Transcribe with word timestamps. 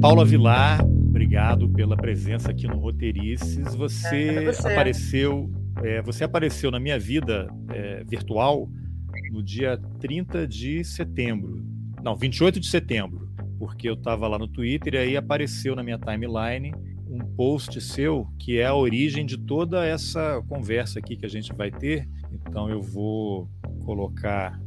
Paula 0.00 0.24
Vilar, 0.24 0.82
obrigado 0.82 1.68
pela 1.68 1.94
presença 1.94 2.50
aqui 2.50 2.66
no 2.66 2.78
Roteirices. 2.78 3.74
Você, 3.74 4.28
é, 4.28 4.44
você. 4.46 4.68
apareceu, 4.68 5.50
é, 5.82 6.00
você 6.00 6.24
apareceu 6.24 6.70
na 6.70 6.80
minha 6.80 6.98
vida 6.98 7.46
é, 7.68 8.02
virtual 8.04 8.66
no 9.30 9.42
dia 9.42 9.78
30 10.00 10.48
de 10.48 10.82
setembro. 10.84 11.62
Não, 12.02 12.16
28 12.16 12.58
de 12.58 12.68
setembro, 12.68 13.30
porque 13.58 13.90
eu 13.90 13.92
estava 13.92 14.26
lá 14.26 14.38
no 14.38 14.48
Twitter 14.48 14.94
e 14.94 14.96
aí 14.96 15.16
apareceu 15.18 15.76
na 15.76 15.82
minha 15.82 15.98
timeline 15.98 16.72
um 17.06 17.18
post 17.36 17.78
seu 17.78 18.26
que 18.38 18.58
é 18.58 18.64
a 18.64 18.74
origem 18.74 19.26
de 19.26 19.36
toda 19.36 19.84
essa 19.84 20.42
conversa 20.48 20.98
aqui 20.98 21.14
que 21.14 21.26
a 21.26 21.30
gente 21.30 21.52
vai 21.52 21.70
ter. 21.70 22.08
Então 22.32 22.70
eu 22.70 22.80
vou 22.80 23.50
colocar 23.84 24.58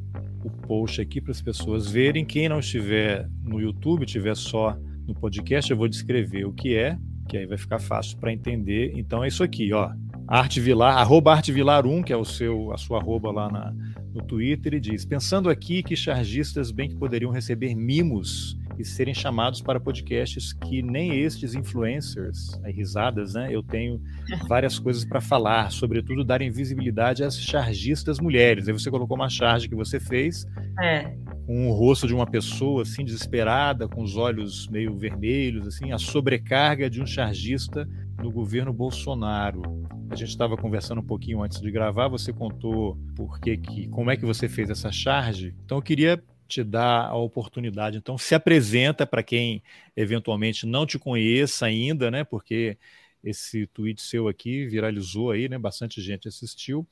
o 0.45 0.49
post 0.67 1.01
aqui 1.01 1.19
para 1.19 1.31
as 1.31 1.41
pessoas 1.41 1.89
verem. 1.89 2.23
Quem 2.23 2.47
não 2.47 2.59
estiver 2.59 3.27
no 3.41 3.59
YouTube, 3.59 4.05
estiver 4.05 4.35
só 4.35 4.77
no 5.07 5.13
podcast, 5.13 5.69
eu 5.69 5.77
vou 5.77 5.87
descrever 5.87 6.45
o 6.45 6.53
que 6.53 6.75
é, 6.75 6.97
que 7.27 7.37
aí 7.37 7.45
vai 7.45 7.57
ficar 7.57 7.79
fácil 7.79 8.17
para 8.17 8.31
entender. 8.31 8.93
Então 8.95 9.23
é 9.23 9.27
isso 9.27 9.43
aqui, 9.43 9.73
ó. 9.73 9.91
Arte 10.27 10.59
Vilar, 10.59 10.97
arroba 10.97 11.33
Arte 11.33 11.51
Vilar 11.51 11.85
1, 11.85 12.03
que 12.03 12.13
é 12.13 12.17
o 12.17 12.25
seu, 12.25 12.71
a 12.71 12.77
sua 12.77 12.99
arroba 12.99 13.31
lá 13.31 13.51
na, 13.51 13.73
no 14.13 14.23
Twitter, 14.23 14.73
e 14.73 14.79
diz: 14.79 15.05
Pensando 15.05 15.49
aqui 15.49 15.83
que 15.83 15.95
chargistas 15.95 16.71
bem 16.71 16.89
que 16.89 16.95
poderiam 16.95 17.31
receber 17.31 17.75
mimos 17.75 18.57
e 18.79 18.85
serem 18.85 19.13
chamados 19.13 19.61
para 19.61 19.79
podcasts 19.79 20.53
que 20.53 20.81
nem 20.81 21.19
estes 21.19 21.53
influencers, 21.53 22.59
aí, 22.63 22.73
risadas, 22.73 23.33
né? 23.33 23.49
Eu 23.51 23.61
tenho 23.61 24.01
várias 24.47 24.79
coisas 24.79 25.05
para 25.05 25.21
falar, 25.21 25.71
sobretudo 25.71 26.23
darem 26.23 26.49
visibilidade 26.49 27.23
às 27.23 27.39
chargistas 27.39 28.19
mulheres. 28.19 28.67
Aí 28.67 28.73
você 28.73 28.89
colocou 28.89 29.15
uma 29.15 29.29
charge 29.29 29.67
que 29.67 29.75
você 29.75 29.99
fez. 29.99 30.45
É. 30.81 31.15
Com 31.45 31.69
o 31.69 31.73
rosto 31.73 32.07
de 32.07 32.13
uma 32.13 32.25
pessoa 32.25 32.83
assim 32.83 33.03
desesperada, 33.03 33.87
com 33.87 34.01
os 34.01 34.15
olhos 34.15 34.67
meio 34.67 34.95
vermelhos, 34.95 35.67
assim, 35.67 35.91
a 35.91 35.97
sobrecarga 35.97 36.89
de 36.89 37.01
um 37.01 37.05
chargista 37.05 37.87
no 38.21 38.31
governo 38.31 38.71
Bolsonaro. 38.71 39.61
A 40.09 40.15
gente 40.15 40.29
estava 40.29 40.55
conversando 40.55 41.01
um 41.01 41.05
pouquinho 41.05 41.41
antes 41.43 41.59
de 41.59 41.69
gravar, 41.71 42.07
você 42.07 42.31
contou 42.31 42.97
por 43.15 43.39
que, 43.39 43.57
que 43.57 43.87
como 43.89 44.09
é 44.09 44.15
que 44.15 44.25
você 44.25 44.47
fez 44.47 44.69
essa 44.69 44.91
charge. 44.91 45.53
Então 45.65 45.77
eu 45.77 45.81
queria 45.81 46.23
te 46.47 46.63
dar 46.63 47.07
a 47.07 47.15
oportunidade. 47.15 47.97
Então, 47.97 48.17
se 48.17 48.35
apresenta 48.35 49.05
para 49.05 49.23
quem 49.23 49.63
eventualmente 49.95 50.65
não 50.65 50.85
te 50.85 50.99
conheça 50.99 51.65
ainda, 51.65 52.11
né? 52.11 52.23
Porque 52.23 52.77
esse 53.23 53.65
tweet 53.67 54.01
seu 54.01 54.27
aqui 54.27 54.67
viralizou 54.67 55.31
aí, 55.31 55.47
né? 55.47 55.57
Bastante 55.57 56.01
gente 56.01 56.27
assistiu. 56.27 56.85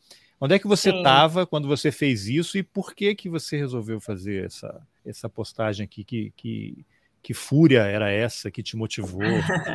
Onde 0.44 0.56
é 0.56 0.60
que 0.60 0.68
você 0.68 0.90
estava 0.90 1.46
quando 1.46 1.68
você 1.68 1.92
fez 1.92 2.28
isso 2.28 2.58
e 2.58 2.64
por 2.64 2.96
que 2.96 3.14
que 3.14 3.30
você 3.30 3.58
resolveu 3.58 4.02
fazer 4.02 4.48
essa, 4.48 4.82
essa 5.06 5.30
postagem 5.30 5.84
aqui? 5.84 6.04
Que, 6.04 6.34
que, 6.36 6.86
que 7.22 7.32
fúria 7.32 7.84
era 7.84 8.10
essa 8.10 8.50
que 8.50 8.64
te 8.64 8.76
motivou 8.76 9.22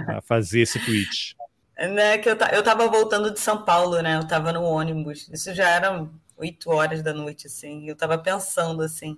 a 0.09 0.21
fazer 0.27 0.63
esse 0.63 0.85
tweet? 0.85 1.37
Né, 1.79 2.19
que 2.19 2.29
eu, 2.29 2.37
eu 2.53 2.63
tava 2.65 2.89
voltando 2.89 3.31
de 3.31 3.39
São 3.39 3.65
Paulo, 3.65 4.03
né? 4.03 4.17
Eu 4.17 4.27
tava 4.27 4.53
no 4.53 4.65
ônibus. 4.65 5.29
Isso 5.33 5.55
já 5.55 5.69
era 5.69 6.05
oito 6.37 6.71
horas 6.71 7.01
da 7.01 7.15
noite, 7.15 7.47
assim. 7.47 7.89
Eu 7.89 7.95
tava 7.95 8.19
pensando, 8.19 8.83
assim, 8.83 9.17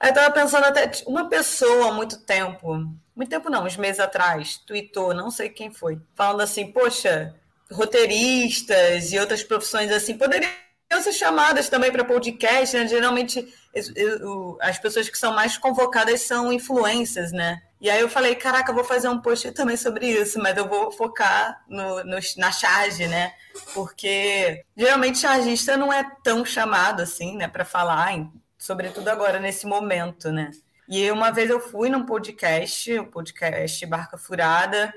Aí 0.00 0.08
eu 0.08 0.14
tava 0.14 0.32
pensando 0.32 0.64
até, 0.64 0.90
uma 1.06 1.28
pessoa 1.28 1.90
há 1.90 1.92
muito 1.92 2.24
tempo, 2.24 2.74
muito 3.14 3.28
tempo 3.28 3.50
não, 3.50 3.66
uns 3.66 3.76
meses 3.76 4.00
atrás, 4.00 4.56
tweetou, 4.56 5.12
não 5.12 5.30
sei 5.30 5.50
quem 5.50 5.70
foi, 5.70 6.00
falando 6.14 6.40
assim, 6.40 6.72
poxa, 6.72 7.34
roteiristas 7.70 9.12
e 9.12 9.18
outras 9.18 9.42
profissões 9.42 9.92
assim, 9.92 10.16
poderiam 10.16 10.50
ser 10.98 11.12
chamadas 11.12 11.68
também 11.68 11.92
para 11.92 12.04
podcast, 12.04 12.76
né? 12.76 12.86
Geralmente 12.86 13.46
as 14.60 14.78
pessoas 14.78 15.08
que 15.08 15.16
são 15.16 15.32
mais 15.32 15.56
convocadas 15.56 16.22
são 16.22 16.52
influências, 16.52 17.30
né? 17.30 17.62
E 17.80 17.88
aí 17.88 18.00
eu 18.00 18.08
falei, 18.08 18.34
caraca, 18.34 18.70
eu 18.70 18.74
vou 18.74 18.84
fazer 18.84 19.08
um 19.08 19.20
post 19.20 19.52
também 19.52 19.76
sobre 19.76 20.06
isso, 20.06 20.38
mas 20.38 20.56
eu 20.56 20.68
vou 20.68 20.90
focar 20.90 21.62
no, 21.68 22.04
no, 22.04 22.18
na 22.36 22.50
charge, 22.52 23.06
né? 23.06 23.32
Porque 23.72 24.64
geralmente 24.76 25.18
chargista 25.18 25.76
não 25.76 25.92
é 25.92 26.04
tão 26.22 26.44
chamado 26.44 27.00
assim, 27.00 27.36
né, 27.36 27.48
para 27.48 27.64
falar 27.64 28.12
em 28.12 28.30
sobretudo 28.58 29.08
agora 29.08 29.40
nesse 29.40 29.66
momento, 29.66 30.30
né? 30.30 30.50
E 30.86 31.10
uma 31.10 31.30
vez 31.30 31.48
eu 31.48 31.60
fui 31.60 31.88
num 31.88 32.04
podcast, 32.04 32.98
o 32.98 33.06
podcast 33.06 33.86
Barca 33.86 34.18
Furada, 34.18 34.92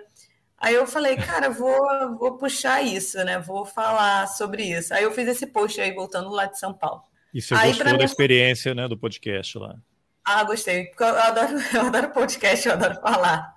aí 0.64 0.76
eu 0.76 0.88
falei, 0.88 1.18
cara, 1.18 1.50
vou, 1.50 2.18
vou 2.18 2.38
puxar 2.38 2.82
isso, 2.82 3.22
né? 3.24 3.38
Vou 3.40 3.66
falar 3.66 4.28
sobre 4.28 4.64
isso. 4.64 4.94
Aí 4.94 5.04
eu 5.04 5.12
fiz 5.12 5.28
esse 5.28 5.46
post 5.48 5.80
aí, 5.82 5.94
voltando 5.94 6.30
lá 6.30 6.46
de 6.46 6.58
São 6.58 6.74
Paulo. 6.74 7.04
E 7.34 7.42
você 7.42 7.54
aí, 7.54 7.70
gostou 7.70 7.86
da 7.86 7.94
minha... 7.94 8.06
experiência, 8.06 8.74
né, 8.74 8.88
do 8.88 8.98
podcast 8.98 9.58
lá? 9.58 9.76
Ah, 10.24 10.44
gostei, 10.46 10.86
porque 10.86 11.04
eu 11.04 11.08
adoro, 11.08 11.54
eu 11.76 11.82
adoro 11.82 12.10
podcast, 12.12 12.66
eu 12.66 12.74
adoro 12.74 12.96
falar. 13.02 13.54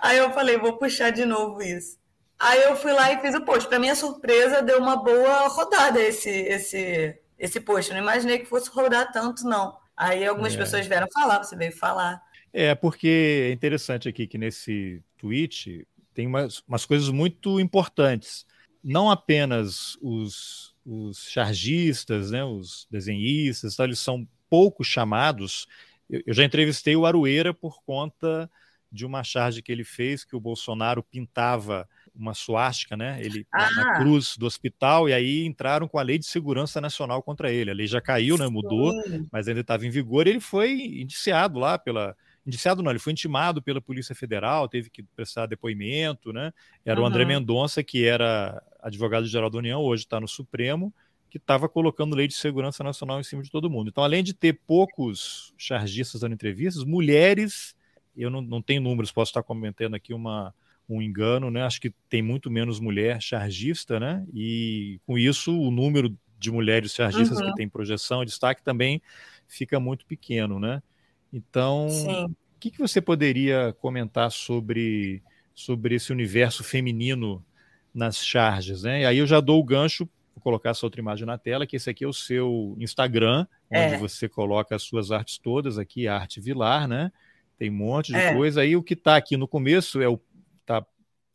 Aí 0.00 0.16
eu 0.16 0.32
falei, 0.32 0.56
vou 0.56 0.78
puxar 0.78 1.10
de 1.10 1.26
novo 1.26 1.60
isso. 1.60 1.98
Aí 2.38 2.62
eu 2.62 2.74
fui 2.76 2.92
lá 2.92 3.12
e 3.12 3.20
fiz 3.20 3.34
o 3.34 3.44
post. 3.44 3.68
Para 3.68 3.78
minha 3.78 3.94
surpresa, 3.94 4.62
deu 4.62 4.78
uma 4.78 4.96
boa 4.96 5.48
rodada 5.48 6.00
esse, 6.00 6.30
esse, 6.30 7.18
esse 7.38 7.60
post. 7.60 7.90
Eu 7.90 7.96
não 7.96 8.02
imaginei 8.02 8.38
que 8.38 8.46
fosse 8.46 8.70
rodar 8.70 9.12
tanto, 9.12 9.44
não. 9.44 9.76
Aí 9.96 10.26
algumas 10.26 10.54
é. 10.54 10.56
pessoas 10.56 10.86
vieram 10.86 11.06
falar, 11.12 11.42
você 11.42 11.54
veio 11.54 11.72
falar. 11.72 12.20
É, 12.52 12.74
porque 12.74 13.48
é 13.50 13.52
interessante 13.52 14.08
aqui 14.08 14.26
que 14.26 14.38
nesse 14.38 15.02
tweet 15.18 15.86
tem 16.14 16.26
umas, 16.26 16.62
umas 16.66 16.86
coisas 16.86 17.08
muito 17.10 17.58
importantes. 17.60 18.46
Não 18.82 19.10
apenas 19.10 19.98
os, 20.00 20.74
os 20.84 21.28
chargistas, 21.28 22.30
né, 22.30 22.44
os 22.44 22.86
desenhistas, 22.90 23.78
eles 23.78 23.98
são 23.98 24.26
pouco 24.48 24.84
chamados. 24.84 25.66
Eu, 26.08 26.22
eu 26.26 26.34
já 26.34 26.44
entrevistei 26.44 26.94
o 26.94 27.04
Arueira 27.04 27.52
por 27.52 27.82
conta 27.84 28.50
de 28.94 29.04
uma 29.04 29.24
charge 29.24 29.60
que 29.60 29.72
ele 29.72 29.82
fez 29.82 30.24
que 30.24 30.36
o 30.36 30.40
Bolsonaro 30.40 31.02
pintava 31.02 31.88
uma 32.14 32.32
suástica, 32.32 32.96
né? 32.96 33.18
Ele 33.20 33.44
ah. 33.52 33.68
na 33.72 33.94
cruz 33.98 34.36
do 34.36 34.46
hospital 34.46 35.08
e 35.08 35.12
aí 35.12 35.44
entraram 35.44 35.88
com 35.88 35.98
a 35.98 36.02
lei 36.02 36.16
de 36.16 36.26
segurança 36.26 36.80
nacional 36.80 37.20
contra 37.20 37.50
ele. 37.50 37.72
A 37.72 37.74
lei 37.74 37.88
já 37.88 38.00
caiu, 38.00 38.38
né? 38.38 38.46
Mudou, 38.46 38.92
mas 39.32 39.48
ainda 39.48 39.62
estava 39.62 39.84
em 39.84 39.90
vigor. 39.90 40.26
E 40.26 40.30
ele 40.30 40.40
foi 40.40 40.80
indiciado 41.00 41.58
lá 41.58 41.76
pela 41.76 42.16
indiciado 42.46 42.82
não, 42.82 42.90
ele 42.90 42.98
foi 42.98 43.12
intimado 43.12 43.62
pela 43.62 43.80
Polícia 43.80 44.14
Federal, 44.14 44.68
teve 44.68 44.90
que 44.90 45.02
prestar 45.02 45.46
depoimento, 45.46 46.32
né? 46.32 46.52
Era 46.84 47.00
uhum. 47.00 47.04
o 47.04 47.08
André 47.08 47.24
Mendonça 47.24 47.82
que 47.82 48.04
era 48.04 48.62
advogado-geral 48.80 49.48
da 49.48 49.58
União, 49.58 49.80
hoje 49.80 50.04
está 50.04 50.20
no 50.20 50.28
Supremo, 50.28 50.92
que 51.30 51.38
estava 51.38 51.68
colocando 51.68 52.14
lei 52.14 52.28
de 52.28 52.34
segurança 52.34 52.84
nacional 52.84 53.18
em 53.18 53.24
cima 53.24 53.42
de 53.42 53.50
todo 53.50 53.70
mundo. 53.70 53.88
Então, 53.88 54.04
além 54.04 54.22
de 54.22 54.34
ter 54.34 54.60
poucos 54.66 55.52
chargistas 55.56 56.20
dando 56.20 56.34
entrevistas, 56.34 56.84
mulheres, 56.84 57.74
eu 58.16 58.30
não, 58.30 58.40
não 58.40 58.62
tenho 58.62 58.80
números, 58.80 59.10
posso 59.10 59.30
estar 59.30 59.42
comentando 59.42 59.94
aqui 59.94 60.14
uma 60.14 60.54
um 60.88 61.00
engano, 61.00 61.50
né? 61.50 61.62
Acho 61.62 61.80
que 61.80 61.90
tem 62.08 62.22
muito 62.22 62.50
menos 62.50 62.78
mulher 62.78 63.20
chargista, 63.20 63.98
né? 63.98 64.24
E 64.32 65.00
com 65.06 65.18
isso 65.18 65.58
o 65.58 65.70
número 65.70 66.14
de 66.38 66.50
mulheres 66.50 66.94
chargistas 66.94 67.40
uhum. 67.40 67.46
que 67.46 67.54
tem 67.54 67.68
projeção 67.68 68.22
e 68.22 68.26
destaque 68.26 68.62
também 68.62 69.00
fica 69.48 69.80
muito 69.80 70.04
pequeno, 70.04 70.60
né? 70.60 70.82
Então, 71.34 71.88
o 71.88 72.60
que, 72.60 72.70
que 72.70 72.78
você 72.78 73.00
poderia 73.00 73.74
comentar 73.80 74.30
sobre, 74.30 75.20
sobre 75.52 75.96
esse 75.96 76.12
universo 76.12 76.62
feminino 76.62 77.44
nas 77.92 78.24
charges, 78.24 78.84
né? 78.84 79.02
E 79.02 79.04
aí 79.04 79.18
eu 79.18 79.26
já 79.26 79.40
dou 79.40 79.58
o 79.58 79.64
gancho, 79.64 80.08
vou 80.32 80.42
colocar 80.42 80.70
essa 80.70 80.86
outra 80.86 81.00
imagem 81.00 81.26
na 81.26 81.36
tela, 81.36 81.66
que 81.66 81.74
esse 81.74 81.90
aqui 81.90 82.04
é 82.04 82.08
o 82.08 82.12
seu 82.12 82.76
Instagram, 82.78 83.48
onde 83.68 83.94
é. 83.94 83.98
você 83.98 84.28
coloca 84.28 84.76
as 84.76 84.84
suas 84.84 85.10
artes 85.10 85.36
todas, 85.36 85.76
aqui, 85.76 86.06
Arte 86.06 86.40
Vilar, 86.40 86.86
né? 86.86 87.10
Tem 87.58 87.68
um 87.68 87.74
monte 87.74 88.12
de 88.12 88.18
é. 88.18 88.32
coisa. 88.32 88.60
Aí 88.60 88.76
o 88.76 88.82
que 88.82 88.94
está 88.94 89.16
aqui 89.16 89.36
no 89.36 89.48
começo 89.48 90.00
é 90.00 90.08
o 90.08 90.20
está 90.60 90.86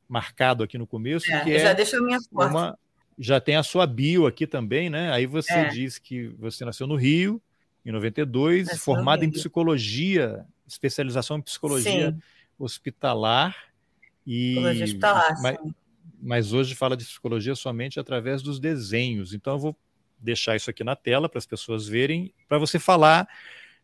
marcado 0.08 0.64
aqui 0.64 0.78
no 0.78 0.88
começo, 0.88 1.30
é, 1.30 1.44
que 1.44 1.52
é 1.52 1.60
já 1.60 1.74
deixa 1.74 1.98
a 1.98 2.02
minha 2.02 2.20
foto. 2.22 2.50
Uma, 2.50 2.80
já 3.18 3.42
tem 3.42 3.58
a 3.58 3.64
sua 3.64 3.86
bio 3.86 4.26
aqui 4.26 4.48
também, 4.48 4.90
né? 4.90 5.12
Aí 5.12 5.26
você 5.26 5.54
é. 5.54 5.68
diz 5.68 5.98
que 6.00 6.30
você 6.40 6.64
nasceu 6.64 6.88
no 6.88 6.96
Rio, 6.96 7.42
em 7.90 7.94
92, 7.94 8.68
nasceu 8.68 8.80
formada 8.80 9.26
em 9.26 9.32
psicologia, 9.32 10.46
especialização 10.68 11.38
em 11.38 11.42
psicologia 11.42 12.12
sim. 12.12 12.22
hospitalar. 12.58 13.56
E, 14.26 14.54
psicologia 14.54 14.86
hospitalar, 14.86 15.42
mas, 15.42 15.58
mas 16.22 16.54
hoje 16.54 16.76
fala 16.76 16.96
de 16.96 17.06
psicologia 17.06 17.56
somente 17.56 18.00
através 18.00 18.42
dos 18.42 18.60
desenhos. 18.60 19.34
Então 19.34 19.54
eu 19.54 19.60
vou 19.60 19.78
deixar 20.20 20.56
isso 20.56 20.70
aqui 20.70 20.84
na 20.84 20.96
tela 20.96 21.28
para 21.28 21.40
as 21.40 21.46
pessoas 21.46 21.88
verem, 21.88 22.34
para 22.48 22.58
você 22.58 22.78
falar 22.78 23.28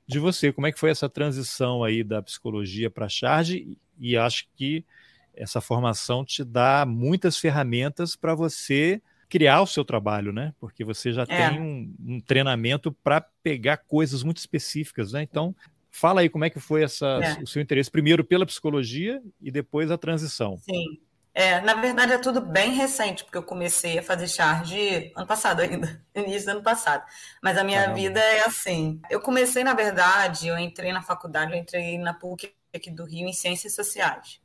de 0.08 0.20
você, 0.20 0.52
como 0.54 0.68
é 0.68 0.72
que 0.72 0.80
foi 0.80 0.92
essa 0.92 1.10
transição 1.10 1.84
aí 1.84 2.04
da 2.04 2.22
psicologia 2.22 2.92
para 2.92 3.08
a 3.08 3.10
charge, 3.10 3.78
e 3.98 4.16
acho 4.16 4.48
que 4.56 4.86
essa 5.34 5.60
formação 5.60 6.24
te 6.24 6.44
dá 6.44 6.86
muitas 6.86 7.38
ferramentas 7.38 8.16
para 8.16 8.36
você 8.36 9.02
criar 9.30 9.62
o 9.62 9.68
seu 9.68 9.84
trabalho, 9.84 10.32
né? 10.32 10.54
Porque 10.60 10.84
você 10.84 11.12
já 11.12 11.24
é. 11.24 11.50
tem 11.50 11.62
um, 11.62 11.96
um 12.00 12.20
treinamento 12.20 12.92
para 12.92 13.22
pegar 13.42 13.78
coisas 13.78 14.24
muito 14.24 14.38
específicas, 14.38 15.14
né? 15.14 15.24
Então, 15.24 15.56
fala 15.92 16.22
aí 16.22 16.30
como 16.30 16.46
é 16.46 16.50
que 16.50 16.60
foi 16.60 16.84
essa, 16.84 17.06
é. 17.24 17.42
o 17.42 17.48
seu 17.48 17.62
interesse, 17.62 17.90
primeiro 17.90 18.24
pela 18.24 18.46
psicologia 18.46 19.22
e 19.42 19.50
depois 19.50 19.90
a 19.92 19.98
transição. 19.98 20.58
Sim. 20.58 21.00
É, 21.38 21.60
na 21.60 21.74
verdade 21.74 22.14
é 22.14 22.18
tudo 22.18 22.40
bem 22.40 22.72
recente, 22.72 23.26
porque 23.26 23.38
eu 23.38 23.44
comecei 23.44 24.00
a 24.00 24.04
fazer 24.04 24.26
charge 24.26 25.12
ano 25.14 25.28
passado 25.28 25.60
ainda, 25.60 26.02
início 26.16 26.46
do 26.46 26.52
ano 26.52 26.64
passado. 26.64 27.04
Mas 27.44 27.58
a 27.58 27.64
minha 27.64 27.82
Caramba. 27.82 28.00
vida 28.00 28.22
é 28.22 28.46
assim. 28.46 29.02
Eu 29.10 29.20
comecei, 29.20 29.62
na 29.62 29.74
verdade, 29.74 30.48
eu 30.48 30.58
entrei 30.58 30.94
na 30.94 31.02
faculdade, 31.02 31.52
eu 31.52 31.58
entrei 31.58 31.98
na 31.98 32.14
PUC 32.14 32.54
aqui 32.74 32.90
do 32.90 33.04
Rio 33.04 33.28
em 33.28 33.34
Ciências 33.34 33.76
Sociais. 33.76 34.40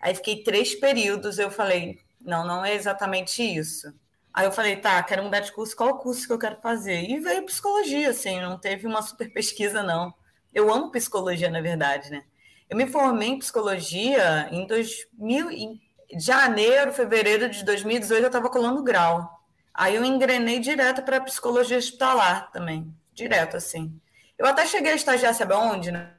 Aí 0.00 0.12
fiquei 0.14 0.42
três 0.42 0.74
períodos, 0.74 1.38
eu 1.38 1.52
falei, 1.52 2.00
não, 2.20 2.44
não 2.44 2.64
é 2.64 2.74
exatamente 2.74 3.40
isso. 3.40 3.94
Aí 4.34 4.44
eu 4.46 4.50
falei, 4.50 4.74
tá, 4.74 5.00
quero 5.04 5.22
mudar 5.22 5.38
de 5.38 5.52
curso, 5.52 5.76
qual 5.76 5.90
o 5.90 5.98
curso 5.98 6.26
que 6.26 6.32
eu 6.32 6.38
quero 6.38 6.56
fazer? 6.56 7.08
E 7.08 7.20
veio 7.20 7.46
psicologia, 7.46 8.10
assim, 8.10 8.40
não 8.40 8.58
teve 8.58 8.84
uma 8.84 9.00
super 9.00 9.32
pesquisa, 9.32 9.80
não. 9.80 10.12
Eu 10.52 10.72
amo 10.74 10.90
psicologia, 10.90 11.48
na 11.48 11.60
verdade, 11.60 12.10
né? 12.10 12.24
Eu 12.68 12.76
me 12.76 12.88
formei 12.88 13.28
em 13.28 13.38
psicologia 13.38 14.48
em 14.50 14.66
2000, 14.66 15.52
em 15.52 15.80
janeiro, 16.18 16.92
fevereiro 16.92 17.48
de 17.48 17.64
2018, 17.64 18.22
eu 18.22 18.26
estava 18.26 18.50
colando 18.50 18.82
grau. 18.82 19.40
Aí 19.72 19.94
eu 19.94 20.04
engrenei 20.04 20.58
direto 20.58 21.02
para 21.02 21.20
psicologia 21.20 21.78
hospitalar 21.78 22.50
também, 22.50 22.92
direto, 23.12 23.56
assim. 23.56 24.00
Eu 24.36 24.46
até 24.46 24.66
cheguei 24.66 24.92
a 24.92 24.96
estagiar, 24.96 25.32
sabe 25.32 25.54
onde? 25.54 25.92
Na, 25.92 26.10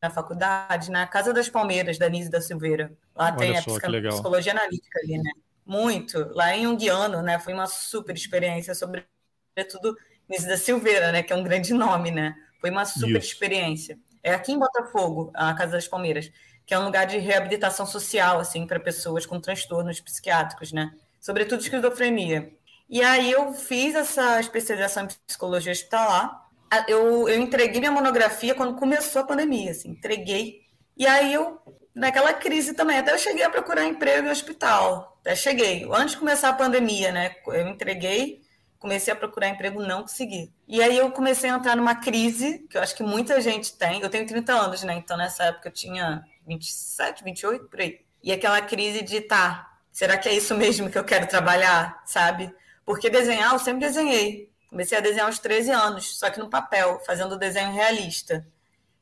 na 0.00 0.10
faculdade, 0.10 0.92
na 0.92 1.08
Casa 1.08 1.32
das 1.32 1.48
Palmeiras, 1.48 1.98
da 1.98 2.08
Nise 2.08 2.30
da 2.30 2.40
Silveira. 2.40 2.96
Lá 3.16 3.26
Olha 3.26 3.36
tem 3.36 3.60
só, 3.60 3.76
a 3.76 4.10
psicologia 4.12 4.52
analítica 4.52 5.00
ali, 5.00 5.18
né? 5.18 5.30
Muito, 5.66 6.28
lá 6.34 6.54
em 6.54 6.66
Unguiano, 6.66 7.22
né? 7.22 7.38
Foi 7.38 7.52
uma 7.52 7.66
super 7.66 8.14
experiência, 8.14 8.74
sobretudo 8.74 9.96
Nise 10.28 10.46
da 10.46 10.56
Silveira, 10.56 11.12
né? 11.12 11.22
Que 11.22 11.32
é 11.32 11.36
um 11.36 11.42
grande 11.42 11.72
nome, 11.72 12.10
né? 12.10 12.34
Foi 12.60 12.70
uma 12.70 12.84
super 12.84 13.18
Isso. 13.18 13.32
experiência. 13.32 13.98
É 14.22 14.32
aqui 14.32 14.52
em 14.52 14.58
Botafogo, 14.58 15.30
a 15.34 15.52
Casa 15.54 15.72
das 15.72 15.86
Palmeiras, 15.86 16.30
que 16.66 16.72
é 16.72 16.78
um 16.78 16.84
lugar 16.84 17.06
de 17.06 17.18
reabilitação 17.18 17.86
social, 17.86 18.38
assim, 18.38 18.66
para 18.66 18.80
pessoas 18.80 19.26
com 19.26 19.38
transtornos 19.38 20.00
psiquiátricos, 20.00 20.72
né? 20.72 20.92
Sobretudo 21.20 21.60
esquizofrenia. 21.60 22.52
E 22.88 23.02
aí 23.02 23.30
eu 23.30 23.52
fiz 23.52 23.94
essa 23.94 24.40
especialização 24.40 25.04
em 25.04 25.08
psicologia 25.26 25.72
hospitalar. 25.72 26.42
Eu, 26.88 27.28
eu 27.28 27.40
entreguei 27.40 27.80
minha 27.80 27.92
monografia 27.92 28.54
quando 28.54 28.76
começou 28.76 29.22
a 29.22 29.26
pandemia, 29.26 29.70
assim, 29.70 29.90
entreguei. 29.90 30.62
E 30.96 31.06
aí 31.06 31.32
eu, 31.32 31.60
naquela 31.94 32.32
crise 32.32 32.74
também, 32.74 32.98
até 32.98 33.12
eu 33.12 33.18
cheguei 33.18 33.44
a 33.44 33.50
procurar 33.50 33.84
emprego 33.84 34.26
em 34.26 34.30
hospital, 34.30 35.18
até 35.20 35.34
cheguei. 35.34 35.86
Antes 35.92 36.12
de 36.12 36.18
começar 36.18 36.48
a 36.48 36.54
pandemia, 36.54 37.12
né? 37.12 37.36
Eu 37.46 37.68
entreguei, 37.68 38.42
comecei 38.78 39.12
a 39.12 39.16
procurar 39.16 39.48
emprego, 39.48 39.80
não 39.80 40.02
consegui. 40.02 40.52
E 40.66 40.82
aí 40.82 40.98
eu 40.98 41.10
comecei 41.10 41.48
a 41.48 41.54
entrar 41.54 41.76
numa 41.76 41.94
crise, 41.94 42.66
que 42.68 42.76
eu 42.76 42.82
acho 42.82 42.94
que 42.94 43.02
muita 43.02 43.40
gente 43.40 43.72
tem. 43.74 44.00
Eu 44.00 44.10
tenho 44.10 44.26
30 44.26 44.52
anos, 44.52 44.82
né? 44.82 44.94
Então 44.94 45.16
nessa 45.16 45.44
época 45.44 45.68
eu 45.68 45.72
tinha 45.72 46.22
27, 46.46 47.24
28, 47.24 47.66
por 47.66 47.80
aí. 47.80 48.00
E 48.22 48.32
aquela 48.32 48.60
crise 48.60 49.02
de, 49.02 49.20
tá, 49.20 49.70
será 49.92 50.18
que 50.18 50.28
é 50.28 50.34
isso 50.34 50.54
mesmo 50.54 50.90
que 50.90 50.98
eu 50.98 51.04
quero 51.04 51.26
trabalhar, 51.26 52.02
sabe? 52.04 52.54
Porque 52.84 53.08
desenhar, 53.08 53.52
eu 53.52 53.58
sempre 53.58 53.86
desenhei. 53.86 54.50
Comecei 54.68 54.98
a 54.98 55.00
desenhar 55.00 55.26
aos 55.26 55.38
13 55.38 55.70
anos, 55.70 56.18
só 56.18 56.28
que 56.30 56.38
no 56.38 56.50
papel, 56.50 57.00
fazendo 57.06 57.38
desenho 57.38 57.72
realista. 57.72 58.46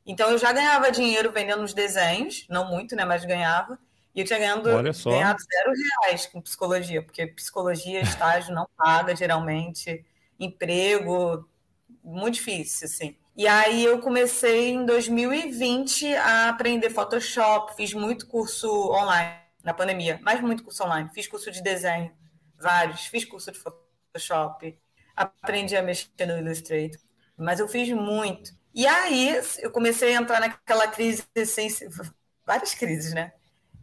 Então 0.05 0.29
eu 0.29 0.37
já 0.37 0.51
ganhava 0.51 0.91
dinheiro 0.91 1.31
vendendo 1.31 1.63
os 1.63 1.73
desenhos, 1.73 2.45
não 2.49 2.69
muito, 2.69 2.95
né, 2.95 3.05
mas 3.05 3.23
ganhava. 3.25 3.79
E 4.13 4.19
eu 4.19 4.25
tinha 4.25 4.37
ganhando, 4.37 4.63
ganhado 4.63 5.39
zero 5.41 5.71
reais 6.01 6.25
com 6.27 6.41
psicologia, 6.41 7.01
porque 7.01 7.25
psicologia, 7.27 8.01
estágio 8.03 8.53
não 8.53 8.67
paga 8.77 9.15
geralmente, 9.15 10.05
emprego, 10.39 11.47
muito 12.03 12.35
difícil, 12.35 12.85
assim. 12.85 13.17
E 13.35 13.47
aí 13.47 13.83
eu 13.83 13.99
comecei 13.99 14.69
em 14.69 14.85
2020 14.85 16.15
a 16.15 16.49
aprender 16.49 16.91
Photoshop, 16.91 17.75
fiz 17.75 17.93
muito 17.93 18.27
curso 18.27 18.69
online 18.91 19.35
na 19.63 19.73
pandemia, 19.73 20.19
mas 20.21 20.39
muito 20.41 20.63
curso 20.63 20.83
online. 20.83 21.09
Fiz 21.13 21.27
curso 21.27 21.49
de 21.49 21.63
desenho, 21.63 22.11
vários, 22.59 23.07
fiz 23.07 23.25
curso 23.25 23.51
de 23.51 23.57
Photoshop, 23.57 24.77
aprendi 25.15 25.75
a 25.75 25.81
mexer 25.81 26.27
no 26.27 26.37
Illustrator, 26.37 26.99
mas 27.35 27.59
eu 27.59 27.67
fiz 27.67 27.89
muito. 27.89 28.51
E 28.73 28.87
aí 28.87 29.39
eu 29.59 29.71
comecei 29.71 30.15
a 30.15 30.19
entrar 30.21 30.39
naquela 30.39 30.87
crise, 30.87 31.23
várias 32.45 32.73
crises, 32.73 33.13
né? 33.13 33.33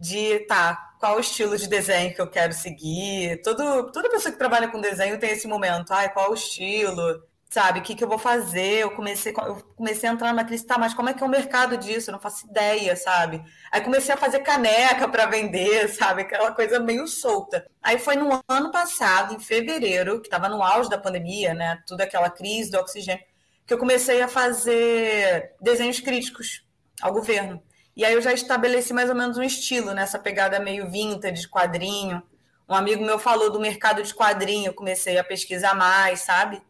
de 0.01 0.41
tá, 0.47 0.95
qual 0.99 1.17
o 1.17 1.21
estilo 1.21 1.57
de 1.59 1.69
desenho 1.69 2.15
que 2.15 2.21
eu 2.21 2.27
quero 2.27 2.55
seguir. 2.55 3.41
Todo, 3.43 3.93
toda 3.93 4.09
pessoa 4.11 4.33
que 4.33 4.39
trabalha 4.39 4.69
com 4.69 4.81
desenho 4.81 5.19
tem 5.19 5.31
esse 5.31 5.47
momento, 5.47 5.93
ai, 5.93 6.11
qual 6.11 6.31
o 6.31 6.35
estilo, 6.35 7.23
sabe, 7.51 7.81
o 7.81 7.83
que, 7.83 7.95
que 7.95 8.03
eu 8.03 8.09
vou 8.09 8.19
fazer? 8.19 8.81
Eu 8.81 8.93
comecei, 8.93 9.35
eu 9.37 9.57
comecei 9.77 10.09
a 10.09 10.13
entrar 10.13 10.33
numa 10.33 10.45
crise, 10.45 10.65
tá, 10.65 10.79
mas 10.79 10.95
como 10.95 11.11
é 11.11 11.15
que 11.15 11.23
é 11.23 11.27
o 11.27 11.29
mercado 11.29 11.77
disso? 11.77 12.09
Eu 12.11 12.13
não 12.13 12.21
faço 12.21 12.47
ideia, 12.47 12.97
sabe? 12.97 13.43
Aí 13.71 13.83
comecei 13.83 14.15
a 14.15 14.17
fazer 14.17 14.41
caneca 14.41 15.07
para 15.07 15.27
vender, 15.27 15.89
sabe? 15.95 16.23
Aquela 16.23 16.53
coisa 16.53 16.81
meio 16.81 17.07
solta. 17.07 17.67
Aí 17.83 17.99
foi 17.99 18.17
no 18.17 18.41
ano 18.49 18.71
passado, 18.71 19.35
em 19.35 19.39
fevereiro, 19.41 20.21
que 20.21 20.29
estava 20.29 20.49
no 20.49 20.63
auge 20.63 20.89
da 20.89 20.97
pandemia, 20.99 21.53
né? 21.53 21.83
Tudo 21.87 22.01
aquela 22.01 22.31
crise 22.31 22.71
do 22.71 22.79
oxigênio, 22.79 23.23
que 23.71 23.75
eu 23.75 23.79
comecei 23.79 24.21
a 24.21 24.27
fazer 24.27 25.55
desenhos 25.61 26.01
críticos 26.01 26.67
ao 27.01 27.13
governo. 27.13 27.63
E 27.97 28.05
aí 28.05 28.13
eu 28.13 28.21
já 28.21 28.33
estabeleci 28.33 28.93
mais 28.93 29.09
ou 29.09 29.15
menos 29.15 29.39
um 29.39 29.45
estilo 29.45 29.95
nessa 29.95 30.19
pegada 30.19 30.59
meio 30.59 30.91
vintage, 30.91 31.43
de 31.43 31.49
quadrinho. 31.49 32.21
Um 32.69 32.75
amigo 32.75 33.05
meu 33.05 33.17
falou 33.17 33.49
do 33.49 33.61
mercado 33.61 34.03
de 34.03 34.13
quadrinho, 34.13 34.67
eu 34.67 34.75
comecei 34.75 35.19
a 35.19 35.23
pesquisar 35.23 35.77
mais, 35.77 36.19
sabe? 36.19 36.61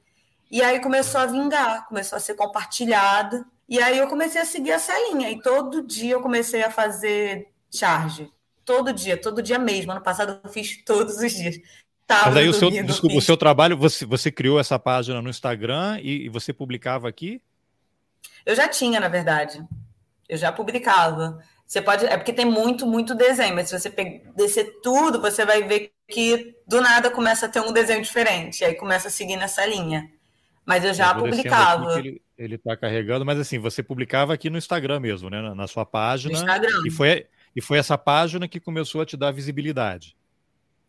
E 0.50 0.60
aí 0.60 0.78
começou 0.78 1.22
a 1.22 1.24
vingar, 1.24 1.88
começou 1.88 2.18
a 2.18 2.20
ser 2.20 2.34
compartilhado. 2.34 3.46
E 3.66 3.80
aí 3.80 3.96
eu 3.96 4.06
comecei 4.06 4.42
a 4.42 4.44
seguir 4.44 4.72
essa 4.72 4.92
linha. 5.08 5.30
E 5.30 5.40
todo 5.40 5.82
dia 5.82 6.12
eu 6.12 6.20
comecei 6.20 6.62
a 6.62 6.70
fazer 6.70 7.48
charge. 7.74 8.30
Todo 8.62 8.92
dia, 8.92 9.16
todo 9.18 9.40
dia 9.40 9.58
mesmo. 9.58 9.90
Ano 9.90 10.02
passado 10.02 10.38
eu 10.44 10.50
fiz 10.50 10.84
todos 10.84 11.16
os 11.16 11.32
dias. 11.32 11.56
Mas 12.26 12.36
aí 12.36 12.48
o 12.48 12.52
seu, 12.52 12.70
desculpa, 12.70 13.16
o 13.16 13.22
seu 13.22 13.36
trabalho, 13.36 13.76
você, 13.76 14.04
você 14.04 14.30
criou 14.30 14.58
essa 14.58 14.78
página 14.78 15.22
no 15.22 15.30
Instagram 15.30 15.98
e, 16.02 16.26
e 16.26 16.28
você 16.28 16.52
publicava 16.52 17.08
aqui? 17.08 17.40
Eu 18.44 18.54
já 18.54 18.68
tinha, 18.68 19.00
na 19.00 19.08
verdade. 19.08 19.62
Eu 20.28 20.36
já 20.36 20.52
publicava. 20.52 21.38
Você 21.66 21.80
pode. 21.80 22.04
É 22.06 22.16
porque 22.16 22.32
tem 22.32 22.44
muito, 22.44 22.86
muito 22.86 23.14
desenho, 23.14 23.54
mas 23.54 23.68
se 23.68 23.78
você 23.78 23.90
descer 24.36 24.80
tudo, 24.82 25.20
você 25.20 25.44
vai 25.44 25.62
ver 25.62 25.92
que 26.08 26.56
do 26.66 26.80
nada 26.80 27.10
começa 27.10 27.46
a 27.46 27.48
ter 27.48 27.60
um 27.60 27.72
desenho 27.72 28.02
diferente. 28.02 28.64
Aí 28.64 28.74
começa 28.74 29.08
a 29.08 29.10
seguir 29.10 29.36
nessa 29.36 29.64
linha. 29.64 30.10
Mas 30.66 30.84
eu 30.84 30.92
já 30.92 31.12
eu 31.12 31.18
publicava. 31.18 32.00
ele 32.00 32.54
está 32.54 32.76
carregando, 32.76 33.24
mas 33.24 33.38
assim, 33.38 33.58
você 33.58 33.82
publicava 33.82 34.34
aqui 34.34 34.50
no 34.50 34.58
Instagram 34.58 35.00
mesmo, 35.00 35.30
né? 35.30 35.40
Na, 35.40 35.54
na 35.54 35.66
sua 35.66 35.86
página. 35.86 36.32
No 36.32 36.38
Instagram. 36.38 36.82
E 36.86 36.90
foi, 36.90 37.26
e 37.54 37.60
foi 37.60 37.78
essa 37.78 37.96
página 37.98 38.46
que 38.48 38.60
começou 38.60 39.00
a 39.00 39.06
te 39.06 39.16
dar 39.16 39.30
visibilidade. 39.30 40.16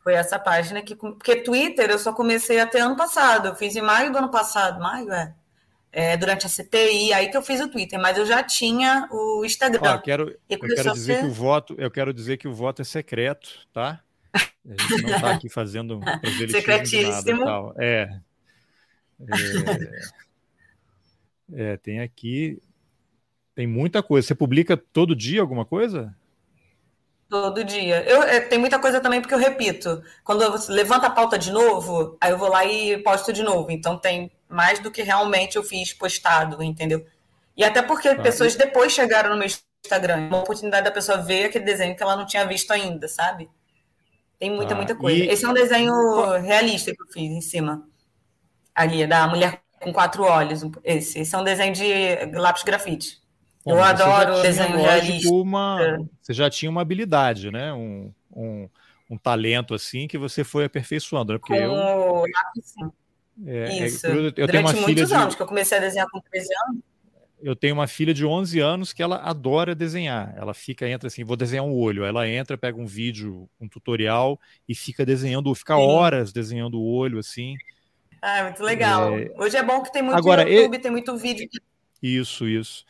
Foi 0.03 0.13
essa 0.13 0.39
página 0.39 0.81
que. 0.81 0.95
Porque 0.95 1.37
Twitter 1.37 1.89
eu 1.89 1.99
só 1.99 2.13
comecei 2.13 2.59
até 2.59 2.79
ano 2.79 2.95
passado. 2.95 3.49
Eu 3.49 3.55
fiz 3.55 3.75
em 3.75 3.81
maio 3.81 4.11
do 4.11 4.17
ano 4.17 4.31
passado. 4.31 4.79
Maio, 4.79 5.11
é 5.11 5.33
é, 5.91 6.15
durante 6.15 6.45
a 6.45 6.49
CPI, 6.49 7.11
aí 7.13 7.29
que 7.29 7.35
eu 7.35 7.41
fiz 7.41 7.59
o 7.59 7.69
Twitter, 7.69 7.99
mas 7.99 8.17
eu 8.17 8.25
já 8.25 8.41
tinha 8.41 9.09
o 9.11 9.43
Instagram. 9.43 9.81
Ah, 9.83 9.99
quero, 9.99 10.37
eu 10.49 10.59
quero 10.59 10.93
dizer 10.93 11.15
ser... 11.15 11.21
que 11.21 11.27
o 11.27 11.31
voto, 11.31 11.75
eu 11.77 11.91
quero 11.91 12.13
dizer 12.13 12.37
que 12.37 12.47
o 12.47 12.53
voto 12.53 12.81
é 12.81 12.85
secreto, 12.85 13.67
tá? 13.73 14.01
A 14.33 14.39
gente 14.69 15.03
não 15.03 15.15
está 15.15 15.31
aqui 15.31 15.49
fazendo 15.49 15.99
secretíssimo. 16.49 17.43
Nada, 17.43 17.73
é, 17.77 18.19
é, 21.51 21.73
é, 21.73 21.77
tem 21.77 21.99
aqui, 21.99 22.61
tem 23.53 23.67
muita 23.67 24.01
coisa. 24.01 24.27
Você 24.27 24.35
publica 24.35 24.77
todo 24.77 25.15
dia 25.15 25.41
alguma 25.41 25.65
coisa? 25.65 26.15
Todo 27.31 27.63
dia. 27.63 28.03
Eu, 28.03 28.23
é, 28.23 28.41
tem 28.41 28.59
muita 28.59 28.77
coisa 28.77 28.99
também 28.99 29.21
porque 29.21 29.33
eu 29.33 29.39
repito. 29.39 30.03
Quando 30.21 30.41
eu 30.41 30.53
levanta 30.67 31.07
a 31.07 31.09
pauta 31.09 31.39
de 31.39 31.49
novo, 31.49 32.17
aí 32.19 32.29
eu 32.29 32.37
vou 32.37 32.49
lá 32.49 32.65
e 32.65 32.97
posto 32.97 33.31
de 33.31 33.41
novo. 33.41 33.71
Então 33.71 33.97
tem 33.97 34.29
mais 34.49 34.79
do 34.79 34.91
que 34.91 35.01
realmente 35.01 35.55
eu 35.55 35.63
fiz 35.63 35.93
postado, 35.93 36.61
entendeu? 36.61 37.05
E 37.55 37.63
até 37.63 37.81
porque 37.81 38.09
ah, 38.09 38.21
pessoas 38.21 38.53
depois 38.55 38.91
chegaram 38.91 39.29
no 39.29 39.37
meu 39.37 39.47
Instagram. 39.85 40.27
Uma 40.27 40.39
oportunidade 40.39 40.83
da 40.83 40.91
pessoa 40.91 41.19
ver 41.19 41.45
aquele 41.45 41.63
desenho 41.63 41.95
que 41.95 42.03
ela 42.03 42.17
não 42.17 42.25
tinha 42.25 42.45
visto 42.45 42.69
ainda, 42.71 43.07
sabe? 43.07 43.49
Tem 44.37 44.51
muita, 44.51 44.73
ah, 44.73 44.77
muita 44.77 44.93
coisa. 44.93 45.23
E... 45.23 45.29
Esse 45.29 45.45
é 45.45 45.47
um 45.47 45.53
desenho 45.53 45.93
realista 46.39 46.93
que 46.93 47.01
eu 47.01 47.07
fiz 47.07 47.31
em 47.31 47.39
cima. 47.39 47.87
Ali, 48.75 49.07
da 49.07 49.25
mulher 49.25 49.61
com 49.79 49.93
quatro 49.93 50.23
olhos. 50.23 50.63
Esse, 50.83 51.19
esse 51.19 51.33
é 51.33 51.37
um 51.37 51.45
desenho 51.45 51.71
de 51.71 52.25
lápis 52.33 52.63
grafite. 52.63 53.20
Bom, 53.63 53.73
eu 53.73 53.83
adoro 53.83 54.41
desenho 54.41 54.77
realista. 54.77 55.29
Uma, 55.29 55.99
você 56.21 56.33
já 56.33 56.49
tinha 56.49 56.69
uma 56.69 56.81
habilidade, 56.81 57.51
né? 57.51 57.71
Um, 57.71 58.11
um, 58.35 58.69
um 59.09 59.17
talento 59.17 59.73
assim 59.73 60.07
que 60.07 60.17
você 60.17 60.43
foi 60.43 60.65
aperfeiçoando. 60.65 61.33
Né? 61.33 61.39
Porque 61.39 61.53
eu, 61.53 62.23
É, 63.45 63.79
é 63.79 63.85
Isso. 63.85 64.07
eu, 64.07 64.15
eu 64.25 64.31
Durante 64.31 64.51
tenho 64.51 64.63
uma 64.63 64.73
muitos 64.73 64.85
filha 64.85 65.17
anos, 65.17 65.29
de, 65.29 65.37
que 65.37 65.43
eu 65.43 65.47
comecei 65.47 65.77
a 65.77 65.81
desenhar 65.81 66.07
com 66.09 66.19
13 66.19 66.47
anos. 66.67 66.81
Eu 67.43 67.55
tenho 67.55 67.73
uma 67.73 67.87
filha 67.87 68.13
de 68.13 68.23
11 68.23 68.59
anos 68.59 68.93
que 68.93 69.01
ela 69.01 69.17
adora 69.17 69.73
desenhar. 69.73 70.33
Ela 70.37 70.53
fica, 70.53 70.87
entra 70.87 71.07
assim, 71.07 71.23
vou 71.23 71.35
desenhar 71.35 71.65
um 71.65 71.73
olho. 71.73 72.03
Ela 72.03 72.27
entra, 72.27 72.57
pega 72.57 72.79
um 72.79 72.85
vídeo, 72.85 73.49
um 73.59 73.67
tutorial 73.67 74.39
e 74.69 74.75
fica 74.75 75.03
desenhando, 75.03 75.53
fica 75.55 75.75
Sim. 75.75 75.81
horas 75.81 76.31
desenhando 76.31 76.79
o 76.79 76.85
olho, 76.85 77.17
assim. 77.17 77.55
Ah, 78.21 78.43
muito 78.43 78.61
legal. 78.63 79.17
É... 79.17 79.31
Hoje 79.35 79.57
é 79.57 79.63
bom 79.63 79.81
que 79.81 79.91
tem 79.91 80.03
muito 80.03 80.15
Agora, 80.15 80.47
YouTube, 80.47 80.79
tem 80.79 80.91
muito 80.91 81.17
vídeo. 81.17 81.49
Isso, 82.01 82.47
isso. 82.47 82.85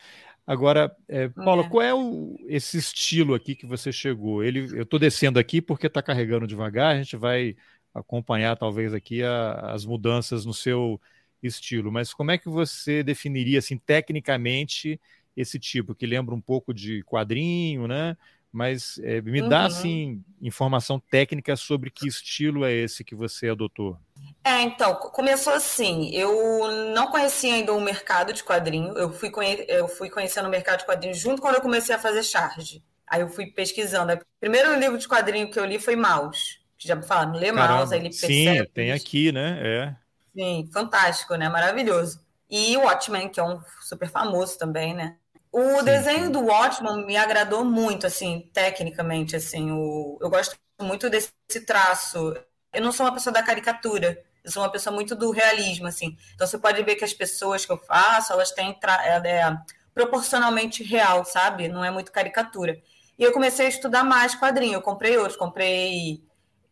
Agora, 0.46 0.94
é, 1.08 1.28
Paula, 1.28 1.64
é. 1.64 1.68
qual 1.68 1.82
é 1.82 1.94
o, 1.94 2.36
esse 2.48 2.76
estilo 2.76 3.34
aqui 3.34 3.54
que 3.54 3.66
você 3.66 3.92
chegou? 3.92 4.42
Ele, 4.42 4.60
eu 4.76 4.82
estou 4.82 4.98
descendo 4.98 5.38
aqui 5.38 5.62
porque 5.62 5.86
está 5.86 6.02
carregando 6.02 6.46
devagar, 6.46 6.94
a 6.94 6.98
gente 6.98 7.16
vai 7.16 7.56
acompanhar 7.94 8.56
talvez 8.56 8.92
aqui 8.92 9.22
a, 9.22 9.72
as 9.72 9.84
mudanças 9.84 10.44
no 10.44 10.52
seu 10.52 11.00
estilo, 11.42 11.92
mas 11.92 12.12
como 12.14 12.30
é 12.30 12.38
que 12.38 12.48
você 12.48 13.02
definiria 13.02 13.58
assim 13.58 13.76
tecnicamente 13.78 15.00
esse 15.36 15.58
tipo, 15.58 15.94
que 15.94 16.06
lembra 16.06 16.34
um 16.34 16.40
pouco 16.40 16.74
de 16.74 17.02
quadrinho, 17.04 17.86
né? 17.86 18.16
Mas 18.52 18.98
é, 19.02 19.22
me 19.22 19.40
uhum. 19.40 19.48
dá, 19.48 19.64
assim, 19.64 20.22
informação 20.40 21.00
técnica 21.00 21.56
sobre 21.56 21.90
que 21.90 22.06
estilo 22.06 22.66
é 22.66 22.72
esse 22.72 23.02
que 23.02 23.14
você 23.14 23.48
adotou. 23.48 23.98
É, 24.44 24.60
então, 24.60 24.94
começou 24.94 25.54
assim, 25.54 26.10
eu 26.14 26.92
não 26.92 27.06
conhecia 27.06 27.54
ainda 27.54 27.72
o 27.72 27.80
mercado 27.80 28.32
de 28.32 28.44
quadrinho, 28.44 28.92
eu 28.98 29.10
fui, 29.10 29.30
conhe 29.30 29.64
eu 29.68 29.88
fui 29.88 30.10
conhecendo 30.10 30.48
o 30.48 30.50
mercado 30.50 30.80
de 30.80 30.86
quadrinho 30.86 31.14
junto 31.14 31.40
quando 31.40 31.54
eu 31.54 31.62
comecei 31.62 31.94
a 31.94 31.98
fazer 31.98 32.22
charge. 32.22 32.84
Aí 33.06 33.20
eu 33.20 33.28
fui 33.28 33.46
pesquisando. 33.46 34.12
O 34.12 34.20
primeiro 34.40 34.78
livro 34.78 34.98
de 34.98 35.08
quadrinho 35.08 35.50
que 35.50 35.58
eu 35.58 35.64
li 35.64 35.78
foi 35.78 35.96
Maus. 35.96 36.60
Já 36.78 36.94
me 36.94 37.04
falaram, 37.04 37.38
lê 37.38 37.52
Maus, 37.52 37.92
aí 37.92 38.00
ele 38.00 38.08
percebe. 38.08 38.58
Sim, 38.58 38.64
tem 38.74 38.92
aqui, 38.92 39.32
né? 39.32 39.60
É. 39.62 39.96
Sim, 40.34 40.68
fantástico, 40.72 41.34
né? 41.36 41.48
Maravilhoso. 41.48 42.20
E 42.50 42.76
o 42.76 42.80
Watchmen, 42.80 43.28
que 43.28 43.38
é 43.38 43.42
um 43.42 43.60
super 43.80 44.08
famoso 44.08 44.58
também, 44.58 44.94
né? 44.94 45.16
O 45.52 45.78
sim, 45.78 45.84
desenho 45.84 46.30
do 46.30 46.40
Watchmen 46.40 47.04
me 47.04 47.16
agradou 47.16 47.62
muito, 47.62 48.06
assim, 48.06 48.50
tecnicamente, 48.54 49.36
assim. 49.36 49.70
O... 49.70 50.18
Eu 50.20 50.30
gosto 50.30 50.56
muito 50.80 51.10
desse 51.10 51.30
traço. 51.66 52.34
Eu 52.72 52.82
não 52.82 52.90
sou 52.90 53.04
uma 53.04 53.12
pessoa 53.12 53.32
da 53.32 53.42
caricatura, 53.42 54.18
eu 54.42 54.50
sou 54.50 54.62
uma 54.62 54.72
pessoa 54.72 54.94
muito 54.94 55.14
do 55.14 55.30
realismo, 55.30 55.86
assim. 55.86 56.16
Então 56.34 56.46
você 56.46 56.58
pode 56.58 56.82
ver 56.82 56.96
que 56.96 57.04
as 57.04 57.12
pessoas 57.12 57.66
que 57.66 57.72
eu 57.72 57.76
faço, 57.76 58.32
elas 58.32 58.50
têm 58.50 58.72
tra... 58.80 58.98
é, 59.06 59.28
é, 59.28 59.56
proporcionalmente 59.94 60.82
real, 60.82 61.24
sabe? 61.24 61.68
Não 61.68 61.84
é 61.84 61.90
muito 61.90 62.10
caricatura. 62.10 62.80
E 63.18 63.22
eu 63.22 63.32
comecei 63.32 63.66
a 63.66 63.68
estudar 63.68 64.04
mais 64.04 64.34
quadrinho. 64.34 64.74
Eu 64.74 64.82
comprei 64.82 65.18
outros, 65.18 65.36
comprei 65.36 66.22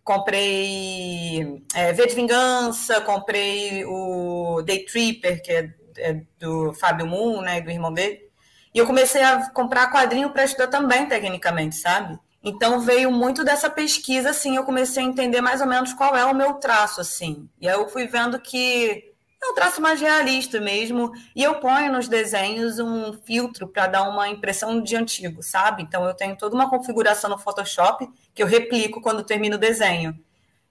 comprei 0.02 1.62
é, 1.74 1.92
V 1.92 2.06
de 2.06 2.14
Vingança, 2.14 3.00
comprei 3.02 3.84
o 3.84 4.62
Day 4.62 4.84
Tripper, 4.84 5.42
que 5.42 5.52
é, 5.52 5.74
é 5.98 6.22
do 6.38 6.72
Fábio 6.74 7.06
Moon, 7.06 7.42
né, 7.42 7.60
do 7.60 7.70
irmão 7.70 7.92
dele. 7.92 8.29
E 8.74 8.78
eu 8.78 8.86
comecei 8.86 9.22
a 9.22 9.50
comprar 9.50 9.90
quadrinho 9.90 10.30
para 10.30 10.44
estudar 10.44 10.68
também, 10.68 11.06
tecnicamente, 11.06 11.76
sabe? 11.76 12.18
Então 12.42 12.80
veio 12.80 13.10
muito 13.10 13.44
dessa 13.44 13.68
pesquisa, 13.68 14.30
assim, 14.30 14.56
eu 14.56 14.64
comecei 14.64 15.02
a 15.02 15.06
entender 15.06 15.40
mais 15.40 15.60
ou 15.60 15.66
menos 15.66 15.92
qual 15.92 16.16
é 16.16 16.24
o 16.24 16.34
meu 16.34 16.54
traço, 16.54 17.00
assim. 17.00 17.48
E 17.60 17.68
aí 17.68 17.74
eu 17.74 17.88
fui 17.88 18.06
vendo 18.06 18.40
que 18.40 19.10
é 19.42 19.46
um 19.46 19.54
traço 19.54 19.80
mais 19.80 20.00
realista 20.00 20.60
mesmo. 20.60 21.12
E 21.34 21.42
eu 21.42 21.56
ponho 21.56 21.92
nos 21.92 22.08
desenhos 22.08 22.78
um 22.78 23.12
filtro 23.12 23.66
para 23.68 23.86
dar 23.86 24.08
uma 24.08 24.28
impressão 24.28 24.82
de 24.82 24.96
antigo, 24.96 25.42
sabe? 25.42 25.82
Então 25.82 26.04
eu 26.04 26.14
tenho 26.14 26.36
toda 26.36 26.54
uma 26.54 26.68
configuração 26.68 27.28
no 27.28 27.38
Photoshop 27.38 28.08
que 28.34 28.42
eu 28.42 28.46
replico 28.46 29.00
quando 29.00 29.24
termino 29.24 29.56
o 29.56 29.58
desenho. 29.58 30.18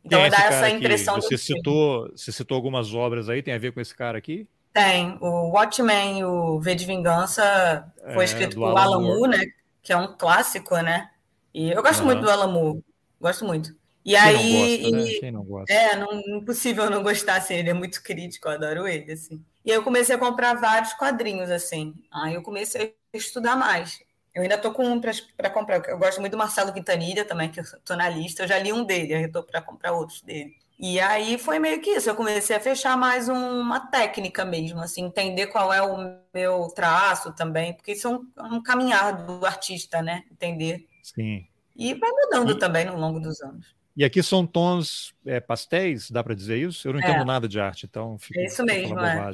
Então 0.03 0.27
dá 0.29 0.46
essa 0.46 0.70
impressão 0.70 1.15
você 1.15 1.38
citou, 1.38 2.10
Você 2.15 2.32
citou 2.32 2.56
algumas 2.56 2.94
obras 2.94 3.27
aí, 3.29 3.44
tem 3.44 3.53
a 3.53 3.60
ver 3.60 3.74
com 3.74 3.82
esse 3.82 3.94
cara 3.94 4.18
aqui? 4.18 4.48
Tem. 4.73 5.17
O 5.19 5.49
Watchmen, 5.49 6.23
o 6.23 6.59
V 6.59 6.75
de 6.75 6.85
Vingança, 6.85 7.91
foi 8.13 8.23
é, 8.23 8.25
escrito 8.25 8.55
por 8.55 8.77
Alan 8.77 9.01
Moore, 9.01 9.38
né? 9.38 9.45
Que 9.81 9.93
é 9.93 9.97
um 9.97 10.15
clássico, 10.15 10.75
né? 10.77 11.09
E 11.53 11.71
eu 11.71 11.81
gosto 11.81 12.01
uhum. 12.01 12.05
muito 12.07 12.21
do 12.21 12.29
Alan 12.29 12.51
Moore. 12.51 12.83
Gosto 13.19 13.45
muito. 13.45 13.75
E 14.05 14.11
Quem 14.11 14.19
aí. 14.19 14.81
Não 14.81 14.91
gosta, 14.91 14.97
né? 14.97 15.19
Quem 15.19 15.31
não 15.31 15.43
gosta? 15.43 15.73
É, 15.73 15.95
não, 15.95 16.38
impossível 16.38 16.89
não 16.89 17.03
gostar, 17.03 17.35
assim, 17.35 17.55
ele 17.55 17.69
é 17.69 17.73
muito 17.73 18.01
crítico, 18.01 18.47
eu 18.47 18.53
adoro 18.53 18.88
ele, 18.88 19.11
assim. 19.11 19.43
E 19.65 19.71
aí 19.71 19.77
eu 19.77 19.83
comecei 19.83 20.15
a 20.15 20.19
comprar 20.19 20.53
vários 20.55 20.93
quadrinhos, 20.93 21.49
assim. 21.49 21.93
Aí 22.11 22.33
eu 22.33 22.41
comecei 22.41 22.95
a 23.13 23.17
estudar 23.17 23.55
mais. 23.55 23.99
Eu 24.33 24.43
ainda 24.43 24.57
tô 24.57 24.71
com 24.71 24.85
um 24.85 25.01
para 25.01 25.49
comprar. 25.49 25.83
Eu 25.88 25.97
gosto 25.97 26.19
muito 26.19 26.31
do 26.31 26.38
Marcelo 26.38 26.71
Quintanilha 26.71 27.25
também, 27.25 27.49
que 27.49 27.59
eu 27.59 27.63
tô 27.83 27.95
na 27.95 28.07
lista. 28.07 28.43
Eu 28.43 28.47
já 28.47 28.57
li 28.59 28.71
um 28.71 28.83
dele, 28.83 29.13
aí 29.13 29.23
eu 29.23 29.31
tô 29.31 29.43
para 29.43 29.61
comprar 29.61 29.91
outros 29.91 30.21
dele. 30.21 30.55
E 30.79 30.98
aí 31.00 31.38
foi 31.38 31.59
meio 31.59 31.81
que 31.81 31.89
isso. 31.89 32.09
Eu 32.09 32.15
comecei 32.15 32.55
a 32.55 32.59
fechar 32.59 32.95
mais 32.95 33.27
uma 33.27 33.81
técnica 33.81 34.45
mesmo, 34.45 34.79
assim, 34.79 35.03
entender 35.03 35.48
qual 35.48 35.74
é 35.74 35.81
o 35.81 36.17
meu 36.33 36.67
traço 36.74 37.33
também, 37.33 37.74
porque 37.74 37.91
isso 37.91 38.07
é 38.07 38.12
um, 38.12 38.27
é 38.38 38.43
um 38.43 38.63
caminhar 38.63 39.25
do 39.25 39.45
artista, 39.45 40.01
né? 40.01 40.24
Entender. 40.31 40.88
Sim. 41.03 41.45
E 41.75 41.93
vai 41.93 42.09
mudando 42.09 42.51
e... 42.51 42.59
também 42.59 42.86
no 42.86 42.98
longo 42.98 43.19
dos 43.19 43.41
anos. 43.41 43.75
E 43.95 44.05
aqui 44.05 44.24
são 44.24 44.48
tons 44.48 45.13
é, 45.25 45.41
pastéis, 45.41 46.09
dá 46.09 46.24
para 46.24 46.33
dizer 46.33 46.57
isso? 46.57 46.88
Eu 46.88 46.93
não 46.93 47.01
entendo 47.01 47.21
é. 47.21 47.25
nada 47.25 47.50
de 47.50 47.59
arte, 47.59 47.86
então 47.86 48.17
fico 48.17 48.39
É 48.39 48.45
isso 48.45 48.63
mesmo, 48.63 48.98
é. 48.98 49.31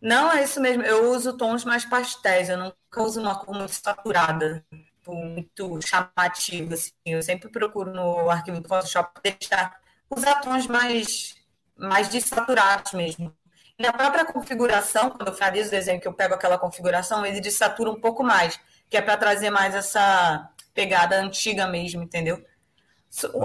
Não, 0.00 0.30
é 0.30 0.44
isso 0.44 0.60
mesmo. 0.60 0.84
Eu 0.84 1.10
uso 1.10 1.36
tons 1.36 1.64
mais 1.64 1.84
pastéis, 1.84 2.48
eu 2.48 2.58
nunca 2.58 3.02
uso 3.02 3.20
uma 3.20 3.34
cor 3.34 3.56
muito 3.56 3.72
saturada, 3.72 4.64
muito 5.04 5.80
chamativa. 5.82 6.74
Assim. 6.74 6.92
Eu 7.04 7.22
sempre 7.22 7.48
procuro 7.48 7.92
no 7.92 8.30
arquivo 8.30 8.60
do 8.60 8.68
Photoshop 8.68 9.20
deixar, 9.20 9.80
usar 10.10 10.36
tons 10.36 10.66
mais, 10.66 11.34
mais 11.76 12.08
desaturados 12.08 12.92
mesmo. 12.92 13.34
E 13.78 13.82
na 13.82 13.92
própria 13.92 14.24
configuração, 14.24 15.10
quando 15.10 15.28
eu 15.28 15.34
finalizo 15.34 15.68
o 15.68 15.70
desenho, 15.70 16.00
que 16.00 16.06
eu 16.06 16.12
pego 16.12 16.34
aquela 16.34 16.58
configuração, 16.58 17.26
ele 17.26 17.40
desatura 17.40 17.90
um 17.90 18.00
pouco 18.00 18.22
mais, 18.22 18.58
que 18.88 18.96
é 18.96 19.02
para 19.02 19.16
trazer 19.16 19.50
mais 19.50 19.74
essa 19.74 20.48
pegada 20.72 21.20
antiga 21.20 21.66
mesmo, 21.66 22.02
entendeu? 22.02 22.44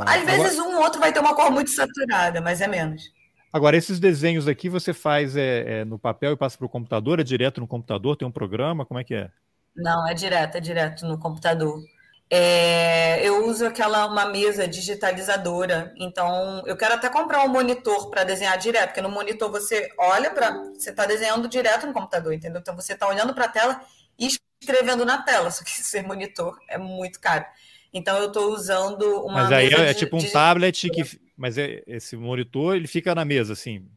Às 0.06 0.24
vezes 0.24 0.60
agora... 0.60 0.75
um 0.75 0.82
outro 0.82 1.00
vai 1.00 1.13
ter 1.13 1.20
uma 1.20 1.36
cor 1.36 1.51
muito 1.51 1.70
saturada, 1.70 2.42
mas 2.42 2.62
é 2.62 2.68
menos. 2.68 3.12
Agora, 3.51 3.75
esses 3.75 4.00
desenhos 4.00 4.48
aqui 4.48 4.70
você 4.70 4.94
faz 4.94 5.36
é, 5.36 5.80
é 5.80 5.86
no 5.86 5.98
papel 5.98 6.34
e 6.34 6.38
passa 6.38 6.58
para 6.58 6.66
o 6.66 6.70
computador? 6.70 7.20
É 7.20 7.24
direto 7.24 7.60
no 7.60 7.68
computador? 7.68 8.16
Tem 8.16 8.28
um 8.28 8.32
programa? 8.32 8.86
Como 8.86 9.00
é 9.00 9.04
que 9.04 9.16
é? 9.16 9.32
Não, 9.75 10.08
é 10.08 10.13
direto, 10.13 10.56
é 10.56 10.60
direto 10.60 11.06
no 11.08 11.18
computador. 11.18 11.82
É, 12.32 13.28
eu 13.28 13.48
uso 13.48 13.66
aquela 13.66 14.06
uma 14.06 14.26
mesa 14.26 14.68
digitalizadora, 14.68 15.92
então 15.98 16.64
eu 16.68 16.78
quero 16.78 16.94
até 16.94 17.10
comprar 17.10 17.44
um 17.44 17.48
monitor 17.48 18.12
para 18.12 18.24
desenhar 18.24 18.56
direto, 18.60 18.90
porque 18.90 19.02
no 19.02 19.10
monitor 19.10 19.50
você 19.50 19.90
olha 19.98 20.30
para. 20.30 20.52
Você 20.74 20.92
está 20.92 21.08
desenhando 21.08 21.48
direto 21.48 21.88
no 21.88 21.94
computador, 21.94 22.32
entendeu? 22.32 22.60
Então 22.62 22.76
você 22.76 22.94
está 22.94 23.08
olhando 23.08 23.34
para 23.34 23.46
a 23.46 23.50
tela 23.50 23.82
e 24.18 24.30
escrevendo 24.62 25.04
na 25.06 25.24
tela, 25.24 25.50
só 25.52 25.64
que 25.64 25.72
ser 25.72 26.04
monitor 26.04 26.56
é 26.68 26.78
muito 26.78 27.20
caro. 27.20 27.46
Então 27.92 28.16
eu 28.20 28.28
estou 28.28 28.54
usando 28.54 29.26
uma. 29.26 29.44
Mas 29.44 29.52
aí 29.52 29.74
é, 29.74 29.94
tipo 29.96 30.16
um 30.16 30.32
tablet 30.32 30.88
que. 30.92 31.20
Mas 31.36 31.58
é, 31.58 31.82
esse 31.88 32.16
monitor 32.16 32.76
ele 32.76 32.88
fica 32.88 33.16
na 33.16 33.26
mesa, 33.26 33.54
assim. 33.54 33.88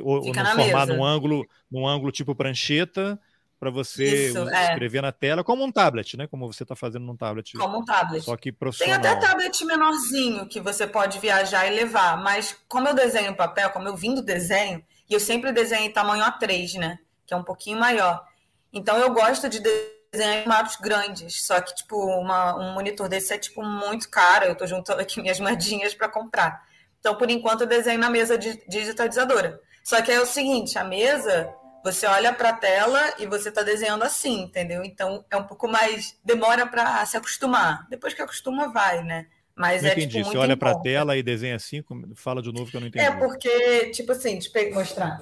Ou, 0.00 0.26
ou 0.26 0.34
formar 0.34 0.86
num 0.86 1.04
ângulo, 1.04 1.46
num 1.70 1.86
ângulo 1.86 2.10
tipo 2.10 2.34
prancheta 2.34 3.20
para 3.58 3.70
você 3.70 4.28
Isso, 4.28 4.48
é. 4.48 4.70
escrever 4.70 4.98
é. 4.98 5.02
na 5.02 5.12
tela, 5.12 5.42
como 5.42 5.64
um 5.64 5.72
tablet, 5.72 6.16
né? 6.16 6.26
Como 6.26 6.52
você 6.52 6.62
está 6.62 6.76
fazendo 6.76 7.04
num 7.04 7.16
tablet. 7.16 7.56
Como 7.56 7.78
um 7.78 7.84
tablet. 7.84 8.24
Só 8.24 8.36
que 8.36 8.52
profissional. 8.52 9.00
Tem 9.00 9.10
até 9.10 9.26
tablet 9.26 9.64
menorzinho 9.64 10.46
que 10.46 10.60
você 10.60 10.86
pode 10.86 11.18
viajar 11.18 11.66
e 11.66 11.74
levar, 11.74 12.22
mas 12.22 12.56
como 12.68 12.88
eu 12.88 12.94
desenho 12.94 13.34
papel, 13.34 13.70
como 13.70 13.88
eu 13.88 13.96
vim 13.96 14.14
do 14.14 14.22
desenho, 14.22 14.84
e 15.08 15.14
eu 15.14 15.20
sempre 15.20 15.52
desenho 15.52 15.84
em 15.84 15.92
tamanho 15.92 16.24
A3, 16.24 16.78
né? 16.78 16.98
Que 17.26 17.32
é 17.32 17.36
um 17.36 17.44
pouquinho 17.44 17.78
maior. 17.78 18.24
Então 18.72 18.98
eu 18.98 19.10
gosto 19.12 19.48
de 19.48 19.60
desenhar 19.60 19.96
formatos 20.42 20.76
grandes. 20.76 21.46
Só 21.46 21.60
que, 21.60 21.74
tipo, 21.74 21.96
uma, 21.96 22.56
um 22.56 22.72
monitor 22.72 23.08
desse 23.08 23.32
é, 23.32 23.38
tipo, 23.38 23.62
muito 23.62 24.08
caro. 24.08 24.46
Eu 24.46 24.52
estou 24.52 24.66
juntando 24.66 25.00
aqui 25.00 25.20
minhas 25.20 25.38
moedinhas 25.38 25.94
para 25.94 26.08
comprar. 26.08 26.62
Então, 26.98 27.14
por 27.16 27.30
enquanto, 27.30 27.62
eu 27.62 27.66
desenho 27.66 28.00
na 28.00 28.10
mesa 28.10 28.38
digitalizadora. 28.38 29.60
Só 29.84 30.02
que 30.02 30.10
é 30.10 30.20
o 30.20 30.26
seguinte, 30.26 30.78
a 30.78 30.84
mesa, 30.84 31.54
você 31.86 32.04
olha 32.06 32.32
para 32.32 32.48
a 32.48 32.52
tela 32.52 33.14
e 33.18 33.26
você 33.26 33.48
está 33.48 33.62
desenhando 33.62 34.02
assim, 34.02 34.42
entendeu? 34.42 34.82
Então, 34.84 35.24
é 35.30 35.36
um 35.36 35.44
pouco 35.44 35.68
mais... 35.68 36.18
Demora 36.24 36.66
para 36.66 37.06
se 37.06 37.16
acostumar. 37.16 37.86
Depois 37.88 38.12
que 38.12 38.20
acostuma, 38.20 38.72
vai, 38.72 39.04
né? 39.04 39.26
Mas 39.54 39.82
não 39.82 39.90
é, 39.90 39.92
entendi. 39.92 40.18
Tipo, 40.18 40.30
você 40.30 40.36
olha 40.36 40.56
para 40.56 40.72
a 40.72 40.80
tela 40.80 41.16
e 41.16 41.22
desenha 41.22 41.54
assim? 41.54 41.84
Fala 42.16 42.42
de 42.42 42.52
novo 42.52 42.68
que 42.68 42.76
eu 42.76 42.80
não 42.80 42.88
entendi. 42.88 43.04
É 43.04 43.12
porque, 43.12 43.90
tipo 43.90 44.10
assim, 44.10 44.38
deixa 44.38 44.50
eu 44.58 44.74
mostrar. 44.74 45.20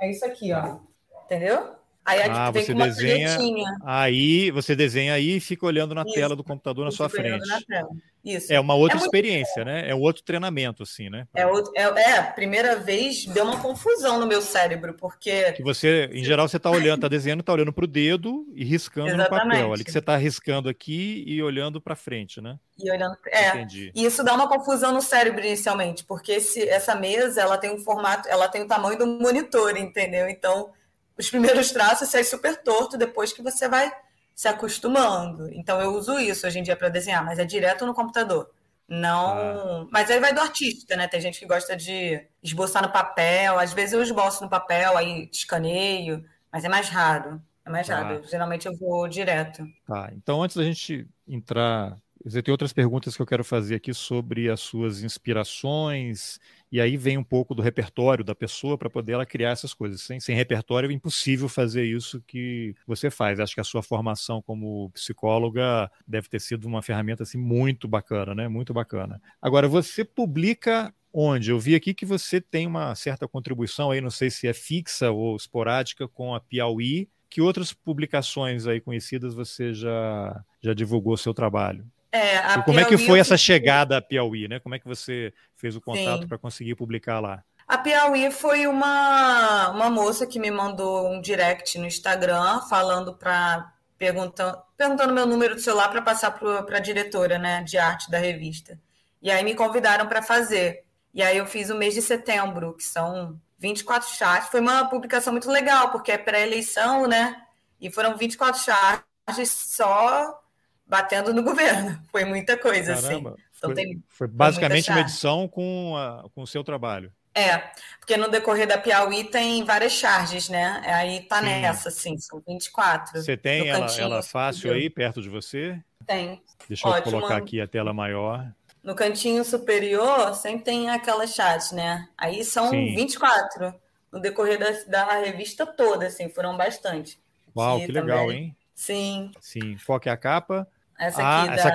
É 0.00 0.10
isso 0.10 0.24
aqui, 0.24 0.52
ó. 0.52 0.80
Entendeu? 1.24 1.74
Aí 2.06 2.22
ah, 2.22 2.52
você 2.52 2.72
desenha 2.72 3.36
aí, 3.84 4.52
você 4.52 4.76
desenha 4.76 5.14
aí 5.14 5.38
e 5.38 5.40
fica 5.40 5.66
olhando 5.66 5.92
na 5.92 6.02
Isso. 6.02 6.14
tela 6.14 6.36
do 6.36 6.44
computador 6.44 6.84
na 6.84 6.92
sua 6.92 7.08
frente. 7.08 7.44
Na 7.48 7.84
Isso. 8.24 8.52
É 8.52 8.60
uma 8.60 8.74
outra 8.74 8.96
é 8.96 9.00
experiência, 9.00 9.64
né? 9.64 9.90
É 9.90 9.92
um 9.92 10.00
outro 10.00 10.22
treinamento, 10.22 10.84
assim, 10.84 11.10
né? 11.10 11.26
É, 11.34 11.44
outro, 11.44 11.72
é, 11.74 11.82
é, 11.82 12.22
primeira 12.22 12.76
vez 12.76 13.26
deu 13.26 13.42
uma 13.42 13.60
confusão 13.60 14.20
no 14.20 14.26
meu 14.26 14.40
cérebro, 14.40 14.94
porque. 14.94 15.50
Que 15.54 15.64
você, 15.64 16.08
em 16.12 16.22
geral, 16.22 16.46
você 16.46 16.58
está 16.58 16.70
olhando, 16.70 16.98
está 16.98 17.08
desenhando, 17.08 17.40
está 17.40 17.52
olhando 17.52 17.72
para 17.72 17.84
o 17.84 17.88
dedo 17.88 18.46
e 18.54 18.64
riscando 18.64 19.08
Exatamente. 19.08 19.44
no 19.44 19.50
papel. 19.50 19.72
Ali 19.72 19.84
que 19.84 19.90
você 19.90 19.98
está 19.98 20.16
riscando 20.16 20.68
aqui 20.68 21.24
e 21.26 21.42
olhando 21.42 21.80
para 21.80 21.96
frente, 21.96 22.40
né? 22.40 22.56
E 22.78 22.88
olhando. 22.88 23.16
É. 23.26 23.48
Entendi. 23.48 23.90
E 23.96 24.04
isso 24.04 24.22
dá 24.22 24.32
uma 24.32 24.48
confusão 24.48 24.92
no 24.92 25.02
cérebro 25.02 25.44
inicialmente, 25.44 26.04
porque 26.04 26.30
esse, 26.30 26.68
essa 26.68 26.94
mesa 26.94 27.40
ela 27.40 27.58
tem 27.58 27.74
um 27.74 27.78
formato, 27.78 28.28
ela 28.28 28.46
tem 28.46 28.62
o 28.62 28.68
tamanho 28.68 28.96
do 28.96 29.06
monitor, 29.08 29.76
entendeu? 29.76 30.28
Então 30.28 30.70
os 31.18 31.30
primeiros 31.30 31.70
traços 31.72 32.08
sai 32.08 32.24
super 32.24 32.62
torto 32.62 32.96
depois 32.98 33.32
que 33.32 33.42
você 33.42 33.68
vai 33.68 33.90
se 34.34 34.48
acostumando. 34.48 35.50
Então 35.52 35.80
eu 35.80 35.94
uso 35.94 36.18
isso 36.18 36.46
hoje 36.46 36.58
em 36.58 36.62
dia 36.62 36.76
para 36.76 36.90
desenhar, 36.90 37.24
mas 37.24 37.38
é 37.38 37.44
direto 37.44 37.86
no 37.86 37.94
computador. 37.94 38.50
Não, 38.88 39.28
ah. 39.30 39.86
mas 39.90 40.10
aí 40.10 40.20
vai 40.20 40.32
do 40.32 40.40
artista, 40.40 40.94
né? 40.94 41.08
Tem 41.08 41.20
gente 41.20 41.40
que 41.40 41.46
gosta 41.46 41.76
de 41.76 42.24
esboçar 42.42 42.82
no 42.82 42.92
papel, 42.92 43.58
às 43.58 43.72
vezes 43.72 43.94
eu 43.94 44.02
esboço 44.02 44.44
no 44.44 44.50
papel, 44.50 44.96
aí 44.96 45.28
escaneio, 45.32 46.24
mas 46.52 46.64
é 46.64 46.68
mais 46.68 46.88
raro. 46.88 47.42
É 47.64 47.70
mais 47.70 47.88
raro. 47.88 48.22
Ah. 48.22 48.28
Geralmente 48.28 48.66
eu 48.66 48.76
vou 48.76 49.08
direto. 49.08 49.66
Tá. 49.86 50.10
Então 50.12 50.40
antes 50.42 50.56
da 50.56 50.62
gente 50.62 51.08
entrar 51.26 51.96
Tem 52.28 52.50
outras 52.50 52.72
perguntas 52.72 53.14
que 53.14 53.22
eu 53.22 53.26
quero 53.26 53.44
fazer 53.44 53.76
aqui 53.76 53.94
sobre 53.94 54.50
as 54.50 54.58
suas 54.58 55.02
inspirações, 55.02 56.40
e 56.72 56.80
aí 56.80 56.96
vem 56.96 57.16
um 57.16 57.22
pouco 57.22 57.54
do 57.54 57.62
repertório 57.62 58.24
da 58.24 58.34
pessoa 58.34 58.76
para 58.76 58.90
poder 58.90 59.12
ela 59.12 59.24
criar 59.24 59.50
essas 59.50 59.72
coisas. 59.72 60.02
Sem, 60.02 60.18
sem 60.18 60.34
repertório 60.34 60.90
é 60.90 60.92
impossível 60.92 61.48
fazer 61.48 61.84
isso 61.84 62.20
que 62.26 62.74
você 62.84 63.10
faz. 63.10 63.38
Acho 63.38 63.54
que 63.54 63.60
a 63.60 63.64
sua 63.64 63.80
formação 63.80 64.42
como 64.42 64.90
psicóloga 64.90 65.88
deve 66.06 66.28
ter 66.28 66.40
sido 66.40 66.66
uma 66.66 66.82
ferramenta 66.82 67.22
assim, 67.22 67.38
muito 67.38 67.86
bacana, 67.86 68.34
né? 68.34 68.48
Muito 68.48 68.74
bacana. 68.74 69.22
Agora, 69.40 69.68
você 69.68 70.04
publica 70.04 70.92
onde? 71.12 71.50
Eu 71.50 71.60
vi 71.60 71.76
aqui 71.76 71.94
que 71.94 72.04
você 72.04 72.40
tem 72.40 72.66
uma 72.66 72.94
certa 72.96 73.28
contribuição 73.28 73.92
aí, 73.92 74.00
não 74.00 74.10
sei 74.10 74.30
se 74.30 74.48
é 74.48 74.52
fixa 74.52 75.12
ou 75.12 75.36
esporádica, 75.36 76.08
com 76.08 76.34
a 76.34 76.40
Piauí. 76.40 77.08
Que 77.30 77.40
outras 77.40 77.72
publicações 77.72 78.66
aí 78.66 78.80
conhecidas 78.80 79.34
você 79.34 79.72
já, 79.72 80.44
já 80.60 80.74
divulgou 80.74 81.16
seu 81.16 81.34
trabalho? 81.34 81.86
É, 82.12 82.36
e 82.36 82.62
como 82.62 82.64
Piauí, 82.64 82.80
é 82.80 82.84
que 82.84 82.98
foi 82.98 83.18
essa 83.18 83.36
chegada 83.36 83.98
a 83.98 84.02
Piauí, 84.02 84.48
né? 84.48 84.58
Como 84.60 84.74
é 84.74 84.78
que 84.78 84.86
você 84.86 85.32
fez 85.56 85.76
o 85.76 85.80
contato 85.80 86.26
para 86.26 86.38
conseguir 86.38 86.74
publicar 86.74 87.20
lá? 87.20 87.42
A 87.66 87.76
Piauí 87.78 88.30
foi 88.30 88.66
uma, 88.66 89.70
uma 89.70 89.90
moça 89.90 90.26
que 90.26 90.38
me 90.38 90.50
mandou 90.50 91.10
um 91.10 91.20
direct 91.20 91.78
no 91.78 91.86
Instagram 91.86 92.60
falando 92.68 93.14
para 93.14 93.72
perguntando, 93.98 94.58
perguntando 94.76 95.12
meu 95.12 95.26
número 95.26 95.56
de 95.56 95.62
celular 95.62 95.88
para 95.88 96.02
passar 96.02 96.30
para 96.32 96.76
a 96.76 96.80
diretora, 96.80 97.38
né, 97.38 97.62
de 97.62 97.78
arte 97.78 98.10
da 98.10 98.18
revista. 98.18 98.78
E 99.20 99.30
aí 99.30 99.42
me 99.42 99.54
convidaram 99.54 100.06
para 100.06 100.22
fazer. 100.22 100.84
E 101.12 101.22
aí 101.22 101.38
eu 101.38 101.46
fiz 101.46 101.70
o 101.70 101.74
mês 101.74 101.94
de 101.94 102.02
setembro, 102.02 102.74
que 102.74 102.84
são 102.84 103.40
24 103.58 104.08
chats. 104.10 104.48
Foi 104.48 104.60
uma 104.60 104.84
publicação 104.88 105.32
muito 105.32 105.50
legal, 105.50 105.90
porque 105.90 106.12
é 106.12 106.18
pré-eleição, 106.18 107.06
né? 107.06 107.42
E 107.80 107.90
foram 107.90 108.16
24 108.16 108.60
chats 108.60 109.50
só 109.50 110.38
batendo 110.86 111.34
no 111.34 111.42
governo. 111.42 112.00
Foi 112.10 112.24
muita 112.24 112.56
coisa, 112.56 112.94
assim. 112.94 113.08
Caramba, 113.08 113.30
assim. 113.30 113.42
Então, 113.56 113.70
foi, 113.70 113.74
tem, 113.74 114.02
foi 114.08 114.28
basicamente 114.28 114.90
uma 114.90 115.00
edição 115.00 115.48
com, 115.48 115.96
a, 115.96 116.28
com 116.34 116.42
o 116.42 116.46
seu 116.46 116.62
trabalho. 116.62 117.10
É, 117.34 117.70
porque 117.98 118.16
no 118.16 118.30
decorrer 118.30 118.66
da 118.66 118.78
Piauí 118.78 119.24
tem 119.24 119.64
várias 119.64 119.92
charges, 119.92 120.48
né? 120.48 120.82
Aí 120.86 121.20
tá 121.22 121.40
Sim. 121.40 121.44
nessa, 121.44 121.88
assim, 121.88 122.18
são 122.18 122.42
24. 122.46 123.18
Você 123.20 123.36
tem 123.36 123.68
ela, 123.68 123.86
ela 123.98 124.22
fácil 124.22 124.72
aí, 124.72 124.88
perto 124.88 125.20
de 125.20 125.28
você? 125.28 125.78
Tem. 126.06 126.42
Deixa 126.68 126.88
Ótimo. 126.88 127.06
eu 127.06 127.12
colocar 127.12 127.36
aqui 127.36 127.60
a 127.60 127.66
tela 127.66 127.92
maior. 127.92 128.46
No 128.82 128.94
cantinho 128.94 129.44
superior 129.44 130.34
sempre 130.34 130.64
tem 130.64 130.88
aquelas 130.90 131.34
charges, 131.34 131.72
né? 131.72 132.08
Aí 132.16 132.44
são 132.44 132.70
Sim. 132.70 132.94
24 132.94 133.74
no 134.12 134.20
decorrer 134.20 134.58
da, 134.58 135.04
da 135.04 135.18
revista 135.18 135.66
toda, 135.66 136.06
assim, 136.06 136.28
foram 136.30 136.56
bastante. 136.56 137.18
Uau, 137.54 137.80
que 137.80 137.92
legal, 137.92 138.26
também. 138.26 138.38
hein? 138.38 138.56
Sim. 138.74 139.30
Sim. 139.40 139.76
Qual 139.84 140.00
que 140.00 140.08
é 140.08 140.12
a 140.12 140.16
capa? 140.16 140.66
Essa 140.98 141.22
ah, 141.22 141.42
aqui 141.42 141.50
ah, 141.50 141.54
essa, 141.54 141.74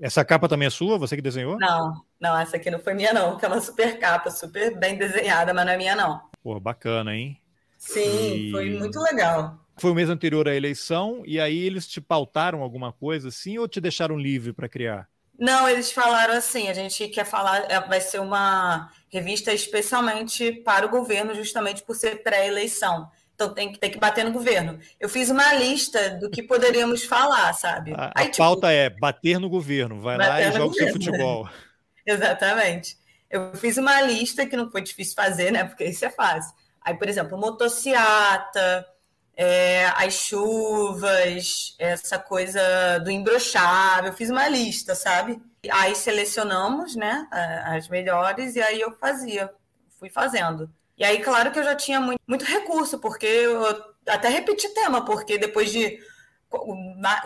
essa, 0.00 0.24
capa 0.24 0.48
também 0.48 0.66
é 0.66 0.70
sua? 0.70 0.98
Você 0.98 1.16
que 1.16 1.22
desenhou? 1.22 1.58
Não, 1.58 2.02
não, 2.20 2.38
essa 2.38 2.56
aqui 2.56 2.70
não 2.70 2.78
foi 2.78 2.94
minha, 2.94 3.12
não. 3.12 3.36
Que 3.36 3.44
é 3.44 3.48
uma 3.48 3.60
super 3.60 3.98
capa, 3.98 4.30
super 4.30 4.78
bem 4.78 4.96
desenhada, 4.96 5.52
mas 5.52 5.66
não 5.66 5.72
é 5.72 5.76
minha, 5.76 5.94
não. 5.94 6.22
Pô, 6.42 6.58
bacana, 6.58 7.14
hein? 7.14 7.38
Sim, 7.78 8.48
e... 8.48 8.50
foi 8.50 8.70
muito 8.70 8.98
legal. 9.00 9.58
Foi 9.76 9.90
o 9.90 9.94
mês 9.94 10.08
anterior 10.08 10.48
à 10.48 10.54
eleição, 10.54 11.22
e 11.26 11.40
aí 11.40 11.58
eles 11.58 11.86
te 11.86 12.00
pautaram 12.00 12.62
alguma 12.62 12.92
coisa 12.92 13.28
assim, 13.28 13.58
ou 13.58 13.66
te 13.66 13.80
deixaram 13.80 14.18
livre 14.18 14.52
para 14.52 14.68
criar? 14.68 15.08
Não, 15.38 15.68
eles 15.68 15.90
falaram 15.90 16.34
assim: 16.34 16.68
a 16.68 16.74
gente 16.74 17.08
quer 17.08 17.24
falar, 17.24 17.70
é, 17.70 17.80
vai 17.80 18.00
ser 18.00 18.20
uma 18.20 18.90
revista 19.10 19.52
especialmente 19.52 20.52
para 20.52 20.86
o 20.86 20.88
governo, 20.88 21.34
justamente 21.34 21.82
por 21.82 21.96
ser 21.96 22.22
pré-eleição. 22.22 23.10
Então 23.42 23.54
tem 23.54 23.72
que, 23.72 23.78
tem 23.78 23.90
que 23.90 23.98
bater 23.98 24.24
no 24.24 24.30
governo. 24.30 24.78
Eu 25.00 25.08
fiz 25.08 25.28
uma 25.28 25.52
lista 25.54 26.10
do 26.10 26.30
que 26.30 26.42
poderíamos 26.42 27.04
falar, 27.04 27.52
sabe? 27.54 27.92
A, 27.92 28.12
Aí, 28.14 28.26
a 28.26 28.30
tipo, 28.30 28.36
pauta 28.38 28.70
é 28.70 28.88
bater 28.88 29.40
no 29.40 29.48
governo. 29.48 30.00
Vai 30.00 30.16
lá 30.16 30.40
e 30.40 30.52
joga 30.52 30.66
o 30.66 30.74
seu 30.74 30.92
futebol. 30.92 31.48
Exatamente. 32.06 32.96
Eu 33.28 33.52
fiz 33.54 33.76
uma 33.78 34.00
lista 34.02 34.46
que 34.46 34.56
não 34.56 34.70
foi 34.70 34.82
difícil 34.82 35.14
fazer, 35.14 35.50
né? 35.50 35.64
Porque 35.64 35.84
isso 35.84 36.04
é 36.04 36.10
fácil. 36.10 36.54
Aí, 36.80 36.94
por 36.94 37.08
exemplo, 37.08 37.36
motociata, 37.36 38.86
é, 39.36 39.86
as 39.86 40.14
chuvas, 40.14 41.74
essa 41.78 42.18
coisa 42.18 42.98
do 43.00 43.10
imbrochável. 43.10 44.10
Eu 44.10 44.16
fiz 44.16 44.30
uma 44.30 44.48
lista, 44.48 44.94
sabe? 44.94 45.40
Aí 45.70 45.94
selecionamos, 45.94 46.96
né, 46.96 47.28
as 47.64 47.88
melhores, 47.88 48.56
e 48.56 48.60
aí 48.60 48.80
eu 48.80 48.92
fazia, 48.96 49.48
fui 49.98 50.10
fazendo. 50.10 50.68
E 50.96 51.04
aí, 51.04 51.20
claro 51.20 51.50
que 51.50 51.58
eu 51.58 51.64
já 51.64 51.74
tinha 51.74 52.00
muito, 52.00 52.20
muito 52.26 52.44
recurso, 52.44 52.98
porque 52.98 53.26
eu 53.26 53.64
até 54.06 54.28
repeti 54.28 54.68
tema, 54.74 55.04
porque 55.04 55.38
depois 55.38 55.70
de 55.72 55.98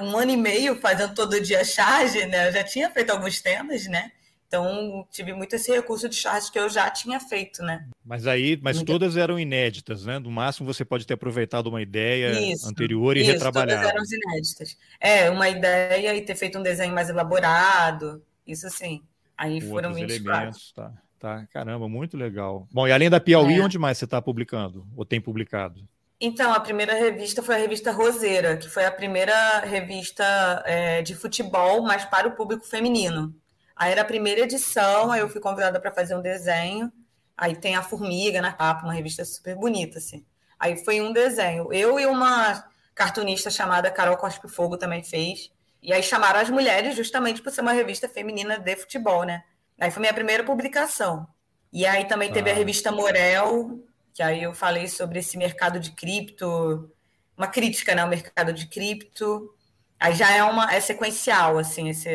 um 0.01 0.17
ano 0.17 0.31
e 0.31 0.37
meio 0.37 0.77
fazendo 0.77 1.15
todo 1.15 1.41
dia 1.41 1.65
charge, 1.65 2.25
né? 2.27 2.49
Eu 2.49 2.53
já 2.53 2.65
tinha 2.65 2.91
feito 2.91 3.11
alguns 3.11 3.41
temas, 3.41 3.87
né? 3.87 4.13
Então, 4.47 5.05
tive 5.11 5.33
muito 5.33 5.57
esse 5.57 5.73
recurso 5.73 6.09
de 6.09 6.15
charge 6.15 6.53
que 6.53 6.59
eu 6.59 6.69
já 6.69 6.89
tinha 6.89 7.19
feito, 7.19 7.63
né? 7.63 7.85
Mas 8.05 8.29
aí, 8.29 8.57
mas 8.63 8.77
muito... 8.77 8.93
todas 8.93 9.17
eram 9.17 9.41
inéditas, 9.41 10.05
né? 10.07 10.21
No 10.21 10.31
máximo 10.31 10.73
você 10.73 10.85
pode 10.85 11.05
ter 11.05 11.15
aproveitado 11.15 11.67
uma 11.67 11.83
ideia 11.83 12.53
isso, 12.53 12.69
anterior 12.69 13.17
e 13.17 13.23
isso, 13.23 13.33
retrabalhado. 13.33 13.83
Todas 13.91 14.13
eram 14.13 14.33
inéditas. 14.33 14.79
É, 15.01 15.29
uma 15.31 15.49
ideia 15.49 16.15
e 16.15 16.23
ter 16.23 16.37
feito 16.37 16.59
um 16.59 16.63
desenho 16.63 16.95
mais 16.95 17.09
elaborado, 17.09 18.23
isso 18.47 18.71
sim. 18.71 19.03
Aí 19.37 19.61
Com 19.61 19.69
foram 19.69 19.93
24. 19.93 20.33
Elementos, 20.33 20.73
tá. 20.73 20.93
Tá, 21.19 21.47
caramba, 21.53 21.89
muito 21.89 22.17
legal. 22.17 22.69
Bom, 22.71 22.87
e 22.87 22.93
além 22.93 23.09
da 23.09 23.21
Piauí, 23.21 23.59
é. 23.59 23.63
onde 23.63 23.79
mais 23.79 23.99
você 23.99 24.05
está 24.05 24.21
publicando? 24.21 24.87
Ou 24.97 25.05
tem 25.05 25.21
publicado? 25.21 25.81
Então, 26.21 26.53
a 26.53 26.61
primeira 26.61 26.95
revista 26.95 27.43
foi 27.43 27.57
a 27.57 27.59
revista 27.59 27.93
Roseira, 27.93 28.57
que 28.57 28.69
foi 28.69 28.85
a 28.85 28.91
primeira 28.91 29.61
revista 29.61 30.25
é, 30.65 31.03
de 31.03 31.15
futebol, 31.15 31.83
mas 31.83 32.05
para 32.05 32.29
o 32.29 32.33
público 32.33 32.67
feminino. 32.67 33.35
Aí 33.75 33.93
era 33.93 34.01
a 34.01 34.05
primeira 34.05 34.41
edição, 34.41 35.13
aí 35.13 35.21
eu 35.21 35.29
fui 35.29 35.41
convidada 35.41 35.79
para 35.79 35.93
fazer 35.93 36.17
um 36.17 36.23
desenho. 36.23 36.91
Aí 37.37 37.55
tem 37.55 37.77
a 37.77 37.83
Formiga 37.83 38.41
na 38.41 38.53
capa, 38.53 38.85
uma 38.85 38.95
revista 38.95 39.25
super 39.25 39.55
bonita, 39.57 39.99
assim. 39.99 40.25
Aí 40.59 40.83
foi 40.83 41.03
um 41.03 41.13
desenho. 41.13 41.71
Eu 41.71 42.01
e 42.01 42.07
uma 42.07 42.65
cartunista 42.95 43.51
chamada 43.51 43.91
Carol 43.91 44.17
Cospe 44.17 44.49
Fogo 44.49 44.79
também 44.79 45.05
fez. 45.05 45.51
E 45.83 45.93
aí 45.93 46.03
chamaram 46.03 46.41
as 46.41 46.49
mulheres 46.49 46.97
justamente 46.97 47.43
por 47.43 47.53
ser 47.53 47.61
uma 47.61 47.73
revista 47.73 48.09
feminina 48.09 48.59
de 48.59 48.75
futebol, 48.77 49.25
né? 49.25 49.45
Aí 49.79 49.91
foi 49.91 50.01
minha 50.01 50.15
primeira 50.15 50.45
publicação. 50.45 51.27
E 51.73 51.85
aí 51.85 52.07
também 52.07 52.33
teve 52.33 52.51
ah. 52.51 52.53
a 52.53 52.57
revista 52.57 52.91
Morel, 52.91 53.81
que 54.15 54.23
aí 54.23 54.43
eu 54.43 54.55
falei 54.55 54.89
sobre 54.89 55.19
esse 55.19 55.37
mercado 55.37 55.79
de 55.79 55.93
cripto, 55.93 56.91
uma 57.37 57.47
crítica 57.47 57.95
né, 57.95 58.03
ao 58.03 58.09
mercado 58.09 58.53
de 58.53 58.67
cripto. 58.67 59.53
Aí 60.01 60.15
já 60.15 60.31
é 60.33 60.43
uma 60.43 60.73
é 60.73 60.81
sequencial 60.81 61.59
assim 61.59 61.91
esse, 61.91 62.09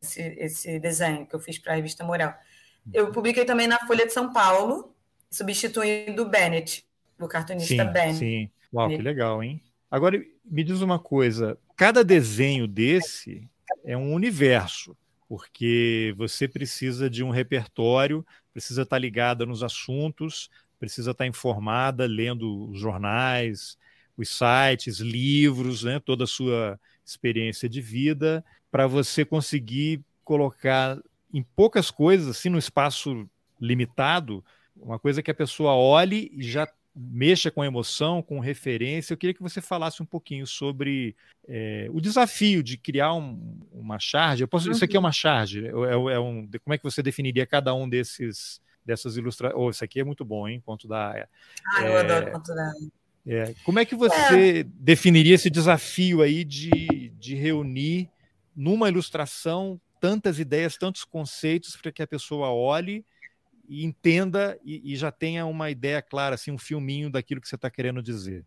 esse, 0.00 0.22
esse 0.38 0.78
desenho 0.78 1.26
que 1.26 1.34
eu 1.34 1.40
fiz 1.40 1.58
para 1.58 1.72
a 1.72 1.76
revista 1.76 2.04
Morel. 2.04 2.32
Eu 2.92 3.12
publiquei 3.12 3.44
também 3.44 3.66
na 3.66 3.78
Folha 3.86 4.06
de 4.06 4.12
São 4.12 4.32
Paulo, 4.32 4.94
substituindo 5.30 6.22
o 6.22 6.28
Bennett, 6.28 6.86
o 7.20 7.28
cartunista 7.28 7.84
sim, 7.84 7.92
Bennett. 7.92 8.18
Sim, 8.18 8.50
uau, 8.72 8.88
que 8.88 8.96
legal, 8.96 9.42
hein? 9.42 9.60
Agora 9.90 10.18
me 10.44 10.64
diz 10.64 10.80
uma 10.80 10.98
coisa: 10.98 11.58
cada 11.76 12.02
desenho 12.02 12.66
desse 12.66 13.46
é 13.84 13.96
um 13.96 14.14
universo 14.14 14.96
porque 15.28 16.14
você 16.16 16.48
precisa 16.48 17.10
de 17.10 17.22
um 17.22 17.30
repertório, 17.30 18.24
precisa 18.52 18.82
estar 18.82 18.98
ligada 18.98 19.44
nos 19.44 19.62
assuntos, 19.62 20.48
precisa 20.78 21.10
estar 21.10 21.26
informada, 21.26 22.06
lendo 22.06 22.70
os 22.70 22.80
jornais, 22.80 23.76
os 24.16 24.28
sites, 24.30 24.98
livros, 24.98 25.84
né, 25.84 26.00
toda 26.00 26.24
a 26.24 26.26
sua 26.26 26.80
experiência 27.04 27.68
de 27.68 27.80
vida, 27.80 28.44
para 28.70 28.86
você 28.86 29.24
conseguir 29.24 30.02
colocar 30.24 30.98
em 31.32 31.42
poucas 31.42 31.90
coisas, 31.90 32.28
assim, 32.28 32.48
no 32.48 32.58
espaço 32.58 33.28
limitado, 33.60 34.44
uma 34.76 34.98
coisa 34.98 35.22
que 35.22 35.30
a 35.30 35.34
pessoa 35.34 35.74
olhe 35.74 36.30
e 36.32 36.42
já 36.42 36.66
mexa 36.98 37.50
com 37.50 37.64
emoção, 37.64 38.20
com 38.20 38.40
referência. 38.40 39.12
Eu 39.12 39.16
queria 39.16 39.34
que 39.34 39.42
você 39.42 39.60
falasse 39.60 40.02
um 40.02 40.06
pouquinho 40.06 40.46
sobre 40.46 41.14
é, 41.46 41.88
o 41.92 42.00
desafio 42.00 42.62
de 42.62 42.76
criar 42.76 43.14
um, 43.14 43.60
uma 43.72 43.98
charge. 44.00 44.46
Posso, 44.46 44.70
Isso 44.70 44.84
aqui 44.84 44.96
é 44.96 45.00
uma 45.00 45.12
charge? 45.12 45.66
É, 45.66 45.70
é, 45.70 46.14
é, 46.14 46.18
um, 46.18 46.48
como 46.64 46.74
é 46.74 46.78
que 46.78 46.84
você 46.84 47.02
definiria 47.02 47.46
cada 47.46 47.72
um 47.74 47.88
desses 47.88 48.60
dessas 48.84 49.16
ilustrações? 49.16 49.62
Oh, 49.62 49.70
isso 49.70 49.84
aqui 49.84 50.00
é 50.00 50.04
muito 50.04 50.24
bom, 50.24 50.48
hein? 50.48 50.62
Conto 50.64 50.88
da 50.88 51.12
Aya. 51.12 51.28
Ah, 51.76 51.84
eu 51.84 51.98
adoro 51.98 52.32
conto 52.32 52.54
da. 52.54 52.72
É, 53.26 53.54
como 53.62 53.78
é 53.78 53.84
que 53.84 53.94
você 53.94 54.60
é. 54.60 54.64
definiria 54.64 55.34
esse 55.34 55.50
desafio 55.50 56.22
aí 56.22 56.42
de, 56.42 57.12
de 57.18 57.34
reunir 57.34 58.08
numa 58.56 58.88
ilustração 58.88 59.78
tantas 60.00 60.38
ideias, 60.38 60.78
tantos 60.78 61.04
conceitos 61.04 61.76
para 61.76 61.92
que 61.92 62.02
a 62.02 62.06
pessoa 62.06 62.50
olhe 62.50 63.04
e 63.68 63.84
entenda 63.84 64.58
e, 64.64 64.92
e, 64.92 64.96
já 64.96 65.12
tenha 65.12 65.44
uma 65.44 65.70
ideia 65.70 66.00
clara, 66.00 66.34
assim, 66.34 66.50
um 66.50 66.58
filminho 66.58 67.10
daquilo 67.10 67.40
que 67.40 67.48
você 67.48 67.54
está 67.54 67.70
querendo 67.70 68.02
dizer. 68.02 68.44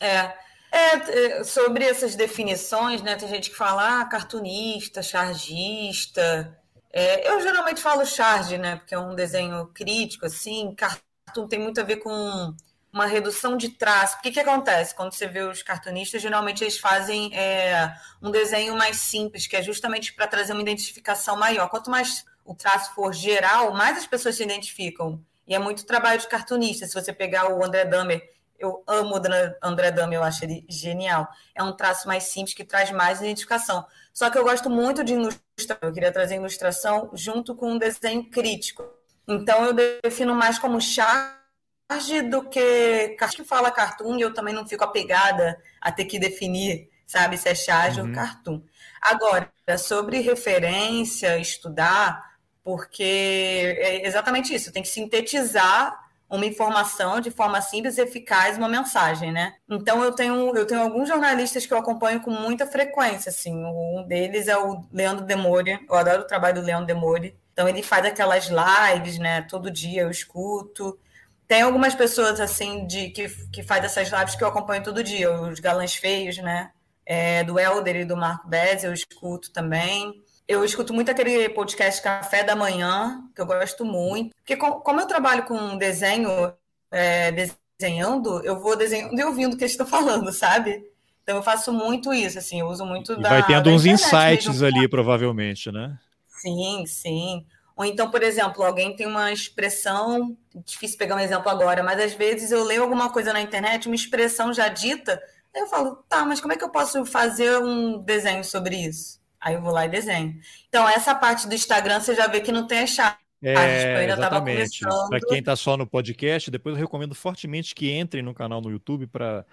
É. 0.00 0.34
é. 0.72 1.44
sobre 1.44 1.84
essas 1.84 2.16
definições, 2.16 3.02
né? 3.02 3.16
Tem 3.16 3.28
gente 3.28 3.50
que 3.50 3.56
fala 3.56 4.00
ah, 4.00 4.04
cartunista, 4.06 5.02
chargista. 5.02 6.58
É, 6.92 7.30
eu 7.30 7.40
geralmente 7.42 7.80
falo 7.80 8.06
charge, 8.06 8.56
né? 8.56 8.76
Porque 8.76 8.94
é 8.94 8.98
um 8.98 9.14
desenho 9.14 9.66
crítico, 9.66 10.24
assim. 10.24 10.74
Cartoon 10.74 11.46
tem 11.46 11.58
muito 11.58 11.80
a 11.80 11.84
ver 11.84 11.96
com 11.96 12.54
uma 12.90 13.04
redução 13.04 13.58
de 13.58 13.68
traço. 13.68 14.16
O 14.16 14.22
que, 14.22 14.30
que 14.30 14.40
acontece 14.40 14.94
quando 14.94 15.12
você 15.12 15.26
vê 15.26 15.42
os 15.42 15.62
cartunistas? 15.62 16.22
Geralmente 16.22 16.64
eles 16.64 16.78
fazem 16.78 17.30
é, 17.36 17.94
um 18.22 18.30
desenho 18.30 18.74
mais 18.74 18.96
simples, 18.96 19.46
que 19.46 19.54
é 19.54 19.62
justamente 19.62 20.14
para 20.14 20.26
trazer 20.26 20.54
uma 20.54 20.62
identificação 20.62 21.36
maior. 21.36 21.68
Quanto 21.68 21.90
mais 21.90 22.24
o 22.46 22.54
traço 22.54 22.94
for 22.94 23.12
geral, 23.12 23.72
mais 23.74 23.98
as 23.98 24.06
pessoas 24.06 24.36
se 24.36 24.42
identificam. 24.42 25.20
E 25.46 25.54
é 25.54 25.58
muito 25.58 25.84
trabalho 25.84 26.20
de 26.20 26.28
cartunista. 26.28 26.86
Se 26.86 26.94
você 26.94 27.12
pegar 27.12 27.52
o 27.52 27.64
André 27.64 27.84
Damer, 27.84 28.32
eu 28.58 28.82
amo 28.86 29.14
o 29.14 29.22
André 29.62 29.90
Damer, 29.90 30.18
eu 30.18 30.22
acho 30.22 30.44
ele 30.44 30.64
genial. 30.68 31.28
É 31.54 31.62
um 31.62 31.72
traço 31.72 32.08
mais 32.08 32.24
simples 32.24 32.54
que 32.54 32.64
traz 32.64 32.90
mais 32.90 33.20
identificação. 33.20 33.86
Só 34.12 34.30
que 34.30 34.38
eu 34.38 34.44
gosto 34.44 34.70
muito 34.70 35.04
de 35.04 35.12
ilustração. 35.12 35.76
Eu 35.82 35.92
queria 35.92 36.12
trazer 36.12 36.36
ilustração 36.36 37.10
junto 37.12 37.54
com 37.54 37.72
um 37.72 37.78
desenho 37.78 38.28
crítico. 38.30 38.84
Então 39.28 39.64
eu 39.64 39.72
defino 39.72 40.34
mais 40.34 40.58
como 40.58 40.80
charge 40.80 42.22
do 42.30 42.48
que. 42.48 43.16
Acho 43.20 43.36
que 43.36 43.44
fala 43.44 43.70
cartoon 43.70 44.16
e 44.16 44.22
eu 44.22 44.32
também 44.32 44.54
não 44.54 44.66
fico 44.66 44.84
apegada 44.84 45.60
a 45.80 45.92
ter 45.92 46.06
que 46.06 46.18
definir, 46.18 46.90
sabe, 47.06 47.36
se 47.36 47.48
é 47.48 47.54
charge 47.54 48.00
uhum. 48.00 48.08
ou 48.08 48.14
cartoon. 48.14 48.62
Agora, 49.02 49.52
sobre 49.78 50.20
referência, 50.20 51.38
estudar, 51.38 52.35
porque 52.66 53.76
é 53.78 54.04
exatamente 54.04 54.52
isso, 54.52 54.72
tem 54.72 54.82
que 54.82 54.88
sintetizar 54.88 56.04
uma 56.28 56.44
informação 56.44 57.20
de 57.20 57.30
forma 57.30 57.60
simples 57.60 57.96
e 57.96 58.00
eficaz, 58.00 58.58
uma 58.58 58.68
mensagem, 58.68 59.30
né? 59.30 59.54
Então 59.70 60.02
eu 60.02 60.10
tenho 60.10 60.52
eu 60.56 60.66
tenho 60.66 60.80
alguns 60.80 61.06
jornalistas 61.06 61.64
que 61.64 61.72
eu 61.72 61.78
acompanho 61.78 62.20
com 62.20 62.32
muita 62.32 62.66
frequência, 62.66 63.30
assim. 63.30 63.54
Um 63.54 64.04
deles 64.08 64.48
é 64.48 64.58
o 64.58 64.84
Leandro 64.92 65.24
Demore. 65.24 65.78
Eu 65.88 65.94
adoro 65.94 66.22
o 66.22 66.26
trabalho 66.26 66.56
do 66.56 66.66
Leandro 66.66 66.86
Demore. 66.86 67.38
Então 67.52 67.68
ele 67.68 67.84
faz 67.84 68.04
aquelas 68.04 68.48
lives, 68.48 69.16
né? 69.16 69.42
Todo 69.42 69.70
dia 69.70 70.02
eu 70.02 70.10
escuto. 70.10 70.98
Tem 71.46 71.62
algumas 71.62 71.94
pessoas 71.94 72.40
assim 72.40 72.84
de 72.84 73.10
que, 73.10 73.28
que 73.52 73.62
faz 73.62 73.84
essas 73.84 74.08
lives 74.10 74.34
que 74.34 74.42
eu 74.42 74.48
acompanho 74.48 74.82
todo 74.82 75.04
dia, 75.04 75.30
os 75.40 75.60
galãs 75.60 75.94
feios, 75.94 76.38
né? 76.38 76.72
É, 77.06 77.44
do 77.44 77.60
Helder 77.60 77.94
e 77.94 78.04
do 78.04 78.16
Marco 78.16 78.48
Bez, 78.48 78.82
eu 78.82 78.92
escuto 78.92 79.52
também. 79.52 80.25
Eu 80.48 80.64
escuto 80.64 80.94
muito 80.94 81.10
aquele 81.10 81.48
podcast 81.48 82.00
Café 82.00 82.44
da 82.44 82.54
Manhã, 82.54 83.24
que 83.34 83.40
eu 83.40 83.46
gosto 83.46 83.84
muito. 83.84 84.34
Porque 84.36 84.56
como 84.56 85.00
eu 85.00 85.06
trabalho 85.06 85.44
com 85.44 85.76
desenho, 85.76 86.52
é, 86.90 87.32
desenhando, 87.78 88.44
eu 88.44 88.60
vou 88.60 88.76
desenhando 88.76 89.18
e 89.18 89.24
ouvindo 89.24 89.54
o 89.54 89.56
que 89.56 89.64
eles 89.64 89.72
estão 89.72 89.86
falando, 89.86 90.32
sabe? 90.32 90.84
Então 91.22 91.36
eu 91.36 91.42
faço 91.42 91.72
muito 91.72 92.14
isso, 92.14 92.38
assim, 92.38 92.60
eu 92.60 92.68
uso 92.68 92.86
muito 92.86 93.14
e 93.14 93.20
da. 93.20 93.28
Vai 93.28 93.46
tendo 93.46 93.70
uns 93.70 93.84
insights 93.84 94.60
mesmo. 94.60 94.66
ali, 94.66 94.88
provavelmente, 94.88 95.72
né? 95.72 95.98
Sim, 96.28 96.84
sim. 96.86 97.44
Ou 97.74 97.84
então, 97.84 98.08
por 98.10 98.22
exemplo, 98.22 98.62
alguém 98.62 98.94
tem 98.94 99.06
uma 99.06 99.32
expressão, 99.32 100.36
difícil 100.64 100.96
pegar 100.96 101.16
um 101.16 101.20
exemplo 101.20 101.50
agora, 101.50 101.82
mas 101.82 102.00
às 102.00 102.14
vezes 102.14 102.52
eu 102.52 102.62
leio 102.62 102.82
alguma 102.82 103.10
coisa 103.10 103.32
na 103.32 103.40
internet, 103.40 103.86
uma 103.86 103.96
expressão 103.96 104.52
já 104.54 104.68
dita, 104.68 105.20
aí 105.54 105.60
eu 105.60 105.66
falo, 105.66 105.96
tá, 106.08 106.24
mas 106.24 106.40
como 106.40 106.54
é 106.54 106.56
que 106.56 106.64
eu 106.64 106.70
posso 106.70 107.04
fazer 107.04 107.58
um 107.58 107.98
desenho 107.98 108.44
sobre 108.44 108.76
isso? 108.76 109.20
Aí 109.46 109.54
eu 109.54 109.62
vou 109.62 109.72
lá 109.72 109.86
e 109.86 109.88
desenho. 109.88 110.36
Então, 110.68 110.88
essa 110.88 111.14
parte 111.14 111.46
do 111.46 111.54
Instagram 111.54 112.00
você 112.00 112.16
já 112.16 112.26
vê 112.26 112.40
que 112.40 112.50
não 112.50 112.66
tem 112.66 112.80
a 112.80 112.86
chave. 112.86 113.14
É, 113.40 114.04
exatamente. 114.04 114.80
Para 114.80 115.20
quem 115.20 115.38
está 115.38 115.54
só 115.54 115.76
no 115.76 115.86
podcast, 115.86 116.50
depois 116.50 116.74
eu 116.74 116.80
recomendo 116.80 117.14
fortemente 117.14 117.72
que 117.72 117.96
entrem 117.96 118.24
no 118.24 118.34
canal 118.34 118.60
no 118.60 118.72
YouTube 118.72 119.06
para 119.06 119.44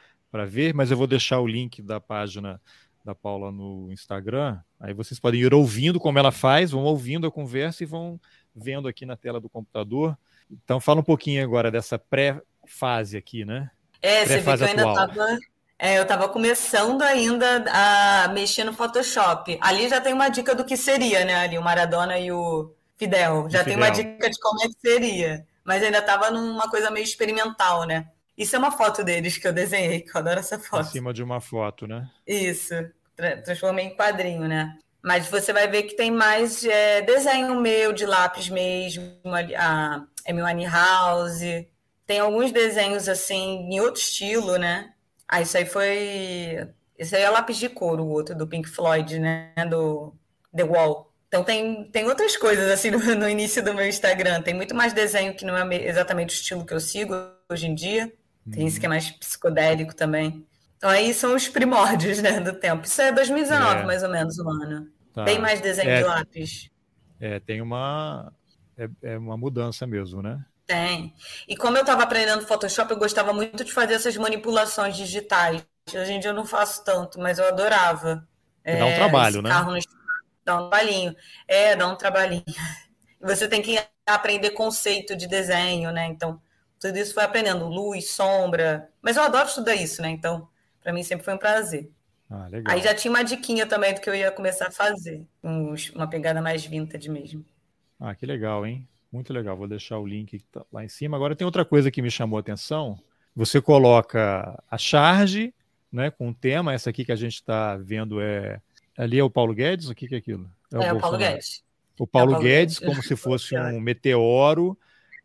ver, 0.47 0.73
mas 0.73 0.89
eu 0.89 0.97
vou 0.97 1.05
deixar 1.05 1.39
o 1.41 1.45
link 1.45 1.79
da 1.79 1.99
página 1.99 2.59
da 3.05 3.13
Paula 3.13 3.51
no 3.51 3.91
Instagram. 3.91 4.59
Aí 4.79 4.95
vocês 4.95 5.19
podem 5.19 5.41
ir 5.41 5.53
ouvindo 5.53 5.99
como 5.99 6.17
ela 6.17 6.31
faz, 6.31 6.71
vão 6.71 6.85
ouvindo 6.85 7.27
a 7.27 7.31
conversa 7.31 7.83
e 7.83 7.85
vão 7.85 8.19
vendo 8.55 8.87
aqui 8.87 9.05
na 9.05 9.15
tela 9.15 9.39
do 9.39 9.47
computador. 9.47 10.17
Então 10.49 10.79
fala 10.79 11.01
um 11.01 11.03
pouquinho 11.03 11.43
agora 11.43 11.69
dessa 11.69 11.99
pré-fase 11.99 13.15
aqui, 13.15 13.45
né? 13.45 13.69
É, 14.01 14.25
você 14.25 14.39
viu 14.39 14.57
que 14.57 14.63
eu 14.63 14.67
ainda 14.67 14.87
estava 14.89 15.39
é, 15.83 15.97
eu 15.97 16.03
estava 16.03 16.29
começando 16.29 17.01
ainda 17.01 17.65
a 17.69 18.29
mexer 18.29 18.63
no 18.63 18.71
Photoshop. 18.71 19.57
Ali 19.59 19.89
já 19.89 19.99
tem 19.99 20.13
uma 20.13 20.29
dica 20.29 20.55
do 20.55 20.63
que 20.63 20.77
seria, 20.77 21.25
né? 21.25 21.35
Ali 21.35 21.57
o 21.57 21.61
Maradona 21.61 22.17
e 22.17 22.31
o 22.31 22.73
Fidel. 22.95 23.49
Já 23.49 23.59
o 23.59 23.63
tem 23.65 23.73
Fidel. 23.73 23.89
uma 23.89 23.89
dica 23.89 24.29
de 24.29 24.39
como 24.39 24.63
é 24.63 24.67
que 24.69 24.79
seria. 24.79 25.45
Mas 25.61 25.83
ainda 25.83 25.97
estava 25.97 26.31
numa 26.31 26.69
coisa 26.69 26.89
meio 26.89 27.03
experimental, 27.03 27.83
né? 27.83 28.07
Isso 28.37 28.55
é 28.55 28.59
uma 28.59 28.71
foto 28.71 29.03
deles 29.03 29.37
que 29.37 29.45
eu 29.45 29.51
desenhei, 29.51 29.99
que 29.99 30.15
eu 30.15 30.19
adoro 30.19 30.39
essa 30.39 30.57
foto. 30.57 30.87
Em 30.87 30.91
cima 30.91 31.13
de 31.13 31.21
uma 31.21 31.41
foto, 31.41 31.85
né? 31.85 32.09
Isso. 32.25 32.73
Transformei 33.43 33.87
em 33.87 33.97
quadrinho, 33.97 34.47
né? 34.47 34.77
Mas 35.03 35.27
você 35.27 35.51
vai 35.51 35.67
ver 35.67 35.83
que 35.83 35.97
tem 35.97 36.09
mais 36.09 36.63
é, 36.63 37.01
desenho 37.01 37.59
meu 37.59 37.91
de 37.91 38.05
lápis 38.05 38.47
mesmo, 38.47 39.03
a 39.57 40.01
Amy 40.25 40.65
House. 40.65 41.41
Tem 42.07 42.19
alguns 42.19 42.53
desenhos 42.53 43.09
assim 43.09 43.67
em 43.69 43.81
outro 43.81 43.99
estilo, 43.99 44.55
né? 44.55 44.92
Ah, 45.33 45.41
isso 45.41 45.57
aí 45.57 45.65
foi. 45.65 46.69
Isso 46.95 47.15
aí 47.15 47.23
é 47.23 47.29
lápis 47.29 47.57
de 47.57 47.67
couro, 47.67 48.03
o 48.03 48.09
outro 48.09 48.35
do 48.35 48.45
Pink 48.45 48.69
Floyd, 48.69 49.17
né? 49.17 49.51
Do 49.67 50.13
The 50.55 50.63
Wall. 50.63 51.11
Então 51.27 51.43
tem, 51.43 51.85
tem 51.85 52.05
outras 52.05 52.37
coisas 52.37 52.69
assim 52.69 52.91
no, 52.93 52.99
no 52.99 53.27
início 53.27 53.63
do 53.63 53.73
meu 53.73 53.87
Instagram. 53.87 54.43
Tem 54.43 54.53
muito 54.53 54.75
mais 54.75 54.93
desenho 54.93 55.33
que 55.33 55.43
não 55.43 55.57
é 55.57 55.87
exatamente 55.87 56.35
o 56.35 56.37
estilo 56.37 56.63
que 56.63 56.71
eu 56.71 56.79
sigo 56.79 57.15
hoje 57.49 57.65
em 57.65 57.73
dia. 57.73 58.13
Tem 58.51 58.67
esse 58.67 58.79
que 58.79 58.85
é 58.85 58.89
mais 58.89 59.09
psicodélico 59.09 59.95
também. 59.95 60.45
Então 60.77 60.87
aí 60.87 61.15
são 61.15 61.35
os 61.35 61.47
primórdios, 61.47 62.21
né, 62.21 62.39
do 62.39 62.53
tempo. 62.53 62.85
Isso 62.85 63.01
é 63.01 63.11
2019, 63.11 63.79
é. 63.79 63.85
mais 63.85 64.03
ou 64.03 64.09
menos, 64.09 64.37
o 64.37 64.47
ano. 64.47 64.87
Tá. 65.15 65.23
Tem 65.23 65.39
mais 65.39 65.61
desenho 65.61 65.89
é, 65.89 65.97
de 65.97 66.03
lápis. 66.03 66.69
É, 67.19 67.39
tem 67.39 67.59
uma... 67.59 68.31
É, 68.77 68.87
é 69.01 69.17
uma 69.17 69.35
mudança 69.35 69.87
mesmo, 69.87 70.21
né? 70.21 70.45
Tem. 70.65 71.13
E 71.47 71.57
como 71.57 71.77
eu 71.77 71.81
estava 71.81 72.03
aprendendo 72.03 72.45
Photoshop, 72.47 72.91
eu 72.91 72.97
gostava 72.97 73.33
muito 73.33 73.63
de 73.63 73.71
fazer 73.71 73.95
essas 73.95 74.15
manipulações 74.15 74.95
digitais. 74.95 75.65
Hoje 75.93 76.13
em 76.13 76.19
dia 76.19 76.29
eu 76.29 76.35
não 76.35 76.45
faço 76.45 76.83
tanto, 76.83 77.19
mas 77.19 77.37
eu 77.37 77.45
adorava. 77.45 78.27
Dá 78.65 78.85
um 78.85 78.89
é, 78.89 78.95
trabalho, 78.95 79.41
né? 79.41 79.49
No... 79.49 79.79
Dá 80.45 80.55
um 80.55 80.69
trabalhinho. 80.69 81.15
É, 81.47 81.75
dá 81.75 81.87
um 81.87 81.95
trabalhinho. 81.95 82.43
Você 83.21 83.47
tem 83.47 83.61
que 83.61 83.77
aprender 84.05 84.51
conceito 84.51 85.15
de 85.15 85.27
desenho, 85.27 85.91
né? 85.91 86.07
Então, 86.07 86.41
tudo 86.79 86.97
isso 86.97 87.13
foi 87.13 87.23
aprendendo, 87.23 87.67
luz, 87.67 88.11
sombra. 88.11 88.89
Mas 89.01 89.15
eu 89.15 89.23
adoro 89.23 89.47
estudar 89.47 89.75
isso, 89.75 90.01
né? 90.01 90.09
Então, 90.09 90.47
para 90.81 90.91
mim 90.91 91.03
sempre 91.03 91.23
foi 91.23 91.33
um 91.33 91.37
prazer. 91.37 91.89
Ah, 92.29 92.47
Aí 92.65 92.81
já 92.81 92.93
tinha 92.93 93.11
uma 93.11 93.23
diquinha 93.23 93.65
também 93.65 93.93
do 93.93 94.01
que 94.01 94.09
eu 94.09 94.15
ia 94.15 94.31
começar 94.31 94.67
a 94.67 94.71
fazer. 94.71 95.25
uma 95.93 96.09
pegada 96.09 96.41
mais 96.41 96.65
vintage 96.65 97.09
mesmo. 97.09 97.45
Ah, 97.99 98.15
que 98.15 98.25
legal, 98.25 98.65
hein? 98.65 98.87
Muito 99.13 99.31
legal. 99.31 99.55
Vou 99.55 99.67
deixar 99.67 99.99
o 99.99 100.07
link 100.07 100.39
tá 100.51 100.65
lá 100.73 100.83
em 100.83 100.89
cima. 100.89 101.15
Agora 101.15 101.35
tem 101.35 101.45
outra 101.45 101.63
coisa 101.63 101.91
que 101.91 102.01
me 102.01 102.09
chamou 102.09 102.37
a 102.37 102.39
atenção. 102.39 102.99
Você 103.35 103.61
coloca 103.61 104.59
a 104.69 104.75
charge, 104.75 105.53
né, 105.91 106.09
com 106.09 106.29
o 106.29 106.33
tema. 106.33 106.73
Essa 106.73 106.89
aqui 106.89 107.05
que 107.05 107.11
a 107.11 107.15
gente 107.15 107.35
está 107.35 107.77
vendo 107.77 108.19
é 108.19 108.59
ali 108.97 109.19
é 109.19 109.23
o 109.23 109.29
Paulo 109.29 109.53
Guedes. 109.53 109.87
O 109.87 109.93
que, 109.93 110.07
que 110.07 110.15
é 110.15 110.17
aquilo? 110.17 110.49
É, 110.73 110.85
é 110.87 110.93
o, 110.93 110.99
Paulo 110.99 111.19
Guedes. 111.19 111.63
O 111.99 112.07
Paulo, 112.07 112.31
é 112.31 112.33
o 112.33 112.37
Paulo 112.37 112.43
Guedes, 112.43 112.79
Guedes, 112.79 112.89
como 112.89 113.03
se 113.03 113.15
fosse 113.15 113.55
um 113.55 113.79
meteoro 113.79 114.75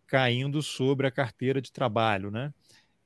caindo 0.07 0.63
sobre 0.63 1.07
a 1.07 1.11
carteira 1.11 1.59
de 1.59 1.73
trabalho, 1.73 2.31
né? 2.31 2.53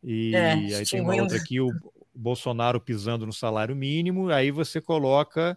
E 0.02 0.34
é, 0.34 0.52
aí 0.52 0.84
tem 0.84 1.00
uma 1.00 1.14
outra 1.14 1.36
aqui, 1.36 1.60
o 1.60 1.70
Bolsonaro 2.12 2.80
pisando 2.80 3.24
no 3.24 3.32
salário 3.32 3.76
mínimo, 3.76 4.30
aí 4.30 4.50
você 4.50 4.80
coloca 4.80 5.56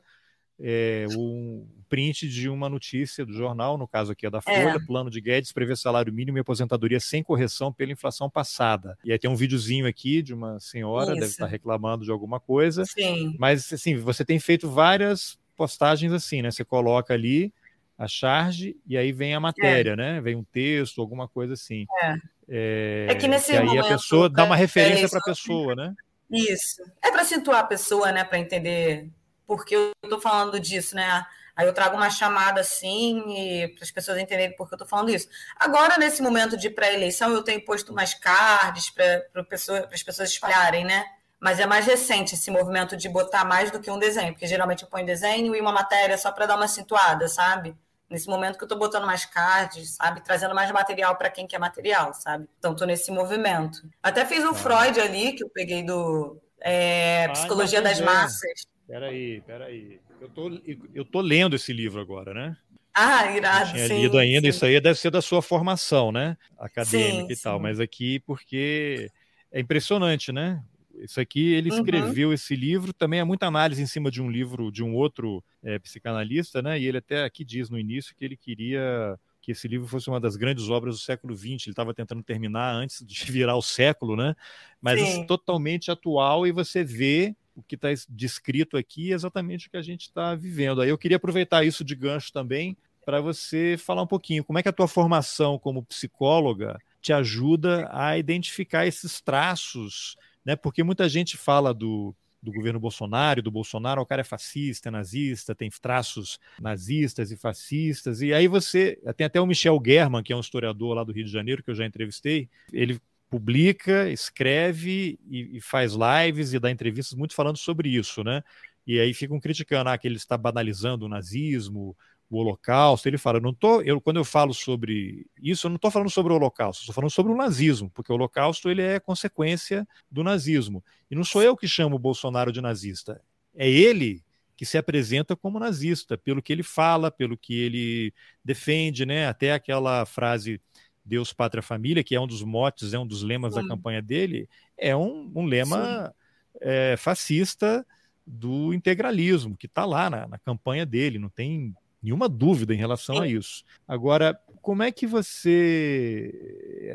é, 0.59 1.05
um 1.15 1.65
print 1.89 2.27
de 2.27 2.49
uma 2.49 2.67
notícia 2.67 3.25
do 3.25 3.33
jornal, 3.33 3.77
no 3.77 3.87
caso 3.87 4.11
aqui 4.11 4.25
é 4.25 4.29
da 4.29 4.41
Folha, 4.41 4.75
é. 4.75 4.79
plano 4.79 5.09
de 5.09 5.21
Guedes 5.21 5.51
prevê 5.51 5.75
salário 5.75 6.11
mínimo 6.11 6.37
e 6.37 6.41
aposentadoria 6.41 6.99
sem 6.99 7.23
correção 7.23 7.71
pela 7.71 7.91
inflação 7.91 8.29
passada. 8.29 8.97
E 9.03 9.11
aí 9.11 9.19
tem 9.19 9.29
um 9.29 9.35
videozinho 9.35 9.87
aqui 9.87 10.21
de 10.21 10.33
uma 10.33 10.59
senhora, 10.59 11.11
Isso. 11.11 11.19
deve 11.19 11.31
estar 11.31 11.47
reclamando 11.47 12.03
de 12.03 12.11
alguma 12.11 12.39
coisa. 12.39 12.85
Sim. 12.85 13.35
Mas 13.39 13.71
assim, 13.71 13.95
você 13.95 14.25
tem 14.25 14.39
feito 14.39 14.69
várias 14.69 15.37
postagens 15.55 16.11
assim, 16.11 16.41
né? 16.41 16.51
Você 16.51 16.65
coloca 16.65 17.13
ali 17.13 17.53
a 17.97 18.07
charge 18.07 18.75
e 18.85 18.97
aí 18.97 19.11
vem 19.11 19.33
a 19.33 19.39
matéria, 19.39 19.91
é. 19.91 19.95
né? 19.95 20.21
Vem 20.21 20.35
um 20.35 20.43
texto, 20.43 21.01
alguma 21.01 21.27
coisa 21.27 21.53
assim. 21.53 21.85
É, 22.01 22.15
é, 22.49 23.07
é 23.09 23.15
que 23.15 23.27
nesse 23.27 23.51
que 23.51 23.57
aí 23.57 23.65
momento, 23.65 23.85
a 23.85 23.89
pessoa 23.89 24.29
dá 24.29 24.43
uma 24.43 24.55
referência 24.55 25.09
para 25.09 25.19
a 25.19 25.23
pessoa, 25.23 25.75
né? 25.75 25.93
Isso. 26.31 26.81
É 27.01 27.11
para 27.11 27.23
situar 27.23 27.59
a 27.59 27.65
pessoa, 27.65 28.11
né? 28.11 28.23
Para 28.23 28.39
entender 28.39 29.09
por 29.45 29.65
que 29.65 29.75
eu 29.75 29.91
estou 30.03 30.19
falando 30.19 30.59
disso, 30.59 30.95
né? 30.95 31.25
Aí 31.55 31.65
eu 31.65 31.73
trago 31.73 31.95
uma 31.95 32.09
chamada 32.09 32.59
assim 32.59 33.71
para 33.75 33.83
as 33.83 33.91
pessoas 33.91 34.17
entenderem 34.17 34.55
por 34.55 34.67
que 34.67 34.73
eu 34.73 34.77
estou 34.77 34.87
falando 34.87 35.09
isso. 35.09 35.29
Agora, 35.55 35.97
nesse 35.97 36.21
momento 36.21 36.57
de 36.57 36.69
pré-eleição, 36.69 37.31
eu 37.31 37.41
tenho 37.43 37.63
posto 37.63 37.93
mais 37.93 38.13
cards 38.13 38.89
para 38.89 39.43
pessoa, 39.45 39.87
as 39.91 40.03
pessoas 40.03 40.29
espalharem, 40.29 40.83
né? 40.83 41.05
Mas 41.39 41.59
é 41.59 41.65
mais 41.65 41.85
recente 41.85 42.35
esse 42.35 42.51
movimento 42.51 42.97
de 42.97 43.07
botar 43.07 43.45
mais 43.45 43.71
do 43.71 43.79
que 43.79 43.89
um 43.89 43.99
desenho, 43.99 44.33
porque 44.33 44.47
geralmente 44.47 44.83
eu 44.83 44.89
ponho 44.89 45.05
desenho 45.05 45.55
e 45.55 45.61
uma 45.61 45.71
matéria 45.71 46.17
só 46.17 46.31
para 46.31 46.45
dar 46.45 46.57
uma 46.57 46.67
situada, 46.67 47.27
sabe? 47.29 47.75
Nesse 48.09 48.27
momento 48.27 48.57
que 48.57 48.63
eu 48.63 48.67
estou 48.67 48.77
botando 48.77 49.05
mais 49.05 49.25
cards, 49.25 49.95
sabe? 49.95 50.21
Trazendo 50.21 50.53
mais 50.53 50.69
material 50.71 51.15
para 51.15 51.29
quem 51.29 51.47
quer 51.47 51.59
material, 51.59 52.13
sabe? 52.13 52.49
Então, 52.59 52.73
estou 52.73 52.85
nesse 52.85 53.11
movimento. 53.11 53.81
Até 54.03 54.25
fiz 54.25 54.43
um 54.43 54.49
ah. 54.49 54.53
Freud 54.53 54.99
ali, 54.99 55.33
que 55.33 55.43
eu 55.43 55.49
peguei 55.49 55.83
do 55.83 56.37
é, 56.59 57.29
Psicologia 57.29 57.81
das 57.81 57.99
Massas. 58.01 58.74
Peraí, 58.87 59.41
peraí. 59.41 59.99
Eu 60.21 60.29
tô, 60.29 60.49
eu 60.93 61.05
tô 61.05 61.21
lendo 61.21 61.55
esse 61.55 61.73
livro 61.73 61.99
agora, 61.99 62.33
né? 62.33 62.57
Ah, 62.93 63.35
irado, 63.35 63.71
tinha 63.71 63.87
sim. 63.87 64.01
lido 64.01 64.17
ainda, 64.17 64.43
sim. 64.43 64.47
isso 64.47 64.65
aí 64.65 64.79
deve 64.79 64.97
ser 64.97 65.11
da 65.11 65.21
sua 65.21 65.41
formação, 65.41 66.13
né? 66.13 66.37
Acadêmica 66.57 67.27
sim, 67.27 67.39
e 67.39 67.43
tal, 67.43 67.59
mas 67.59 67.79
aqui 67.79 68.21
porque 68.21 69.11
é 69.51 69.59
impressionante, 69.59 70.31
né? 70.31 70.63
Isso 70.97 71.19
aqui, 71.19 71.53
ele 71.53 71.69
uhum. 71.71 71.77
escreveu 71.77 72.31
esse 72.31 72.55
livro, 72.55 72.93
também 72.93 73.19
é 73.19 73.23
muita 73.25 73.47
análise 73.47 73.81
em 73.81 73.85
cima 73.85 74.09
de 74.09 74.21
um 74.21 74.29
livro 74.29 74.71
de 74.71 74.81
um 74.81 74.95
outro 74.95 75.43
é, 75.61 75.77
psicanalista, 75.77 76.61
né? 76.61 76.79
E 76.79 76.85
ele 76.85 76.99
até 76.99 77.25
aqui 77.25 77.43
diz 77.43 77.69
no 77.69 77.77
início 77.77 78.15
que 78.15 78.23
ele 78.23 78.37
queria 78.37 79.19
que 79.41 79.51
esse 79.51 79.67
livro 79.67 79.87
fosse 79.87 80.09
uma 80.09 80.19
das 80.19 80.35
grandes 80.35 80.69
obras 80.69 80.95
do 80.95 81.01
século 81.01 81.35
XX. 81.35 81.45
Ele 81.45 81.57
estava 81.67 81.93
tentando 81.93 82.23
terminar 82.23 82.73
antes 82.73 83.05
de 83.05 83.25
virar 83.31 83.55
o 83.57 83.61
século, 83.61 84.15
né? 84.15 84.35
Mas 84.81 85.01
isso, 85.01 85.25
totalmente 85.27 85.91
atual 85.91 86.47
e 86.47 86.51
você 86.51 86.83
vê 86.83 87.35
o 87.55 87.63
que 87.63 87.75
está 87.75 87.89
descrito 88.09 88.77
aqui 88.77 89.11
é 89.11 89.15
exatamente 89.15 89.67
o 89.67 89.71
que 89.71 89.77
a 89.77 89.81
gente 89.81 90.03
está 90.03 90.35
vivendo. 90.35 90.81
Aí 90.81 90.89
eu 90.89 90.97
queria 90.97 91.17
aproveitar 91.17 91.63
isso 91.63 91.83
de 91.83 91.95
gancho 91.95 92.31
também 92.31 92.75
para 93.05 93.21
você 93.21 93.77
falar 93.77 94.01
um 94.01 94.07
pouquinho 94.07 94.43
como 94.43 94.59
é 94.59 94.63
que 94.63 94.69
a 94.69 94.73
tua 94.73 94.87
formação 94.87 95.57
como 95.59 95.85
psicóloga 95.85 96.79
te 97.01 97.13
ajuda 97.13 97.87
a 97.91 98.17
identificar 98.17 98.87
esses 98.87 99.21
traços, 99.21 100.17
né? 100.43 100.55
Porque 100.55 100.83
muita 100.83 101.07
gente 101.07 101.37
fala 101.37 101.71
do, 101.71 102.15
do 102.41 102.51
governo 102.51 102.79
Bolsonaro, 102.79 103.43
do 103.43 103.51
Bolsonaro, 103.51 104.01
o 104.01 104.05
cara 104.05 104.21
é 104.21 104.23
fascista, 104.23 104.89
é 104.89 104.91
nazista, 104.91 105.53
tem 105.53 105.69
traços 105.69 106.39
nazistas 106.59 107.31
e 107.31 107.37
fascistas. 107.37 108.21
E 108.21 108.33
aí 108.33 108.47
você 108.47 108.99
tem 109.15 109.25
até 109.25 109.39
o 109.39 109.45
Michel 109.45 109.81
German, 109.85 110.23
que 110.23 110.33
é 110.33 110.35
um 110.35 110.39
historiador 110.39 110.95
lá 110.95 111.03
do 111.03 111.11
Rio 111.11 111.25
de 111.25 111.31
Janeiro 111.31 111.63
que 111.63 111.69
eu 111.69 111.75
já 111.75 111.85
entrevistei, 111.85 112.49
ele 112.73 112.99
publica, 113.35 114.09
escreve 114.09 115.19
e, 115.29 115.57
e, 115.57 115.61
faz 115.61 115.91
lives 115.93 116.53
e 116.53 116.59
dá 116.59 116.71
entrevistas 116.71 117.13
muito 117.17 117.35
falando 117.35 117.57
sobre 117.57 117.89
isso, 117.89 118.23
né? 118.23 118.41
E 118.87 118.97
aí 118.97 119.13
ficam 119.13 119.41
criticando 119.41 119.89
ah, 119.89 119.97
que 119.97 120.07
ele 120.07 120.15
está 120.15 120.37
banalizando 120.37 121.05
o 121.05 121.09
nazismo, 121.09 121.97
o 122.29 122.37
Holocausto. 122.37 123.09
Ele 123.09 123.17
fala, 123.17 123.41
não 123.41 123.53
tô, 123.53 123.81
eu 123.81 123.99
quando 123.99 124.15
eu 124.15 124.23
falo 124.23 124.53
sobre 124.53 125.27
isso, 125.37 125.67
eu 125.67 125.69
não 125.69 125.75
estou 125.75 125.91
falando 125.91 126.09
sobre 126.09 126.31
o 126.31 126.37
Holocausto, 126.37 126.83
estou 126.83 126.95
falando 126.95 127.11
sobre 127.11 127.33
o 127.33 127.35
nazismo, 127.35 127.89
porque 127.93 128.09
o 128.09 128.15
Holocausto 128.15 128.69
ele 128.69 128.81
é 128.81 129.01
consequência 129.01 129.85
do 130.09 130.23
nazismo. 130.23 130.81
E 131.11 131.15
não 131.15 131.25
sou 131.25 131.43
eu 131.43 131.57
que 131.57 131.67
chamo 131.67 131.97
o 131.97 131.99
Bolsonaro 131.99 132.53
de 132.53 132.61
nazista, 132.61 133.21
é 133.53 133.69
ele 133.69 134.23
que 134.55 134.65
se 134.65 134.77
apresenta 134.77 135.35
como 135.35 135.59
nazista, 135.59 136.17
pelo 136.17 136.41
que 136.41 136.53
ele 136.53 136.63
fala, 136.63 137.11
pelo 137.11 137.37
que 137.37 137.53
ele 137.53 138.13
defende, 138.41 139.05
né? 139.05 139.27
Até 139.27 139.51
aquela 139.51 140.05
frase 140.05 140.61
Deus, 141.05 141.31
Pátria, 141.31 141.61
Família, 141.61 142.03
que 142.03 142.15
é 142.15 142.19
um 142.19 142.27
dos 142.27 142.41
motes, 142.41 142.93
é 142.93 142.99
um 142.99 143.05
dos 143.05 143.21
lemas 143.21 143.53
Sim. 143.53 143.61
da 143.61 143.67
campanha 143.67 144.01
dele, 144.01 144.49
é 144.77 144.95
um, 144.95 145.31
um 145.35 145.45
lema 145.45 146.13
é, 146.59 146.95
fascista 146.97 147.85
do 148.25 148.73
integralismo, 148.73 149.55
que 149.55 149.67
está 149.67 149.85
lá 149.85 150.09
na, 150.09 150.27
na, 150.27 150.39
campanha 150.39 150.85
dele, 150.85 151.19
não 151.19 151.29
tem 151.29 151.75
nenhuma 152.01 152.27
dúvida 152.27 152.73
em 152.73 152.77
relação 152.77 153.17
Sim. 153.17 153.21
a 153.21 153.27
isso. 153.27 153.63
Agora, 153.87 154.39
como 154.61 154.81
é 154.81 154.91
que 154.91 155.05
você, 155.05 156.31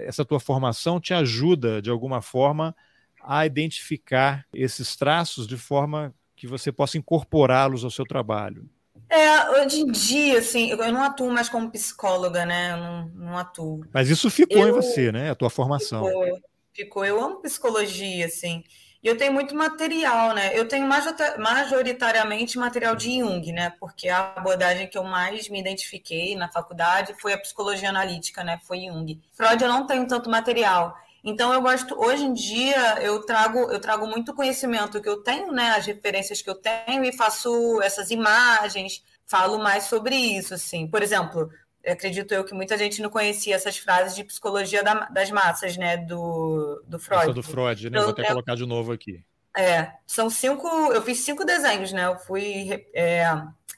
essa 0.07 0.25
tua 0.25 0.40
formação 0.40 1.01
te 1.01 1.14
ajuda, 1.14 1.81
de 1.81 1.88
alguma 1.88 2.20
forma, 2.20 2.75
a 3.23 3.46
identificar 3.46 4.44
esses 4.53 4.96
traços 4.96 5.46
de 5.46 5.57
forma 5.57 6.12
que 6.35 6.46
você 6.46 6.73
possa 6.73 6.99
incorporá-los 6.99 7.85
ao 7.85 7.90
seu 7.90 8.05
trabalho? 8.05 8.68
É, 9.11 9.51
hoje 9.51 9.81
em 9.81 9.87
dia, 9.87 10.38
assim, 10.38 10.70
eu 10.70 10.92
não 10.92 11.03
atuo 11.03 11.31
mais 11.33 11.49
como 11.49 11.70
psicóloga, 11.70 12.46
né? 12.46 12.73
Eu 12.73 12.77
não, 12.77 13.09
não 13.09 13.38
atuo. 13.38 13.85
Mas 13.92 14.09
isso 14.09 14.31
ficou 14.31 14.59
eu, 14.59 14.68
em 14.68 14.73
você, 14.73 15.11
né? 15.11 15.31
A 15.31 15.35
tua 15.35 15.51
formação. 15.51 16.07
Ficou, 16.07 16.40
ficou. 16.73 17.05
Eu 17.05 17.20
amo 17.20 17.42
psicologia, 17.42 18.27
assim. 18.27 18.62
E 19.03 19.09
eu 19.09 19.16
tenho 19.16 19.33
muito 19.33 19.55
material, 19.55 20.33
né? 20.35 20.57
Eu 20.57 20.68
tenho 20.68 20.87
majoritariamente 21.38 22.57
material 22.57 22.94
de 22.94 23.18
Jung, 23.18 23.51
né? 23.51 23.73
Porque 23.81 24.09
a 24.09 24.35
abordagem 24.37 24.87
que 24.87 24.96
eu 24.96 25.03
mais 25.03 25.49
me 25.49 25.59
identifiquei 25.59 26.37
na 26.37 26.49
faculdade 26.49 27.14
foi 27.18 27.33
a 27.33 27.38
psicologia 27.38 27.88
analítica, 27.88 28.44
né? 28.44 28.61
Foi 28.62 28.83
Jung. 28.83 29.20
Freud 29.33 29.61
eu 29.61 29.68
não 29.68 29.87
tenho 29.87 30.07
tanto 30.07 30.31
material. 30.31 30.94
Então 31.23 31.53
eu 31.53 31.61
gosto, 31.61 31.99
hoje 31.99 32.25
em 32.25 32.33
dia 32.33 33.03
eu 33.03 33.25
trago, 33.25 33.59
eu 33.71 33.81
trago 33.81 34.07
muito 34.07 34.35
conhecimento 34.35 35.01
que 35.01 35.09
eu 35.09 35.23
tenho, 35.23 35.53
né, 35.53 35.71
as 35.71 35.87
referências 35.87 36.41
que 36.41 36.49
eu 36.49 36.55
tenho 36.55 37.05
e 37.05 37.13
faço 37.13 37.81
essas 37.83 38.11
imagens, 38.11 39.05
falo 39.27 39.59
mais 39.59 39.85
sobre 39.85 40.17
isso, 40.17 40.55
assim. 40.55 40.87
Por 40.87 41.03
exemplo, 41.03 41.51
acredito 41.87 42.33
eu 42.33 42.45
que 42.45 42.55
muita 42.55 42.77
gente 42.77 43.03
não 43.03 43.11
conhecia 43.11 43.55
essas 43.55 43.77
frases 43.77 44.15
de 44.15 44.25
psicologia 44.25 44.83
da, 44.83 45.07
das 45.07 45.31
massas, 45.31 45.77
né, 45.77 45.97
do, 45.97 46.83
do 46.87 46.99
Freud. 46.99 47.25
Essa 47.25 47.33
do 47.35 47.43
Freud, 47.43 47.91
né? 47.91 47.99
Então, 47.99 48.03
Vou 48.03 48.13
até 48.13 48.23
é, 48.23 48.27
colocar 48.27 48.55
de 48.55 48.67
novo 48.67 48.93
aqui. 48.93 49.23
É, 49.57 49.93
são 50.07 50.31
cinco, 50.31 50.67
eu 50.93 51.03
fiz 51.03 51.21
cinco 51.21 51.45
desenhos, 51.45 51.93
né? 51.93 52.07
Eu 52.07 52.17
fui, 52.19 52.87
é, 52.95 53.25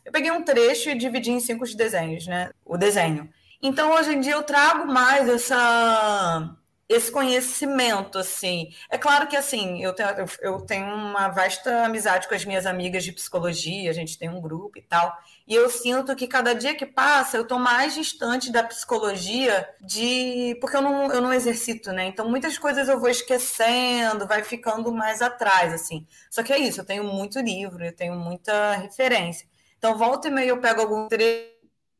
eu 0.04 0.12
peguei 0.12 0.30
um 0.30 0.44
trecho 0.44 0.90
e 0.90 0.94
dividi 0.94 1.30
em 1.30 1.40
cinco 1.40 1.64
desenhos, 1.74 2.26
né? 2.26 2.50
O 2.64 2.76
desenho. 2.76 3.28
Então 3.60 3.92
hoje 3.92 4.12
em 4.12 4.20
dia 4.20 4.32
eu 4.32 4.42
trago 4.42 4.86
mais 4.86 5.28
essa 5.28 6.56
esse 6.88 7.10
conhecimento, 7.10 8.18
assim. 8.18 8.70
É 8.90 8.98
claro 8.98 9.26
que, 9.26 9.36
assim, 9.36 9.82
eu 9.82 9.94
tenho, 9.94 10.08
eu 10.40 10.60
tenho 10.60 10.86
uma 10.86 11.28
vasta 11.28 11.84
amizade 11.84 12.28
com 12.28 12.34
as 12.34 12.44
minhas 12.44 12.66
amigas 12.66 13.02
de 13.04 13.12
psicologia, 13.12 13.90
a 13.90 13.94
gente 13.94 14.18
tem 14.18 14.28
um 14.28 14.40
grupo 14.40 14.78
e 14.78 14.82
tal, 14.82 15.16
e 15.46 15.54
eu 15.54 15.68
sinto 15.70 16.14
que 16.14 16.26
cada 16.26 16.54
dia 16.54 16.74
que 16.74 16.84
passa 16.86 17.36
eu 17.36 17.42
estou 17.42 17.58
mais 17.58 17.94
distante 17.94 18.52
da 18.52 18.62
psicologia 18.62 19.68
de 19.80 20.56
porque 20.60 20.76
eu 20.76 20.82
não, 20.82 21.10
eu 21.12 21.20
não 21.20 21.32
exercito, 21.32 21.92
né? 21.92 22.06
Então 22.06 22.28
muitas 22.28 22.58
coisas 22.58 22.88
eu 22.88 23.00
vou 23.00 23.08
esquecendo, 23.08 24.26
vai 24.26 24.42
ficando 24.44 24.92
mais 24.92 25.22
atrás, 25.22 25.72
assim. 25.72 26.06
Só 26.30 26.42
que 26.42 26.52
é 26.52 26.58
isso, 26.58 26.80
eu 26.80 26.84
tenho 26.84 27.04
muito 27.04 27.40
livro, 27.40 27.84
eu 27.84 27.94
tenho 27.94 28.14
muita 28.16 28.74
referência. 28.76 29.46
Então 29.78 29.96
volta 29.96 30.28
e 30.28 30.30
meia 30.30 30.48
eu 30.50 30.60
pego 30.60 30.80
algum 30.82 31.08
trecho, 31.08 31.50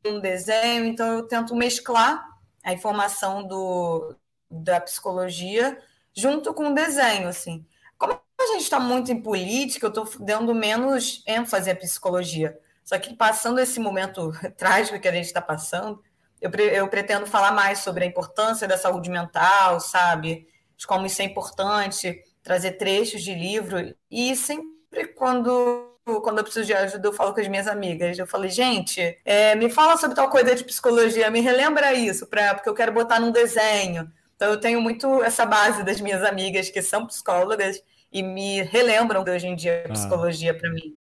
um 0.07 0.21
desenho, 0.21 0.85
então 0.87 1.13
eu 1.13 1.27
tento 1.27 1.55
mesclar 1.55 2.25
a 2.65 2.73
informação 2.73 3.47
do, 3.47 4.15
da 4.53 4.81
psicologia 4.81 5.79
junto 6.15 6.53
com 6.53 6.69
o 6.69 6.75
desenho, 6.75 7.29
assim. 7.29 7.65
Como 7.97 8.13
a 8.13 8.47
gente 8.53 8.63
está 8.63 8.79
muito 8.79 9.11
em 9.11 9.23
política, 9.23 9.87
eu 9.87 9.89
estou 9.89 10.09
dando 10.21 10.55
menos 10.55 11.23
ênfase 11.27 11.71
à 11.71 11.77
psicologia. 11.77 12.59
Só 12.85 12.99
que 12.99 13.15
passando 13.15 13.61
esse 13.61 13.81
momento 13.81 14.33
trágico 14.57 15.01
que 15.01 15.09
a 15.09 15.13
gente 15.13 15.27
está 15.27 15.41
passando, 15.41 16.03
eu, 16.41 16.51
eu 16.51 16.89
pretendo 16.89 17.27
falar 17.27 17.53
mais 17.53 17.79
sobre 17.79 18.05
a 18.05 18.07
importância 18.07 18.69
da 18.69 18.77
saúde 18.77 19.09
mental, 19.09 19.81
sabe? 19.81 20.49
De 20.77 20.87
como 20.87 21.07
isso 21.07 21.23
é 21.23 21.25
importante, 21.25 22.23
trazer 22.43 22.73
trechos 22.73 23.23
de 23.23 23.35
livro. 23.35 23.95
E 24.11 24.35
sempre 24.37 25.07
quando 25.15 25.89
quando 26.05 26.39
eu 26.39 26.45
preciso 26.45 26.67
de 26.67 26.75
ajuda, 26.75 27.07
eu 27.07 27.13
falo 27.13 27.33
com 27.33 27.41
as 27.41 27.49
minhas 27.49 27.69
amigas. 27.69 28.19
Eu 28.19 28.27
falei, 28.27 28.51
gente, 28.51 29.17
é, 29.25 29.55
me 29.55 29.71
fala 29.71 29.97
sobre 29.97 30.17
tal 30.17 30.29
coisa 30.29 30.55
de 30.55 30.65
psicologia, 30.65 31.31
me 31.31 31.41
relembra 31.41 31.93
isso, 31.95 32.27
pra, 32.27 32.55
porque 32.55 32.69
eu 32.69 32.75
quero 32.75 32.93
botar 32.93 33.21
num 33.21 33.31
desenho. 33.31 34.11
Então 34.43 34.51
eu 34.51 34.59
tenho 34.59 34.83
muito 34.83 35.23
essa 35.23 35.47
base 35.47 35.85
das 35.85 36.01
minhas 36.01 36.21
amigas 36.25 36.69
que 36.69 36.83
são 36.83 37.07
psicólogas 37.07 37.81
e 38.13 38.25
me 38.25 38.61
relembram 38.61 39.23
de 39.23 39.31
hoje 39.31 39.47
em 39.47 39.55
dia 39.55 39.85
a 39.87 39.93
psicologia 39.93 40.51
ah. 40.51 40.55
para 40.55 40.69
mim. 40.73 40.97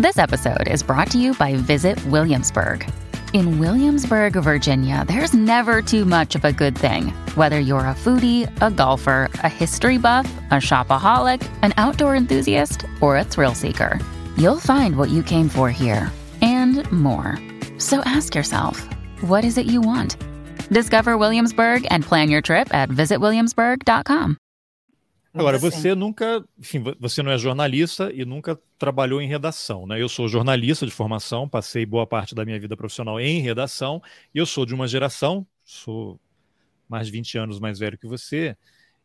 This 0.00 0.16
episode 0.16 0.66
is 0.66 0.82
brought 0.82 1.10
to 1.10 1.18
you 1.18 1.34
by 1.34 1.54
Visit 1.54 2.02
Williamsburg. 2.06 2.90
In 3.34 3.60
Williamsburg, 3.60 4.36
Virginia, 4.42 5.04
there's 5.06 5.34
never 5.34 5.82
too 5.82 6.06
much 6.06 6.34
of 6.34 6.46
a 6.46 6.50
good 6.50 6.74
thing. 6.78 7.12
Whether 7.36 7.60
you're 7.60 7.86
a 7.86 7.94
foodie, 7.94 8.48
a 8.62 8.70
golfer, 8.70 9.28
a 9.44 9.48
history 9.50 9.98
buff, 9.98 10.26
a 10.50 10.62
shopaholic, 10.62 11.46
an 11.60 11.74
outdoor 11.76 12.16
enthusiast, 12.16 12.86
or 13.02 13.18
a 13.18 13.22
thrill 13.22 13.54
seeker, 13.54 13.98
you'll 14.38 14.60
find 14.60 14.96
what 14.96 15.10
you 15.10 15.22
came 15.22 15.50
for 15.50 15.70
here 15.70 16.10
and 16.40 16.90
more. 16.90 17.38
So 17.76 18.00
ask 18.06 18.34
yourself, 18.34 18.82
what 19.20 19.44
is 19.44 19.58
it 19.58 19.66
you 19.66 19.82
want? 19.82 20.16
Discover 20.70 21.16
Williamsburg 21.18 21.84
and 21.90 22.02
plan 22.02 22.30
your 22.30 22.40
trip 22.40 22.72
at 22.72 22.90
visitwilliamsburg.com. 22.90 24.36
Agora, 25.34 25.58
você 25.58 25.94
nunca, 25.94 26.44
enfim, 26.58 26.82
você 26.98 27.22
não 27.22 27.32
é 27.32 27.38
jornalista 27.38 28.10
e 28.12 28.24
nunca 28.24 28.58
trabalhou 28.78 29.20
em 29.20 29.28
redação, 29.28 29.86
né? 29.86 30.00
Eu 30.00 30.08
sou 30.08 30.28
jornalista 30.28 30.86
de 30.86 30.92
formação, 30.92 31.48
passei 31.48 31.84
boa 31.84 32.06
parte 32.06 32.34
da 32.34 32.44
minha 32.44 32.58
vida 32.58 32.76
profissional 32.76 33.20
em 33.20 33.40
redação, 33.40 34.02
e 34.34 34.38
eu 34.38 34.46
sou 34.46 34.64
de 34.64 34.74
uma 34.74 34.88
geração, 34.88 35.46
sou 35.64 36.20
mais 36.88 37.06
de 37.06 37.12
20 37.12 37.38
anos 37.38 37.60
mais 37.60 37.78
velho 37.78 37.98
que 37.98 38.08
você, 38.08 38.56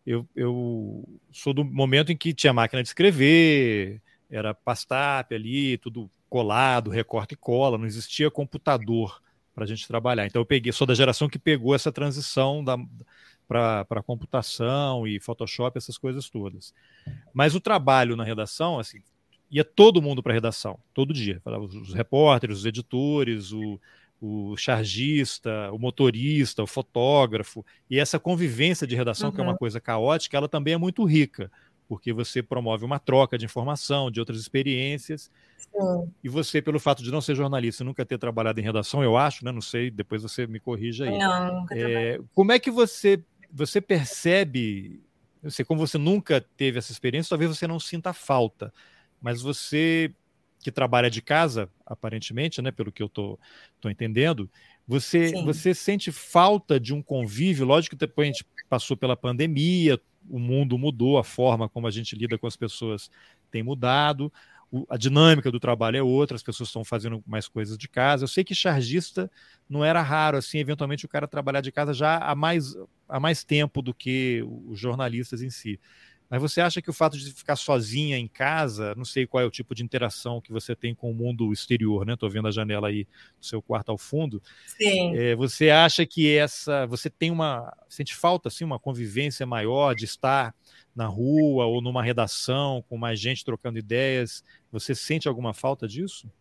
eu, 0.05 0.27
eu 0.35 1.03
sou 1.31 1.53
do 1.53 1.63
momento 1.63 2.11
em 2.11 2.17
que 2.17 2.33
tinha 2.33 2.53
máquina 2.53 2.81
de 2.81 2.89
escrever, 2.89 4.01
era 4.29 4.53
pastap 4.53 5.33
ali, 5.33 5.77
tudo 5.77 6.09
colado, 6.29 6.89
recorte 6.89 7.33
e 7.33 7.37
cola, 7.37 7.77
não 7.77 7.85
existia 7.85 8.31
computador 8.31 9.21
para 9.55 9.63
a 9.63 9.67
gente 9.67 9.87
trabalhar. 9.87 10.27
Então 10.27 10.41
eu 10.41 10.45
peguei, 10.45 10.71
sou 10.73 10.85
da 10.85 10.93
geração 10.93 11.29
que 11.29 11.39
pegou 11.39 11.73
essa 11.73 11.91
transição 11.91 12.63
para 13.47 14.03
computação 14.05 15.07
e 15.07 15.19
Photoshop, 15.19 15.77
essas 15.77 15.97
coisas 15.97 16.29
todas. 16.29 16.73
Mas 17.33 17.55
o 17.55 17.61
trabalho 17.61 18.17
na 18.17 18.23
redação, 18.25 18.77
assim, 18.77 19.01
ia 19.49 19.63
todo 19.63 20.01
mundo 20.01 20.21
para 20.21 20.33
a 20.33 20.35
redação, 20.35 20.77
todo 20.93 21.13
dia. 21.13 21.41
Os 21.45 21.93
repórteres, 21.93 22.59
os 22.59 22.65
editores, 22.65 23.53
o, 23.53 23.79
o 24.19 24.57
chargista, 24.57 25.71
o 25.71 25.79
motorista, 25.79 26.61
o 26.61 26.67
fotógrafo. 26.67 27.65
E 27.89 27.97
essa 27.97 28.19
convivência 28.19 28.85
de 28.85 28.95
redação, 28.95 29.29
uhum. 29.29 29.35
que 29.35 29.39
é 29.39 29.43
uma 29.43 29.53
uhum. 29.53 29.57
coisa 29.57 29.79
caótica, 29.79 30.35
ela 30.35 30.49
também 30.49 30.73
é 30.73 30.77
muito 30.77 31.05
rica 31.05 31.49
porque 31.87 32.11
você 32.11 32.41
promove 32.41 32.83
uma 32.83 32.99
troca 32.99 33.37
de 33.37 33.45
informação, 33.45 34.09
de 34.11 34.19
outras 34.19 34.39
experiências. 34.39 35.31
Sim. 35.57 36.11
E 36.23 36.29
você, 36.29 36.61
pelo 36.61 36.79
fato 36.79 37.03
de 37.03 37.11
não 37.11 37.21
ser 37.21 37.35
jornalista, 37.35 37.83
nunca 37.83 38.05
ter 38.05 38.17
trabalhado 38.17 38.59
em 38.59 38.63
redação, 38.63 39.03
eu 39.03 39.17
acho, 39.17 39.45
né? 39.45 39.51
Não 39.51 39.61
sei, 39.61 39.89
depois 39.91 40.21
você 40.21 40.47
me 40.47 40.59
corrija 40.59 41.05
aí. 41.05 41.17
Não, 41.17 41.61
nunca 41.61 41.77
é, 41.77 42.19
Como 42.33 42.51
é 42.51 42.59
que 42.59 42.71
você, 42.71 43.23
você 43.51 43.79
percebe 43.79 45.01
eu 45.45 45.51
sei, 45.51 45.63
como 45.63 45.85
você 45.85 45.99
nunca 45.99 46.41
teve 46.41 46.79
essa 46.79 46.91
experiência, 46.91 47.29
talvez 47.29 47.55
você 47.55 47.67
não 47.67 47.79
sinta 47.79 48.11
falta, 48.13 48.73
mas 49.21 49.43
você 49.43 50.11
que 50.59 50.71
trabalha 50.71 51.07
de 51.07 51.21
casa, 51.21 51.69
aparentemente, 51.85 52.59
né, 52.63 52.71
pelo 52.71 52.91
que 52.91 53.03
eu 53.03 53.07
tô, 53.07 53.37
tô 53.79 53.87
entendendo, 53.87 54.49
você, 54.87 55.31
você 55.43 55.75
sente 55.75 56.11
falta 56.11 56.79
de 56.79 56.95
um 56.95 57.03
convívio? 57.03 57.63
Lógico 57.63 57.95
que 57.95 57.99
depois 57.99 58.27
a 58.27 58.31
gente 58.31 58.45
passou 58.67 58.97
pela 58.97 59.15
pandemia, 59.15 60.01
o 60.29 60.39
mundo 60.39 60.77
mudou, 60.77 61.17
a 61.17 61.23
forma 61.23 61.69
como 61.69 61.87
a 61.87 61.91
gente 61.91 62.15
lida 62.15 62.37
com 62.37 62.47
as 62.47 62.55
pessoas 62.55 63.09
tem 63.51 63.63
mudado, 63.63 64.31
a 64.89 64.97
dinâmica 64.97 65.51
do 65.51 65.59
trabalho 65.59 65.97
é 65.97 66.03
outra, 66.03 66.35
as 66.35 66.43
pessoas 66.43 66.69
estão 66.69 66.83
fazendo 66.83 67.23
mais 67.25 67.47
coisas 67.47 67.77
de 67.77 67.87
casa. 67.87 68.23
Eu 68.23 68.27
sei 68.27 68.43
que 68.43 68.55
chargista 68.55 69.31
não 69.69 69.83
era 69.83 70.01
raro, 70.01 70.37
assim, 70.37 70.57
eventualmente 70.57 71.05
o 71.05 71.09
cara 71.09 71.27
trabalhar 71.27 71.61
de 71.61 71.71
casa 71.71 71.93
já 71.93 72.17
há 72.17 72.35
mais, 72.35 72.75
há 73.07 73.19
mais 73.19 73.43
tempo 73.43 73.81
do 73.81 73.93
que 73.93 74.43
os 74.67 74.79
jornalistas 74.79 75.41
em 75.41 75.49
si. 75.49 75.79
Mas 76.29 76.41
você 76.41 76.59
acha 76.59 76.81
que 76.81 76.89
o 76.89 76.93
fato 76.93 77.17
de 77.17 77.31
ficar 77.31 77.55
sozinha 77.55 78.17
em 78.17 78.27
casa, 78.27 78.95
não 78.95 79.05
sei 79.05 79.27
qual 79.27 79.43
é 79.43 79.45
o 79.45 79.51
tipo 79.51 79.75
de 79.75 79.83
interação 79.83 80.41
que 80.41 80.51
você 80.51 80.75
tem 80.75 80.95
com 80.95 81.11
o 81.11 81.13
mundo 81.13 81.53
exterior, 81.53 82.05
né? 82.05 82.13
Estou 82.13 82.29
vendo 82.29 82.47
a 82.47 82.51
janela 82.51 82.87
aí 82.87 83.05
do 83.39 83.45
seu 83.45 83.61
quarto 83.61 83.89
ao 83.89 83.97
fundo. 83.97 84.41
Sim. 84.65 85.15
É, 85.15 85.35
você 85.35 85.69
acha 85.69 86.05
que 86.05 86.35
essa, 86.35 86.87
você 86.87 87.09
tem 87.09 87.29
uma, 87.29 87.71
sente 87.87 88.15
falta 88.15 88.47
assim, 88.47 88.63
uma 88.63 88.79
convivência 88.79 89.45
maior 89.45 89.93
de 89.93 90.05
estar 90.05 90.53
na 90.95 91.05
rua 91.05 91.65
ou 91.65 91.81
numa 91.81 92.01
redação 92.01 92.83
com 92.89 92.97
mais 92.97 93.19
gente 93.19 93.45
trocando 93.45 93.77
ideias. 93.77 94.43
Você 94.71 94.95
sente 94.95 95.27
alguma 95.27 95.53
falta 95.53 95.87
disso? 95.87 96.31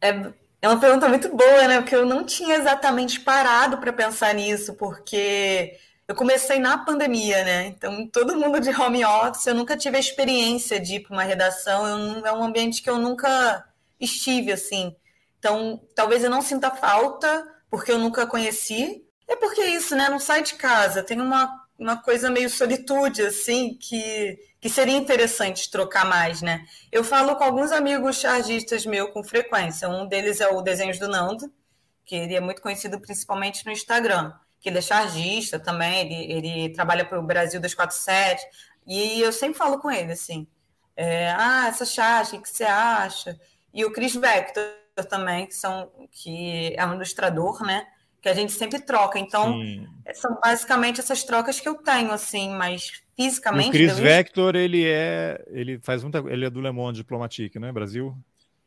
É, 0.00 0.32
é 0.62 0.68
uma 0.68 0.80
pergunta 0.80 1.08
muito 1.08 1.28
boa, 1.36 1.68
né? 1.68 1.80
Porque 1.80 1.94
eu 1.94 2.06
não 2.06 2.24
tinha 2.24 2.56
exatamente 2.56 3.20
parado 3.20 3.78
para 3.78 3.92
pensar 3.92 4.34
nisso, 4.34 4.74
porque 4.74 5.76
eu 6.08 6.14
comecei 6.14 6.58
na 6.58 6.78
pandemia, 6.78 7.44
né? 7.44 7.66
Então, 7.66 8.06
todo 8.08 8.36
mundo 8.36 8.60
de 8.60 8.70
home 8.70 9.04
office, 9.04 9.46
eu 9.46 9.54
nunca 9.54 9.76
tive 9.76 9.96
a 9.96 10.00
experiência 10.00 10.80
de 10.80 10.96
ir 10.96 11.00
para 11.00 11.12
uma 11.12 11.22
redação, 11.22 11.86
eu, 11.86 12.26
é 12.26 12.32
um 12.32 12.44
ambiente 12.44 12.82
que 12.82 12.90
eu 12.90 12.98
nunca 12.98 13.64
estive 14.00 14.52
assim. 14.52 14.94
Então, 15.38 15.80
talvez 15.94 16.24
eu 16.24 16.30
não 16.30 16.42
sinta 16.42 16.70
falta, 16.70 17.46
porque 17.70 17.92
eu 17.92 17.98
nunca 17.98 18.26
conheci. 18.26 19.04
É 19.28 19.36
porque 19.36 19.60
é 19.60 19.70
isso, 19.70 19.96
né? 19.96 20.08
Não 20.08 20.18
sai 20.18 20.42
de 20.42 20.54
casa, 20.54 21.02
tem 21.02 21.20
uma 21.20 21.64
uma 21.78 21.96
coisa 22.00 22.30
meio 22.30 22.48
solitude, 22.48 23.22
assim, 23.22 23.74
que, 23.74 24.38
que 24.60 24.68
seria 24.68 24.96
interessante 24.96 25.70
trocar 25.70 26.04
mais, 26.04 26.40
né? 26.40 26.64
Eu 26.90 27.02
falo 27.02 27.36
com 27.36 27.44
alguns 27.44 27.72
amigos 27.72 28.16
chargistas 28.16 28.86
meus 28.86 29.10
com 29.12 29.24
frequência. 29.24 29.88
Um 29.88 30.06
deles 30.06 30.40
é 30.40 30.48
o 30.48 30.62
Desenhos 30.62 30.98
do 30.98 31.08
Nando, 31.08 31.52
que 32.04 32.14
ele 32.14 32.34
é 32.34 32.40
muito 32.40 32.62
conhecido 32.62 33.00
principalmente 33.00 33.64
no 33.66 33.72
Instagram, 33.72 34.32
que 34.64 34.70
ele 34.70 34.78
é 34.78 34.80
chargista 34.80 35.58
também, 35.58 36.10
ele, 36.10 36.32
ele 36.32 36.68
trabalha 36.70 37.04
para 37.04 37.20
o 37.20 37.22
Brasil 37.22 37.60
247, 37.60 38.42
e 38.86 39.20
eu 39.20 39.30
sempre 39.30 39.58
falo 39.58 39.78
com 39.78 39.90
ele, 39.90 40.12
assim, 40.12 40.46
é, 40.96 41.30
ah, 41.32 41.66
essa 41.68 41.84
charge, 41.84 42.36
o 42.36 42.40
que 42.40 42.48
você 42.48 42.64
acha? 42.64 43.38
E 43.74 43.84
o 43.84 43.92
Chris 43.92 44.16
Vector 44.16 44.64
também, 45.10 45.46
que, 45.46 45.54
são, 45.54 45.90
que 46.10 46.74
é 46.74 46.86
um 46.86 46.94
ilustrador, 46.94 47.62
né? 47.62 47.86
que 48.22 48.28
a 48.30 48.32
gente 48.32 48.52
sempre 48.52 48.80
troca. 48.80 49.18
Então, 49.18 49.60
Sim. 49.60 49.86
são 50.14 50.38
basicamente 50.42 50.98
essas 50.98 51.22
trocas 51.24 51.60
que 51.60 51.68
eu 51.68 51.74
tenho, 51.74 52.10
assim, 52.10 52.48
mas 52.56 53.02
fisicamente. 53.14 53.68
o 53.68 53.72
Chris 53.72 53.98
Vector, 53.98 54.56
ele 54.56 54.82
é. 54.86 55.44
Ele 55.48 55.78
faz 55.82 56.02
muita. 56.02 56.20
Ele 56.20 56.46
é 56.46 56.48
do 56.48 56.62
Le 56.62 56.72
Monde 56.72 56.96
Diplomatique, 56.96 57.58
né? 57.58 57.70
Brasil? 57.70 58.16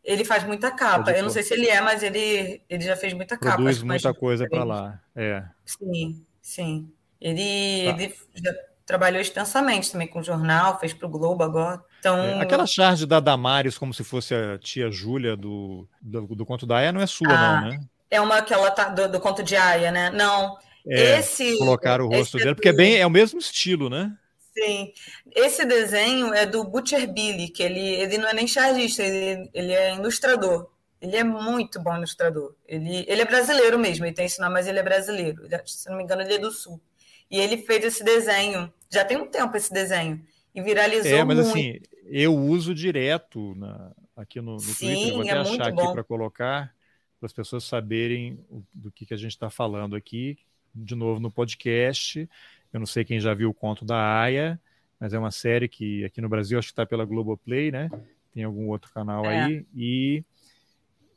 Ele 0.07 0.23
faz 0.23 0.45
muita 0.45 0.71
capa. 0.71 1.11
Eu 1.11 1.21
não 1.21 1.29
sei 1.29 1.43
se 1.43 1.53
ele 1.53 1.67
é, 1.67 1.81
mas 1.81 2.01
ele, 2.01 2.61
ele 2.69 2.83
já 2.83 2.95
fez 2.95 3.11
muita 3.13 3.37
capa. 3.37 3.57
Produz 3.57 3.83
muita 3.83 4.13
coisa 4.13 4.47
para 4.49 4.63
lá. 4.63 5.01
É. 5.13 5.43
Sim, 5.65 6.25
sim. 6.41 6.89
Ele, 7.19 7.83
tá. 7.85 8.01
ele 8.01 8.15
já 8.33 8.53
trabalhou 8.85 9.19
extensamente 9.19 9.91
também 9.91 10.07
com 10.07 10.23
jornal, 10.23 10.79
fez 10.79 10.93
para 10.93 11.07
o 11.07 11.09
Globo 11.09 11.43
agora. 11.43 11.83
Então, 11.99 12.17
é, 12.17 12.39
aquela 12.39 12.65
charge 12.65 13.05
da 13.05 13.19
Damares 13.19 13.77
como 13.77 13.93
se 13.93 14.01
fosse 14.01 14.33
a 14.33 14.57
tia 14.57 14.89
Júlia 14.89 15.35
do, 15.35 15.85
do, 16.01 16.27
do 16.27 16.45
Conto 16.45 16.65
da 16.65 16.77
Aya 16.77 16.93
não 16.93 17.01
é 17.01 17.07
sua, 17.07 17.27
ah, 17.29 17.61
não, 17.61 17.69
né? 17.69 17.79
É 18.09 18.21
uma 18.21 18.41
que 18.41 18.53
ela 18.53 18.71
tá 18.71 18.87
do, 18.87 19.11
do 19.11 19.19
conto 19.19 19.43
de 19.43 19.57
Aya, 19.57 19.91
né? 19.91 20.09
Não. 20.11 20.57
É, 20.87 21.19
esse 21.19 21.57
colocar 21.57 21.99
o 21.99 22.07
rosto 22.07 22.37
dele, 22.37 22.51
é 22.51 22.53
porque 22.53 22.69
é 22.69 22.73
bem 22.73 22.95
é 22.95 23.05
o 23.05 23.09
mesmo 23.09 23.39
estilo, 23.39 23.89
né? 23.89 24.13
Sim. 24.57 24.91
Esse 25.35 25.65
desenho 25.65 26.33
é 26.33 26.45
do 26.45 26.63
Butcher 26.63 27.11
Billy, 27.11 27.49
que 27.49 27.61
ele, 27.61 27.79
ele 27.79 28.17
não 28.17 28.27
é 28.27 28.33
nem 28.33 28.47
chargista, 28.47 29.03
ele, 29.03 29.49
ele 29.53 29.73
é 29.73 29.95
ilustrador. 29.95 30.69
Ele 30.99 31.15
é 31.15 31.23
muito 31.23 31.79
bom 31.79 31.95
ilustrador. 31.95 32.55
Ele, 32.67 33.05
ele 33.07 33.21
é 33.21 33.25
brasileiro 33.25 33.77
mesmo, 33.77 34.05
ele 34.05 34.15
tem 34.15 34.25
esse 34.25 34.39
nome, 34.39 34.53
mas 34.53 34.67
ele 34.67 34.79
é 34.79 34.83
brasileiro. 34.83 35.45
Ele, 35.45 35.61
se 35.65 35.87
não 35.89 35.97
me 35.97 36.03
engano, 36.03 36.23
ele 36.23 36.33
é 36.33 36.39
do 36.39 36.51
Sul. 36.51 36.81
E 37.29 37.37
ele 37.39 37.57
fez 37.57 37.83
esse 37.85 38.03
desenho, 38.03 38.71
já 38.89 39.05
tem 39.05 39.17
um 39.17 39.27
tempo 39.27 39.55
esse 39.55 39.71
desenho, 39.71 40.23
e 40.55 40.61
viralizou 40.61 41.11
É, 41.11 41.23
mas 41.23 41.37
muito. 41.37 41.49
assim, 41.49 41.79
eu 42.05 42.33
uso 42.35 42.73
direto 42.73 43.53
na, 43.55 43.91
aqui 44.15 44.41
no, 44.41 44.53
no 44.53 44.59
Sim, 44.59 44.93
Twitter, 44.93 45.13
vou 45.13 45.21
até 45.21 45.31
é 45.31 45.37
achar 45.37 45.67
aqui 45.67 45.91
para 45.91 46.03
colocar 46.03 46.73
para 47.19 47.25
as 47.25 47.33
pessoas 47.33 47.63
saberem 47.63 48.39
do 48.73 48.91
que, 48.91 49.05
que 49.05 49.13
a 49.13 49.17
gente 49.17 49.31
está 49.31 49.49
falando 49.49 49.95
aqui, 49.95 50.37
de 50.73 50.95
novo 50.95 51.19
no 51.19 51.31
podcast. 51.31 52.29
Eu 52.73 52.79
não 52.79 52.87
sei 52.87 53.03
quem 53.03 53.19
já 53.19 53.33
viu 53.33 53.49
o 53.49 53.53
conto 53.53 53.85
da 53.85 54.21
Aya, 54.21 54.59
mas 54.99 55.13
é 55.13 55.19
uma 55.19 55.31
série 55.31 55.67
que 55.67 56.03
aqui 56.05 56.21
no 56.21 56.29
Brasil 56.29 56.57
acho 56.57 56.67
que 56.67 56.73
está 56.73 56.85
pela 56.85 57.05
Globoplay, 57.05 57.71
né? 57.71 57.89
Tem 58.33 58.43
algum 58.43 58.67
outro 58.69 58.91
canal 58.93 59.25
é. 59.25 59.45
aí. 59.45 59.65
E, 59.75 60.23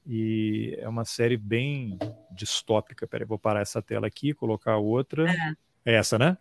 e 0.06 0.76
é 0.78 0.88
uma 0.88 1.04
série 1.04 1.36
bem 1.36 1.98
distópica. 2.30 3.06
Peraí, 3.06 3.26
vou 3.26 3.38
parar 3.38 3.60
essa 3.60 3.82
tela 3.82 4.06
aqui, 4.06 4.32
colocar 4.32 4.76
outra. 4.76 5.30
É. 5.30 5.92
é 5.92 5.94
essa, 5.96 6.18
né? 6.18 6.36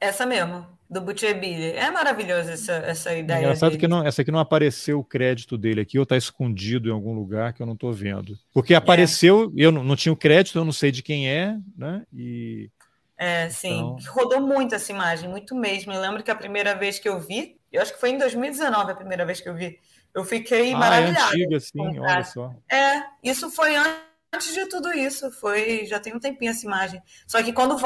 Essa 0.00 0.26
mesmo, 0.26 0.66
do 0.90 1.00
Butcherbilly. 1.00 1.72
É 1.72 1.90
maravilhosa 1.90 2.52
essa, 2.52 2.72
essa 2.72 3.16
ideia. 3.16 3.38
Engraçado 3.38 3.70
dele. 3.70 3.80
que 3.80 3.88
não, 3.88 4.06
essa 4.06 4.22
aqui 4.22 4.30
não 4.30 4.38
apareceu 4.38 4.98
o 4.98 5.04
crédito 5.04 5.56
dele 5.56 5.80
aqui, 5.80 5.98
ou 5.98 6.02
está 6.02 6.16
escondido 6.16 6.88
em 6.88 6.92
algum 6.92 7.14
lugar 7.14 7.52
que 7.52 7.62
eu 7.62 7.66
não 7.66 7.74
estou 7.74 7.92
vendo. 7.92 8.38
Porque 8.52 8.74
apareceu, 8.74 9.52
é. 9.56 9.64
eu 9.64 9.72
não, 9.72 9.82
não 9.82 9.96
tinha 9.96 10.12
o 10.12 10.16
crédito, 10.16 10.58
eu 10.58 10.64
não 10.64 10.72
sei 10.72 10.90
de 10.90 11.02
quem 11.02 11.28
é, 11.28 11.56
né? 11.76 12.04
E. 12.12 12.70
É, 13.16 13.48
sim. 13.48 13.96
Então... 13.98 14.12
Rodou 14.12 14.40
muito 14.40 14.74
essa 14.74 14.90
imagem, 14.92 15.28
muito 15.28 15.54
mesmo. 15.54 15.92
Eu 15.92 16.00
lembro 16.00 16.22
que 16.22 16.30
a 16.30 16.34
primeira 16.34 16.74
vez 16.74 16.98
que 16.98 17.08
eu 17.08 17.20
vi, 17.20 17.58
eu 17.72 17.80
acho 17.80 17.92
que 17.92 18.00
foi 18.00 18.10
em 18.10 18.18
2019 18.18 18.92
a 18.92 18.94
primeira 18.94 19.24
vez 19.24 19.40
que 19.40 19.48
eu 19.48 19.54
vi, 19.54 19.78
eu 20.14 20.24
fiquei 20.24 20.72
ah, 20.72 20.76
maravilhada. 20.76 21.34
É 21.36 21.44
antiga, 21.44 21.60
sim, 21.60 21.98
olha 21.98 22.24
só. 22.24 22.54
É, 22.70 23.02
isso 23.22 23.50
foi 23.50 23.74
antes 23.76 24.54
de 24.54 24.66
tudo 24.66 24.92
isso, 24.92 25.30
foi 25.32 25.86
já 25.86 25.98
tem 25.98 26.14
um 26.14 26.20
tempinho 26.20 26.50
essa 26.50 26.64
imagem. 26.64 27.02
Só 27.26 27.42
que 27.42 27.52
quando, 27.52 27.76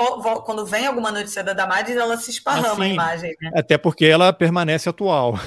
quando 0.42 0.66
vem 0.66 0.86
alguma 0.86 1.10
notícia 1.10 1.42
da 1.42 1.52
Damares, 1.52 1.96
ela 1.96 2.16
se 2.16 2.30
esparrama 2.30 2.72
assim, 2.72 2.82
a 2.82 2.88
imagem. 2.88 3.36
Né? 3.40 3.50
Até 3.54 3.78
porque 3.78 4.04
ela 4.04 4.32
permanece 4.32 4.88
atual. 4.88 5.38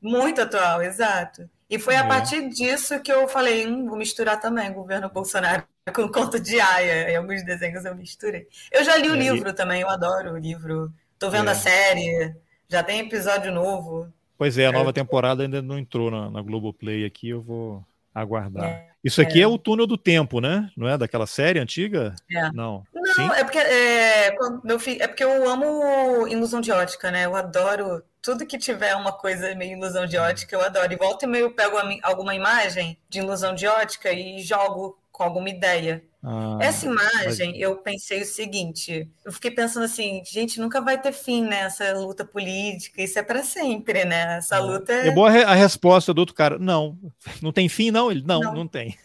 Muito 0.00 0.40
atual, 0.40 0.82
exato. 0.82 1.48
E 1.72 1.78
foi 1.78 1.94
é. 1.94 1.96
a 1.96 2.06
partir 2.06 2.50
disso 2.50 3.00
que 3.00 3.10
eu 3.10 3.26
falei, 3.26 3.66
hum, 3.66 3.88
vou 3.88 3.96
misturar 3.96 4.38
também 4.38 4.70
o 4.70 4.74
governo 4.74 5.08
Bolsonaro 5.08 5.64
com 5.94 6.02
o 6.02 6.12
conto 6.12 6.38
de 6.38 6.60
Aya. 6.60 7.10
Em 7.10 7.16
alguns 7.16 7.42
desenhos 7.42 7.82
eu 7.86 7.94
misturei. 7.96 8.46
Eu 8.70 8.84
já 8.84 8.94
li 8.98 9.08
o 9.08 9.14
é, 9.14 9.18
livro 9.18 9.48
e... 9.48 9.52
também, 9.54 9.80
eu 9.80 9.88
adoro 9.88 10.34
o 10.34 10.38
livro. 10.38 10.92
Tô 11.18 11.30
vendo 11.30 11.48
é. 11.48 11.52
a 11.52 11.54
série, 11.54 12.36
já 12.68 12.82
tem 12.82 13.00
episódio 13.00 13.50
novo. 13.50 14.06
Pois 14.36 14.58
é, 14.58 14.66
a 14.66 14.72
nova 14.72 14.92
temporada 14.92 15.44
ainda 15.44 15.62
não 15.62 15.78
entrou 15.78 16.10
na, 16.10 16.30
na 16.30 16.42
Globoplay 16.42 17.06
aqui, 17.06 17.30
eu 17.30 17.40
vou 17.40 17.82
aguardar. 18.14 18.64
É. 18.64 18.88
Isso 19.02 19.22
aqui 19.22 19.40
é. 19.40 19.44
é. 19.44 19.46
o 19.46 19.56
túnel 19.56 19.86
do 19.86 19.96
tempo, 19.96 20.42
né? 20.42 20.70
Não 20.76 20.86
é 20.86 20.98
daquela 20.98 21.26
série 21.26 21.58
antiga? 21.58 22.14
É. 22.30 22.52
Não. 22.52 22.84
Não, 22.94 23.14
Sim? 23.14 23.30
é 23.34 23.44
porque 23.44 23.58
é, 23.58 24.28
eu, 24.28 24.78
é 25.00 25.08
porque 25.08 25.24
eu 25.24 25.48
amo 25.48 26.28
ilusão 26.28 26.60
de 26.60 26.70
ótica, 26.70 27.10
né? 27.10 27.24
Eu 27.24 27.34
adoro 27.34 28.02
tudo 28.22 28.46
que 28.46 28.56
tiver 28.56 28.94
uma 28.94 29.12
coisa 29.12 29.54
meio 29.54 29.76
ilusão 29.76 30.06
de 30.06 30.16
ótica, 30.16 30.54
eu 30.54 30.62
adoro. 30.62 30.92
E 30.92 30.96
volta 30.96 31.26
e 31.26 31.28
meio 31.28 31.46
eu 31.46 31.50
pego 31.50 31.76
alguma 32.02 32.34
imagem 32.34 32.96
de 33.08 33.18
ilusão 33.18 33.54
de 33.54 33.66
ótica 33.66 34.12
e 34.12 34.40
jogo 34.40 34.96
com 35.10 35.24
alguma 35.24 35.50
ideia. 35.50 36.02
Ah, 36.22 36.56
Essa 36.60 36.86
imagem, 36.86 37.50
mas... 37.50 37.60
eu 37.60 37.76
pensei 37.78 38.22
o 38.22 38.24
seguinte: 38.24 39.10
eu 39.24 39.32
fiquei 39.32 39.50
pensando 39.50 39.84
assim, 39.84 40.22
gente, 40.24 40.60
nunca 40.60 40.80
vai 40.80 41.00
ter 41.00 41.12
fim 41.12 41.42
nessa 41.42 41.84
né, 41.84 41.92
luta 41.94 42.24
política, 42.24 43.02
isso 43.02 43.18
é 43.18 43.22
para 43.24 43.42
sempre, 43.42 44.04
né? 44.04 44.36
Essa 44.38 44.56
é. 44.56 44.60
luta 44.60 44.92
é. 44.92 45.08
É 45.08 45.10
boa 45.10 45.28
a 45.28 45.54
resposta 45.54 46.14
do 46.14 46.20
outro 46.20 46.34
cara: 46.34 46.58
não, 46.60 46.96
não 47.42 47.52
tem 47.52 47.68
fim, 47.68 47.90
não? 47.90 48.08
Ele, 48.08 48.22
não, 48.24 48.40
não, 48.40 48.54
não 48.54 48.68
tem. 48.68 48.96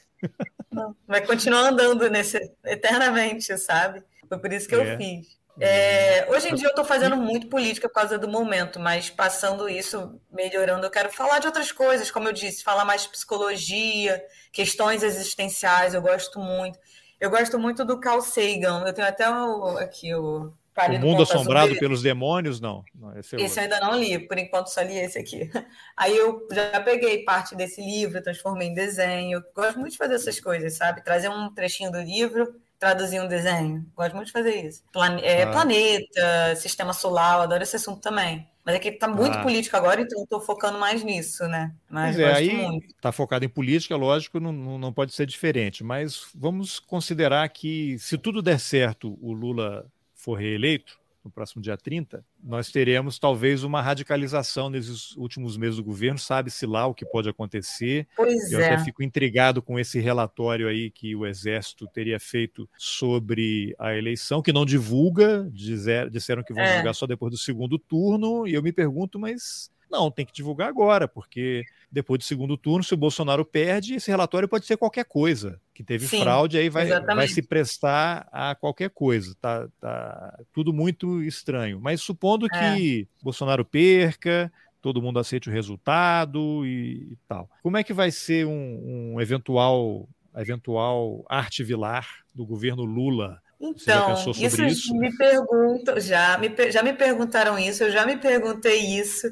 Não, 0.71 0.95
vai 1.08 1.25
continuar 1.25 1.69
andando 1.69 2.08
nesse, 2.08 2.51
eternamente, 2.63 3.58
sabe? 3.58 4.03
Foi 4.30 4.38
por 4.38 4.53
isso 4.53 4.67
que 4.67 4.75
é. 4.75 4.93
eu 4.93 4.97
fiz. 4.97 5.38
É, 5.59 6.27
hoje 6.29 6.49
em 6.49 6.55
dia 6.55 6.67
eu 6.67 6.71
estou 6.71 6.85
fazendo 6.85 7.17
muito 7.17 7.47
política 7.47 7.89
por 7.89 7.95
causa 7.95 8.17
do 8.17 8.27
momento, 8.27 8.79
mas 8.79 9.10
passando 9.10 9.67
isso, 9.67 10.19
melhorando, 10.31 10.85
eu 10.85 10.91
quero 10.91 11.12
falar 11.12 11.39
de 11.39 11.47
outras 11.47 11.71
coisas, 11.71 12.12
como 12.12 12.27
eu 12.27 12.33
disse, 12.33 12.63
falar 12.63 12.85
mais 12.85 13.03
de 13.03 13.10
psicologia, 13.10 14.23
questões 14.51 15.01
existenciais, 15.01 15.93
eu 15.93 16.01
gosto 16.01 16.39
muito. 16.39 16.77
Eu 17.19 17.31
gosto 17.31 17.58
muito 17.58 17.83
do 17.83 17.99
Carl 17.99 18.21
Sagan. 18.21 18.83
Eu 18.85 18.93
tenho 18.93 19.08
até 19.08 19.29
o, 19.29 19.77
aqui 19.77 20.13
o. 20.13 20.53
O 20.77 20.99
Mundo 20.99 21.23
Assombrado 21.23 21.75
pelos 21.79 22.03
Demônios, 22.03 22.62
não. 22.62 22.85
não 22.93 23.17
esse, 23.17 23.35
é 23.35 23.41
esse 23.41 23.58
eu 23.58 23.63
ainda 23.63 23.79
não 23.79 23.99
li, 23.99 24.19
por 24.19 24.37
enquanto 24.37 24.67
só 24.67 24.83
li 24.83 24.95
esse 24.95 25.17
aqui. 25.17 25.49
Aí 25.97 26.15
eu 26.15 26.47
já 26.51 26.79
peguei 26.81 27.23
parte 27.23 27.55
desse 27.55 27.81
livro, 27.81 28.21
transformei 28.21 28.67
em 28.67 28.75
desenho. 28.75 29.43
Gosto 29.55 29.79
muito 29.79 29.93
de 29.93 29.97
fazer 29.97 30.13
essas 30.13 30.39
coisas, 30.39 30.77
sabe? 30.77 31.03
Trazer 31.03 31.29
um 31.29 31.51
trechinho 31.51 31.91
do 31.91 31.99
livro, 31.99 32.53
traduzir 32.80 33.19
um 33.19 33.28
desenho. 33.28 33.86
Gosto 33.96 34.15
muito 34.15 34.28
de 34.28 34.34
fazer 34.34 34.56
isso. 34.67 34.84
Plane 34.92 35.21
é, 35.23 35.44
ah. 35.44 35.52
Planeta, 35.52 36.56
sistema 36.56 36.94
solar, 36.94 37.38
eu 37.38 37.42
adoro 37.44 37.63
esse 37.63 37.75
assunto 37.75 38.02
também. 38.02 38.48
Mas 38.65 38.75
é 38.75 38.80
que 38.80 38.90
está 38.90 39.08
muito 39.08 39.38
ah. 39.38 39.42
político 39.42 39.78
agora, 39.78 40.02
então 40.02 40.23
estou 40.23 40.42
focando 40.42 40.78
mais 40.78 41.04
nisso, 41.04 41.48
né? 41.48 41.73
Mas 41.90 42.19
é, 42.19 42.34
aí 42.34 42.80
está 42.88 43.12
focado 43.12 43.46
em 43.46 43.50
política, 43.50 43.96
lógico, 43.96 44.40
não, 44.40 44.52
não 44.78 44.92
pode 44.92 45.13
ser 45.13 45.25
diferente. 45.25 45.84
Mas 45.84 46.28
vamos 46.36 46.78
considerar 46.80 47.48
que, 47.50 47.98
se 48.00 48.17
tudo 48.17 48.42
der 48.42 48.60
certo, 48.60 49.17
o 49.21 49.32
Lula 49.32 49.86
for 50.13 50.36
reeleito, 50.36 51.00
no 51.23 51.31
próximo 51.31 51.61
dia 51.61 51.77
30, 51.77 52.23
nós 52.43 52.71
teremos 52.71 53.19
talvez 53.19 53.63
uma 53.63 53.81
radicalização 53.81 54.69
nesses 54.69 55.15
últimos 55.17 55.57
meses 55.57 55.77
do 55.77 55.83
governo, 55.83 56.17
sabe-se 56.17 56.65
lá 56.65 56.85
o 56.85 56.93
que 56.93 57.05
pode 57.05 57.29
acontecer. 57.29 58.07
Pois 58.15 58.51
Eu 58.51 58.59
é. 58.59 58.73
até 58.73 58.83
fico 58.83 59.03
intrigado 59.03 59.61
com 59.61 59.79
esse 59.79 59.99
relatório 59.99 60.67
aí 60.67 60.89
que 60.89 61.15
o 61.15 61.25
Exército 61.25 61.87
teria 61.87 62.19
feito 62.19 62.69
sobre 62.77 63.75
a 63.77 63.95
eleição, 63.95 64.41
que 64.41 64.53
não 64.53 64.65
divulga, 64.65 65.49
dizer, 65.51 66.09
disseram 66.09 66.43
que 66.43 66.53
vão 66.53 66.63
é. 66.63 66.71
divulgar 66.71 66.95
só 66.95 67.05
depois 67.05 67.31
do 67.31 67.37
segundo 67.37 67.77
turno, 67.77 68.47
e 68.47 68.53
eu 68.53 68.63
me 68.63 68.71
pergunto, 68.71 69.19
mas 69.19 69.69
não, 69.90 70.12
tem 70.12 70.25
que 70.25 70.33
divulgar 70.33 70.67
agora, 70.67 71.08
porque 71.08 71.63
depois 71.92 72.19
do 72.19 72.23
segundo 72.23 72.58
turno, 72.58 72.83
se 72.83 72.94
o 72.94 72.98
Bolsonaro 72.98 73.46
perde, 73.46 73.96
esse 73.96 74.12
relatório 74.12 74.48
pode 74.48 74.65
ser 74.65 74.77
qualquer 74.77 75.06
coisa. 75.06 75.60
Que 75.73 75.83
teve 75.83 76.08
Sim, 76.08 76.21
fraude, 76.21 76.58
aí 76.58 76.69
vai, 76.69 76.88
vai 76.88 77.27
se 77.27 77.42
prestar 77.42 78.27
a 78.31 78.56
qualquer 78.56 78.90
coisa. 78.90 79.35
Tá, 79.40 79.67
tá 79.79 80.40
tudo 80.52 80.73
muito 80.73 81.21
estranho. 81.23 81.79
Mas 81.79 82.02
supondo 82.02 82.48
é. 82.52 82.75
que 82.75 83.08
Bolsonaro 83.21 83.63
perca, 83.63 84.52
todo 84.81 85.02
mundo 85.02 85.19
aceite 85.19 85.50
o 85.50 85.54
resultado 85.54 86.65
e, 86.65 87.12
e 87.12 87.17
tal. 87.27 87.50
Como 87.62 87.77
é 87.77 87.83
que 87.83 87.94
vai 87.94 88.12
ser 88.12 88.46
um, 88.46 89.13
um 89.13 89.21
eventual, 89.21 90.10
eventual 90.35 91.25
arte 91.29 91.63
vilar 91.63 92.08
do 92.33 92.46
governo 92.46 92.83
Lula? 92.83 93.42
Então, 93.60 94.13
isso, 94.13 94.63
isso, 94.63 94.96
me 94.96 95.15
perguntam, 95.17 96.00
já 96.00 96.38
me, 96.38 96.71
já 96.71 96.83
me 96.83 96.94
perguntaram 96.94 97.58
isso, 97.58 97.83
eu 97.83 97.92
já 97.92 98.06
me 98.06 98.15
perguntei 98.15 99.00
isso. 99.00 99.27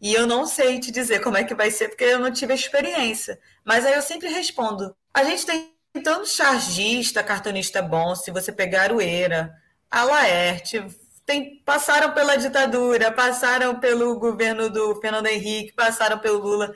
E 0.00 0.12
eu 0.14 0.26
não 0.26 0.46
sei 0.46 0.78
te 0.78 0.90
dizer 0.90 1.20
como 1.20 1.36
é 1.36 1.44
que 1.44 1.54
vai 1.54 1.70
ser, 1.70 1.88
porque 1.88 2.04
eu 2.04 2.18
não 2.18 2.30
tive 2.30 2.54
experiência. 2.54 3.38
Mas 3.64 3.84
aí 3.84 3.94
eu 3.94 4.02
sempre 4.02 4.28
respondo: 4.28 4.94
a 5.12 5.24
gente 5.24 5.46
tem 5.46 5.74
tanto 6.04 6.28
chargista, 6.28 7.22
cartunista 7.22 7.80
bom, 7.82 8.14
se 8.14 8.30
você 8.30 8.52
pegar 8.52 8.92
o 8.92 9.00
Eira, 9.00 9.54
a 9.90 10.04
Laerte, 10.04 10.84
tem, 11.24 11.62
passaram 11.64 12.12
pela 12.12 12.36
ditadura, 12.36 13.10
passaram 13.10 13.80
pelo 13.80 14.18
governo 14.18 14.70
do 14.70 15.00
Fernando 15.00 15.26
Henrique, 15.26 15.72
passaram 15.72 16.18
pelo 16.18 16.38
Lula. 16.38 16.72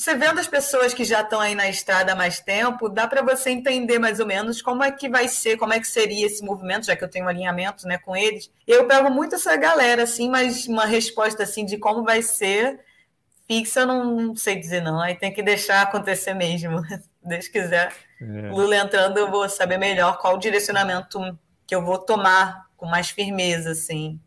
Você 0.00 0.14
vendo 0.14 0.40
as 0.40 0.48
pessoas 0.48 0.94
que 0.94 1.04
já 1.04 1.20
estão 1.20 1.38
aí 1.38 1.54
na 1.54 1.68
estrada 1.68 2.12
há 2.12 2.16
mais 2.16 2.40
tempo, 2.40 2.88
dá 2.88 3.06
para 3.06 3.20
você 3.20 3.50
entender 3.50 3.98
mais 3.98 4.18
ou 4.18 4.24
menos 4.26 4.62
como 4.62 4.82
é 4.82 4.90
que 4.90 5.10
vai 5.10 5.28
ser, 5.28 5.58
como 5.58 5.74
é 5.74 5.78
que 5.78 5.86
seria 5.86 6.24
esse 6.24 6.42
movimento, 6.42 6.86
já 6.86 6.96
que 6.96 7.04
eu 7.04 7.08
tenho 7.08 7.26
um 7.26 7.28
alinhamento 7.28 7.86
né, 7.86 7.98
com 7.98 8.16
eles. 8.16 8.50
Eu 8.66 8.86
pego 8.86 9.10
muito 9.10 9.34
essa 9.34 9.54
galera, 9.58 10.04
assim, 10.04 10.30
mas 10.30 10.66
uma 10.66 10.86
resposta 10.86 11.42
assim 11.42 11.66
de 11.66 11.76
como 11.76 12.02
vai 12.02 12.22
ser 12.22 12.80
fixa, 13.46 13.80
eu 13.80 13.88
não 13.88 14.34
sei 14.34 14.56
dizer 14.56 14.80
não. 14.80 15.02
Aí 15.02 15.14
tem 15.16 15.30
que 15.30 15.42
deixar 15.42 15.82
acontecer 15.82 16.32
mesmo. 16.32 16.80
Deus 17.22 17.48
quiser. 17.48 17.92
É. 18.22 18.50
Lula 18.50 18.76
entrando, 18.76 19.18
eu 19.18 19.30
vou 19.30 19.46
saber 19.50 19.76
melhor 19.76 20.16
qual 20.16 20.36
o 20.36 20.40
direcionamento 20.40 21.20
que 21.66 21.74
eu 21.74 21.84
vou 21.84 21.98
tomar 21.98 22.70
com 22.74 22.86
mais 22.86 23.10
firmeza, 23.10 23.72
assim. 23.72 24.18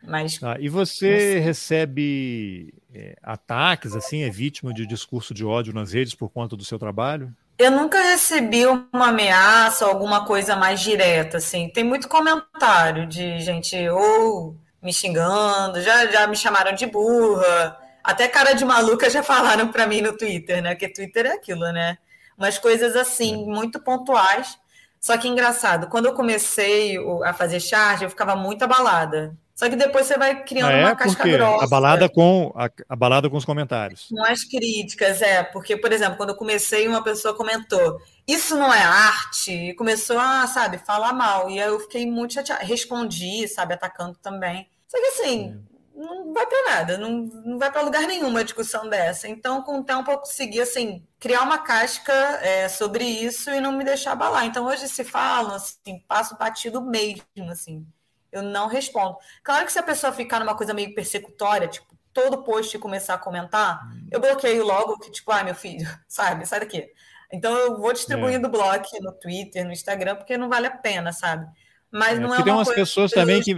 Mas, 0.00 0.38
ah, 0.44 0.56
e 0.60 0.68
você 0.68 1.40
recebe 1.40 2.72
é, 2.94 3.16
ataques, 3.22 3.94
assim, 3.94 4.22
é 4.22 4.30
vítima 4.30 4.72
de 4.72 4.86
discurso 4.86 5.34
de 5.34 5.44
ódio 5.44 5.74
nas 5.74 5.92
redes 5.92 6.14
por 6.14 6.28
conta 6.28 6.56
do 6.56 6.64
seu 6.64 6.78
trabalho? 6.78 7.32
Eu 7.58 7.72
nunca 7.72 8.00
recebi 8.00 8.64
uma 8.66 9.08
ameaça, 9.08 9.84
alguma 9.84 10.24
coisa 10.24 10.54
mais 10.54 10.80
direta, 10.80 11.38
assim. 11.38 11.68
Tem 11.68 11.82
muito 11.82 12.08
comentário 12.08 13.06
de 13.06 13.40
gente 13.40 13.76
ou 13.88 14.56
me 14.80 14.92
xingando, 14.92 15.80
já, 15.82 16.06
já 16.06 16.26
me 16.26 16.36
chamaram 16.36 16.72
de 16.74 16.86
burra, 16.86 17.76
até 18.02 18.28
cara 18.28 18.52
de 18.52 18.64
maluca 18.64 19.10
já 19.10 19.22
falaram 19.22 19.68
para 19.68 19.86
mim 19.86 20.00
no 20.00 20.16
Twitter, 20.16 20.62
né? 20.62 20.74
Que 20.74 20.88
Twitter 20.88 21.26
é 21.26 21.32
aquilo, 21.32 21.70
né? 21.72 21.98
Umas 22.38 22.58
coisas 22.58 22.94
assim, 22.96 23.44
muito 23.44 23.80
pontuais. 23.80 24.56
Só 25.00 25.16
que 25.18 25.28
engraçado, 25.28 25.88
quando 25.88 26.06
eu 26.06 26.14
comecei 26.14 26.96
a 27.24 27.32
fazer 27.32 27.60
charge, 27.60 28.04
eu 28.04 28.10
ficava 28.10 28.34
muito 28.36 28.62
abalada. 28.62 29.36
Só 29.58 29.68
que 29.68 29.74
depois 29.74 30.06
você 30.06 30.16
vai 30.16 30.44
criando 30.44 30.70
ah, 30.70 30.72
é? 30.72 30.84
uma 30.84 30.94
casca 30.94 31.26
grossa. 31.26 31.64
A 31.64 31.66
balada 31.66 32.08
com 32.08 32.52
a, 32.54 32.70
a, 32.88 32.94
balada 32.94 33.28
com 33.28 33.36
os 33.36 33.44
comentários. 33.44 34.06
Com 34.08 34.22
as 34.22 34.44
críticas, 34.44 35.20
é, 35.20 35.42
porque 35.42 35.76
por 35.76 35.92
exemplo, 35.92 36.16
quando 36.16 36.28
eu 36.28 36.36
comecei, 36.36 36.86
uma 36.86 37.02
pessoa 37.02 37.34
comentou: 37.34 38.00
"Isso 38.24 38.56
não 38.56 38.72
é 38.72 38.80
arte", 38.80 39.50
e 39.50 39.74
começou 39.74 40.16
a, 40.16 40.46
sabe, 40.46 40.78
falar 40.78 41.12
mal. 41.12 41.50
E 41.50 41.60
aí 41.60 41.66
eu 41.66 41.80
fiquei 41.80 42.08
muito 42.08 42.34
chateada, 42.34 42.64
respondi, 42.64 43.48
sabe, 43.48 43.74
atacando 43.74 44.16
também. 44.22 44.68
Só 44.86 44.96
que 44.96 45.06
assim, 45.06 45.60
é. 45.96 46.00
não 46.00 46.32
vai 46.32 46.46
para 46.46 46.76
nada, 46.76 46.96
não, 46.96 47.28
não 47.44 47.58
vai 47.58 47.72
para 47.72 47.82
lugar 47.82 48.02
nenhum 48.02 48.28
uma 48.28 48.44
discussão 48.44 48.88
dessa. 48.88 49.26
Então, 49.26 49.60
com 49.62 49.80
o 49.80 49.84
tempo 49.84 50.08
eu 50.08 50.18
consegui 50.18 50.60
assim 50.60 51.04
criar 51.18 51.42
uma 51.42 51.58
casca 51.58 52.12
é, 52.42 52.68
sobre 52.68 53.04
isso 53.04 53.50
e 53.50 53.60
não 53.60 53.72
me 53.72 53.82
deixar 53.82 54.12
abalar. 54.12 54.46
Então, 54.46 54.66
hoje 54.66 54.86
se 54.88 55.02
falam 55.02 55.56
assim, 55.56 55.98
passo 56.06 56.38
batido 56.38 56.80
mesmo, 56.80 57.50
assim 57.50 57.84
eu 58.32 58.42
não 58.42 58.66
respondo. 58.68 59.16
Claro 59.42 59.66
que 59.66 59.72
se 59.72 59.78
a 59.78 59.82
pessoa 59.82 60.12
ficar 60.12 60.40
numa 60.40 60.56
coisa 60.56 60.74
meio 60.74 60.94
persecutória, 60.94 61.68
tipo, 61.68 61.86
todo 62.12 62.42
post 62.42 62.78
começar 62.78 63.14
a 63.14 63.18
comentar, 63.18 63.86
hum. 63.86 64.08
eu 64.10 64.20
bloqueio 64.20 64.64
logo 64.64 64.98
que, 64.98 65.10
tipo, 65.10 65.30
ai, 65.30 65.42
ah, 65.42 65.44
meu 65.44 65.54
filho, 65.54 65.86
sabe, 66.08 66.46
sai 66.46 66.60
daqui. 66.60 66.88
Então 67.32 67.54
eu 67.56 67.76
vou 67.76 67.92
distribuindo 67.92 68.46
é. 68.46 68.50
bloco 68.50 69.02
no 69.02 69.12
Twitter, 69.12 69.64
no 69.64 69.72
Instagram, 69.72 70.16
porque 70.16 70.38
não 70.38 70.48
vale 70.48 70.66
a 70.66 70.76
pena, 70.76 71.12
sabe? 71.12 71.46
Mas 71.90 72.18
é, 72.18 72.20
não 72.20 72.34
é 72.34 72.38
uma 72.38 72.44
tem 72.44 72.52
umas 72.52 72.68
pessoas 72.68 73.12
que 73.12 73.18
também 73.18 73.42
que 73.42 73.54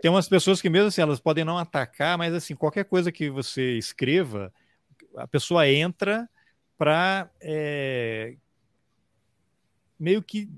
tem 0.00 0.10
umas 0.10 0.28
pessoas 0.28 0.60
que 0.60 0.68
mesmo 0.68 0.88
assim 0.88 1.02
elas 1.02 1.20
podem 1.20 1.44
não 1.44 1.58
atacar, 1.58 2.18
mas 2.18 2.34
assim 2.34 2.54
qualquer 2.54 2.84
coisa 2.84 3.12
que 3.12 3.30
você 3.30 3.78
escreva, 3.78 4.52
a 5.16 5.26
pessoa 5.26 5.68
entra 5.68 6.28
para 6.76 7.30
é, 7.40 8.34
meio 9.98 10.22
que 10.22 10.48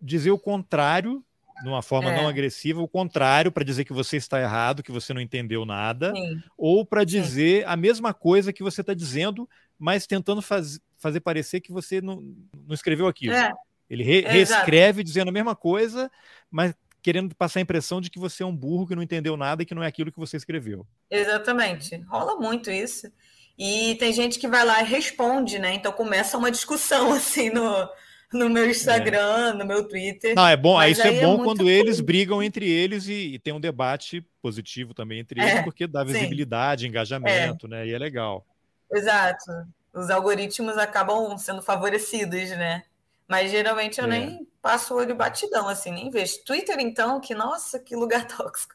dizer 0.00 0.30
o 0.30 0.38
contrário 0.38 1.24
de 1.62 1.68
uma 1.68 1.82
forma 1.82 2.10
é. 2.12 2.16
não 2.16 2.28
agressiva, 2.28 2.80
o 2.80 2.88
contrário, 2.88 3.50
para 3.50 3.64
dizer 3.64 3.84
que 3.84 3.92
você 3.92 4.16
está 4.16 4.40
errado, 4.40 4.82
que 4.82 4.92
você 4.92 5.12
não 5.12 5.20
entendeu 5.20 5.64
nada, 5.64 6.12
Sim. 6.14 6.42
ou 6.56 6.84
para 6.84 7.04
dizer 7.04 7.62
Sim. 7.62 7.64
a 7.66 7.76
mesma 7.76 8.14
coisa 8.14 8.52
que 8.52 8.62
você 8.62 8.80
está 8.80 8.94
dizendo, 8.94 9.48
mas 9.78 10.06
tentando 10.06 10.40
faz, 10.40 10.80
fazer 10.96 11.20
parecer 11.20 11.60
que 11.60 11.72
você 11.72 12.00
não, 12.00 12.22
não 12.66 12.74
escreveu 12.74 13.06
aquilo. 13.06 13.34
É. 13.34 13.52
Ele 13.88 14.04
re, 14.04 14.22
é 14.22 14.30
reescreve 14.30 15.02
dizendo 15.02 15.28
a 15.28 15.32
mesma 15.32 15.56
coisa, 15.56 16.10
mas 16.50 16.74
querendo 17.00 17.34
passar 17.34 17.60
a 17.60 17.62
impressão 17.62 18.00
de 18.00 18.10
que 18.10 18.18
você 18.18 18.42
é 18.42 18.46
um 18.46 18.54
burro 18.54 18.86
que 18.86 18.94
não 18.94 19.02
entendeu 19.02 19.36
nada 19.36 19.62
e 19.62 19.66
que 19.66 19.74
não 19.74 19.82
é 19.82 19.86
aquilo 19.86 20.12
que 20.12 20.18
você 20.18 20.36
escreveu. 20.36 20.86
Exatamente. 21.10 21.96
Rola 22.08 22.36
muito 22.36 22.70
isso. 22.70 23.10
E 23.58 23.96
tem 23.96 24.12
gente 24.12 24.38
que 24.38 24.46
vai 24.46 24.64
lá 24.64 24.82
e 24.82 24.84
responde, 24.84 25.58
né? 25.58 25.74
Então 25.74 25.90
começa 25.92 26.38
uma 26.38 26.50
discussão 26.50 27.12
assim 27.14 27.50
no, 27.50 27.88
no 28.32 28.50
meu 28.50 28.68
Instagram, 28.68 29.48
é. 29.48 29.52
no 29.52 29.64
meu 29.64 29.86
Twitter. 29.86 30.34
Não, 30.34 30.46
é 30.46 30.56
bom, 30.56 30.82
isso 30.82 31.02
é 31.02 31.20
bom 31.20 31.40
é 31.40 31.44
quando 31.44 31.68
eles 31.68 32.00
brigam 32.00 32.42
entre 32.42 32.68
eles 32.68 33.06
e, 33.08 33.34
e, 33.34 33.38
tem 33.38 33.52
um 33.52 33.60
debate 33.60 34.24
positivo 34.42 34.92
também 34.92 35.20
entre 35.20 35.40
eles, 35.40 35.54
é, 35.54 35.62
porque 35.62 35.86
dá 35.86 36.04
visibilidade, 36.04 36.82
sim. 36.82 36.88
engajamento, 36.88 37.66
é. 37.66 37.70
né? 37.70 37.86
E 37.86 37.94
é 37.94 37.98
legal. 37.98 38.46
Exato. 38.92 39.44
Os 39.92 40.10
algoritmos 40.10 40.76
acabam 40.76 41.36
sendo 41.38 41.62
favorecidos, 41.62 42.50
né? 42.50 42.82
Mas 43.26 43.50
geralmente 43.50 43.98
eu 43.98 44.04
é. 44.04 44.08
nem 44.08 44.48
passo 44.60 44.94
o 44.94 44.98
olho 44.98 45.14
batidão, 45.14 45.68
assim, 45.68 45.90
nem 45.90 46.10
vejo. 46.10 46.44
Twitter, 46.44 46.78
então, 46.80 47.20
que 47.20 47.34
nossa, 47.34 47.78
que 47.78 47.96
lugar 47.96 48.26
tóxico. 48.28 48.74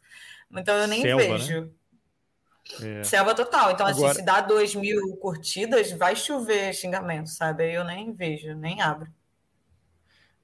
Então 0.51 0.75
eu 0.75 0.87
nem 0.87 1.01
Selva, 1.01 1.23
né? 1.23 1.29
vejo. 1.29 1.61
Né? 1.61 2.99
É. 2.99 3.03
Selva 3.03 3.35
total. 3.35 3.71
Então, 3.71 3.85
Agora... 3.85 4.11
assim, 4.11 4.19
se 4.19 4.25
dá 4.25 4.41
dois 4.41 4.73
mil 4.73 5.15
curtidas, 5.17 5.91
vai 5.91 6.15
chover 6.15 6.73
xingamento, 6.73 7.29
sabe? 7.29 7.63
Aí 7.63 7.73
eu 7.73 7.83
nem 7.83 8.13
vejo, 8.13 8.55
nem 8.55 8.81
abro. 8.81 9.11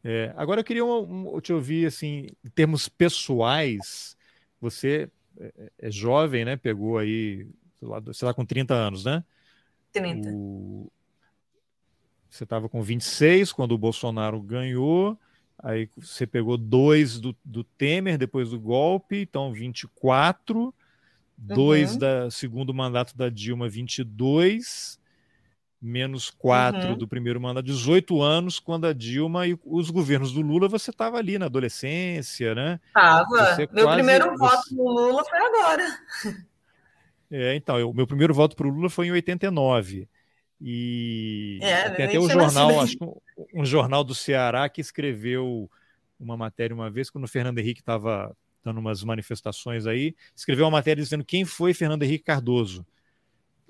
É, 0.04 0.34
agora 0.38 0.62
eu 0.62 0.64
queria 0.64 0.86
um, 0.86 1.36
um, 1.36 1.42
te 1.42 1.52
ouvir 1.52 1.86
assim, 1.86 2.28
em 2.44 2.50
termos 2.50 2.88
pessoais, 2.88 4.16
você 4.60 5.10
é, 5.40 5.54
é, 5.58 5.72
é 5.88 5.92
jovem, 5.92 6.46
né? 6.46 6.56
Pegou 6.56 6.98
aí, 6.98 7.48
sei 7.80 7.88
lá, 7.88 8.02
sei 8.14 8.26
lá 8.26 8.34
com 8.34 8.46
30 8.46 8.74
anos, 8.74 9.04
né? 9.04 9.24
30. 9.92 10.30
O... 10.32 10.92
Você 12.30 12.44
estava 12.44 12.70
com 12.70 12.82
26 12.82 13.52
quando 13.52 13.74
o 13.74 13.78
Bolsonaro 13.78 14.40
ganhou, 14.42 15.20
aí 15.58 15.90
você 15.98 16.28
pegou 16.28 16.58
dois 16.58 17.20
do, 17.20 17.36
do 17.44 17.64
Temer 17.64 18.18
depois 18.18 18.52
do 18.52 18.60
golpe, 18.60 19.22
então 19.22 19.52
24, 19.52 20.60
uhum. 20.60 20.74
dois 21.38 21.98
da 21.98 22.30
segundo 22.30 22.74
mandato 22.74 23.18
da 23.18 23.30
Dilma, 23.30 23.68
22 23.68 24.99
menos 25.82 26.30
quatro 26.30 26.90
uhum. 26.90 26.98
do 26.98 27.08
primeiro 27.08 27.40
mandato, 27.40 27.66
18 27.66 28.22
anos, 28.22 28.60
quando 28.60 28.86
a 28.86 28.94
Dilma 28.94 29.48
e 29.48 29.58
os 29.66 29.90
governos 29.90 30.34
do 30.34 30.42
Lula, 30.42 30.68
você 30.68 30.92
estava 30.92 31.18
ali 31.18 31.40
na 31.40 31.46
adolescência, 31.46 32.54
né? 32.54 32.80
Estava. 32.88 33.58
Meu 33.72 33.86
quase, 33.86 33.98
primeiro 33.98 34.30
você... 34.32 34.38
voto 34.38 34.76
no 34.76 34.84
Lula 34.84 35.24
foi 35.24 35.40
agora. 35.40 35.84
É, 37.32 37.56
então, 37.56 37.90
o 37.90 37.94
meu 37.94 38.08
primeiro 38.08 38.34
voto 38.34 38.56
para 38.56 38.68
o 38.68 38.72
Lula 38.72 38.90
foi 38.90 39.08
em 39.08 39.12
89. 39.12 40.08
E 40.62 41.60
é, 41.62 41.90
tem 41.92 42.06
até 42.08 42.20
o 42.20 42.24
um 42.24 42.30
jornal, 42.30 42.82
acho 42.82 42.98
que 42.98 43.04
um, 43.04 43.16
um 43.54 43.66
jornal 43.66 44.04
do 44.04 44.14
Ceará 44.14 44.68
que 44.68 44.82
escreveu 44.82 45.70
uma 46.20 46.36
matéria 46.36 46.76
uma 46.76 46.90
vez 46.90 47.10
quando 47.10 47.24
o 47.24 47.28
Fernando 47.28 47.60
Henrique 47.60 47.80
estava 47.80 48.36
dando 48.64 48.80
umas 48.80 49.04
manifestações 49.04 49.88
aí, 49.88 50.16
escreveu 50.36 50.66
uma 50.66 50.72
matéria 50.72 51.02
dizendo 51.02 51.24
quem 51.24 51.46
foi 51.46 51.74
Fernando 51.74 52.04
Henrique 52.04 52.26
Cardoso. 52.26 52.86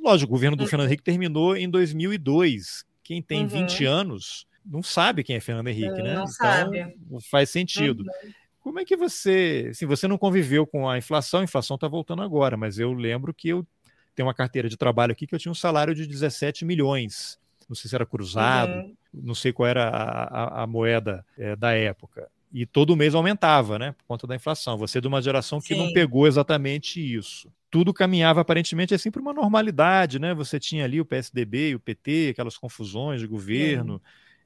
Lógico, 0.01 0.31
o 0.31 0.35
governo 0.35 0.55
do 0.55 0.63
uhum. 0.63 0.69
Fernando 0.69 0.87
Henrique 0.87 1.03
terminou 1.03 1.55
em 1.55 1.69
2002. 1.69 2.85
Quem 3.03 3.21
tem 3.21 3.43
uhum. 3.43 3.47
20 3.47 3.85
anos 3.85 4.47
não 4.65 4.83
sabe 4.83 5.23
quem 5.23 5.35
é 5.35 5.39
Fernando 5.39 5.67
Henrique, 5.67 6.01
né? 6.01 6.13
Não 6.13 6.23
então, 6.23 6.27
sabe. 6.27 6.97
faz 7.29 7.49
sentido. 7.49 8.01
Uhum. 8.01 8.31
Como 8.59 8.79
é 8.79 8.85
que 8.85 8.95
você, 8.95 9.69
assim, 9.71 9.85
você 9.85 10.07
não 10.07 10.17
conviveu 10.17 10.67
com 10.67 10.87
a 10.87 10.97
inflação? 10.97 11.39
A 11.39 11.43
inflação 11.43 11.75
está 11.75 11.87
voltando 11.87 12.21
agora, 12.21 12.55
mas 12.55 12.77
eu 12.77 12.93
lembro 12.93 13.33
que 13.33 13.49
eu 13.49 13.65
tenho 14.13 14.27
uma 14.27 14.33
carteira 14.33 14.69
de 14.69 14.77
trabalho 14.77 15.11
aqui 15.11 15.25
que 15.25 15.33
eu 15.33 15.39
tinha 15.39 15.51
um 15.51 15.55
salário 15.55 15.95
de 15.95 16.05
17 16.05 16.65
milhões. 16.65 17.39
Não 17.67 17.75
sei 17.75 17.89
se 17.89 17.95
era 17.95 18.05
cruzado, 18.05 18.73
uhum. 18.73 18.95
não 19.13 19.35
sei 19.35 19.53
qual 19.53 19.67
era 19.67 19.87
a, 19.87 20.23
a, 20.23 20.63
a 20.63 20.67
moeda 20.67 21.25
é, 21.37 21.55
da 21.55 21.71
época 21.71 22.29
e 22.51 22.65
todo 22.65 22.95
mês 22.95 23.13
aumentava, 23.13 23.77
né, 23.77 23.91
por 23.91 24.05
conta 24.05 24.27
da 24.27 24.35
inflação. 24.35 24.77
Você 24.77 24.97
é 24.97 25.01
de 25.01 25.07
uma 25.07 25.21
geração 25.21 25.61
que 25.61 25.75
Sim. 25.75 25.77
não 25.77 25.93
pegou 25.93 26.27
exatamente 26.27 26.99
isso. 26.99 27.51
Tudo 27.69 27.93
caminhava 27.93 28.41
aparentemente 28.41 28.93
assim 28.93 29.11
para 29.11 29.21
uma 29.21 29.33
normalidade, 29.33 30.19
né? 30.19 30.33
Você 30.33 30.59
tinha 30.59 30.85
ali 30.85 30.99
o 30.99 31.05
PSDB 31.05 31.69
e 31.69 31.75
o 31.75 31.79
PT, 31.79 32.29
aquelas 32.31 32.57
confusões 32.57 33.21
de 33.21 33.27
governo, 33.27 34.01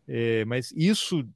é, 0.08 0.44
mas 0.46 0.74
isso, 0.76 1.28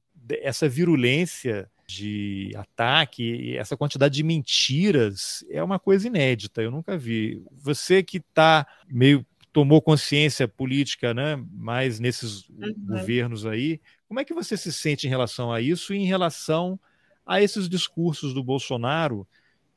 essa 0.42 0.68
virulência 0.68 1.70
de 1.86 2.52
ataque, 2.54 3.56
essa 3.56 3.76
quantidade 3.76 4.14
de 4.14 4.22
mentiras 4.22 5.42
é 5.48 5.62
uma 5.62 5.78
coisa 5.78 6.06
inédita. 6.06 6.60
Eu 6.60 6.70
nunca 6.70 6.98
vi. 6.98 7.42
Você 7.50 8.02
que 8.02 8.18
está 8.18 8.66
meio 8.86 9.24
tomou 9.50 9.80
consciência 9.80 10.46
política, 10.46 11.14
né, 11.14 11.42
mais 11.50 11.98
nesses 11.98 12.48
uhum. 12.50 12.74
governos 12.86 13.46
aí, 13.46 13.80
como 14.06 14.20
é 14.20 14.24
que 14.24 14.34
você 14.34 14.56
se 14.56 14.72
sente 14.72 15.06
em 15.06 15.10
relação 15.10 15.50
a 15.50 15.60
isso 15.60 15.94
e 15.94 15.96
em 15.96 16.04
relação 16.04 16.78
a 17.26 17.42
esses 17.42 17.68
discursos 17.68 18.32
do 18.32 18.44
Bolsonaro 18.44 19.26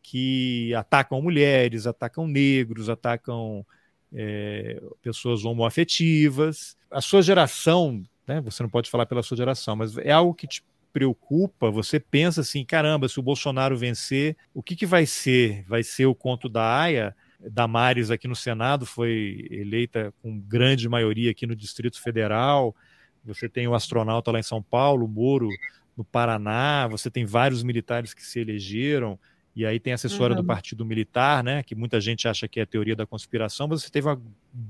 que 0.01 0.73
atacam 0.75 1.21
mulheres, 1.21 1.85
atacam 1.85 2.27
negros, 2.27 2.89
atacam 2.89 3.65
é, 4.13 4.81
pessoas 5.01 5.45
homoafetivas? 5.45 6.75
A 6.89 7.01
sua 7.01 7.21
geração, 7.21 8.03
né, 8.27 8.41
você 8.41 8.63
não 8.63 8.69
pode 8.69 8.89
falar 8.89 9.05
pela 9.05 9.23
sua 9.23 9.37
geração, 9.37 9.75
mas 9.75 9.97
é 9.97 10.11
algo 10.11 10.33
que 10.33 10.47
te 10.47 10.63
preocupa? 10.91 11.71
Você 11.71 11.99
pensa 11.99 12.41
assim, 12.41 12.65
caramba, 12.65 13.07
se 13.07 13.19
o 13.19 13.23
Bolsonaro 13.23 13.77
vencer, 13.77 14.35
o 14.53 14.61
que, 14.61 14.75
que 14.75 14.85
vai 14.85 15.05
ser? 15.05 15.63
Vai 15.67 15.83
ser 15.83 16.05
o 16.05 16.15
conto 16.15 16.49
da 16.49 16.81
Aya? 16.81 17.15
Damares 17.39 18.11
aqui 18.11 18.27
no 18.27 18.35
Senado 18.35 18.85
foi 18.85 19.47
eleita 19.49 20.13
com 20.21 20.39
grande 20.39 20.87
maioria 20.87 21.31
aqui 21.31 21.47
no 21.47 21.55
Distrito 21.55 22.01
Federal. 22.01 22.75
Você 23.23 23.49
tem 23.49 23.67
o 23.67 23.73
astronauta 23.73 24.31
lá 24.31 24.39
em 24.39 24.43
São 24.43 24.61
Paulo, 24.61 25.05
o 25.05 25.09
Moro 25.09 25.49
no 25.95 26.03
Paraná, 26.03 26.87
você 26.87 27.09
tem 27.09 27.25
vários 27.25 27.63
militares 27.63 28.13
que 28.13 28.23
se 28.25 28.39
elegeram, 28.39 29.19
e 29.55 29.65
aí 29.65 29.79
tem 29.79 29.93
essa 29.93 30.07
história 30.07 30.35
uhum. 30.35 30.41
do 30.41 30.47
Partido 30.47 30.85
Militar, 30.85 31.43
né, 31.43 31.61
que 31.63 31.75
muita 31.75 31.99
gente 31.99 32.27
acha 32.27 32.47
que 32.47 32.59
é 32.59 32.63
a 32.63 32.65
teoria 32.65 32.95
da 32.95 33.05
conspiração, 33.05 33.67
mas 33.67 33.83
você 33.83 33.89
teve 33.89 34.07
uma 34.07 34.21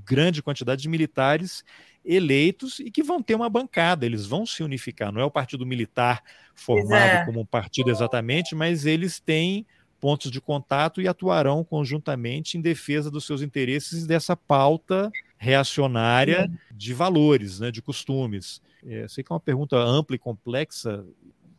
grande 0.04 0.42
quantidade 0.42 0.82
de 0.82 0.88
militares 0.88 1.64
eleitos 2.04 2.80
e 2.80 2.90
que 2.90 3.02
vão 3.02 3.22
ter 3.22 3.34
uma 3.34 3.48
bancada, 3.48 4.04
eles 4.04 4.26
vão 4.26 4.44
se 4.44 4.62
unificar. 4.62 5.12
Não 5.12 5.20
é 5.20 5.24
o 5.24 5.30
Partido 5.30 5.64
Militar 5.64 6.22
formado 6.54 7.04
é. 7.04 7.24
como 7.24 7.40
um 7.40 7.46
partido 7.46 7.90
exatamente, 7.90 8.54
mas 8.56 8.84
eles 8.84 9.20
têm 9.20 9.64
pontos 10.00 10.32
de 10.32 10.40
contato 10.40 11.00
e 11.00 11.06
atuarão 11.06 11.62
conjuntamente 11.62 12.58
em 12.58 12.60
defesa 12.60 13.08
dos 13.08 13.24
seus 13.24 13.40
interesses 13.40 14.04
dessa 14.04 14.36
pauta 14.36 15.12
reacionária 15.38 16.50
de 16.72 16.92
valores, 16.92 17.60
né, 17.60 17.70
de 17.70 17.80
costumes. 17.80 18.60
É, 18.84 19.06
sei 19.06 19.22
que 19.22 19.32
é 19.32 19.34
uma 19.34 19.40
pergunta 19.40 19.76
ampla 19.76 20.16
e 20.16 20.18
complexa, 20.18 21.04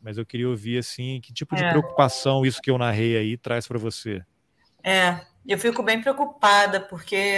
mas 0.04 0.18
eu 0.18 0.26
queria 0.26 0.50
ouvir 0.50 0.78
assim, 0.78 1.20
que 1.22 1.34
tipo 1.34 1.56
de 1.56 1.64
é. 1.64 1.70
preocupação 1.70 2.46
isso 2.46 2.62
que 2.62 2.70
eu 2.70 2.78
narrei 2.78 3.18
aí 3.18 3.38
traz 3.38 3.68
para 3.68 3.80
você? 3.80 4.22
É, 4.84 5.22
eu 5.48 5.58
fico 5.58 5.82
bem 5.82 6.02
preocupada 6.02 6.80
porque 6.80 7.38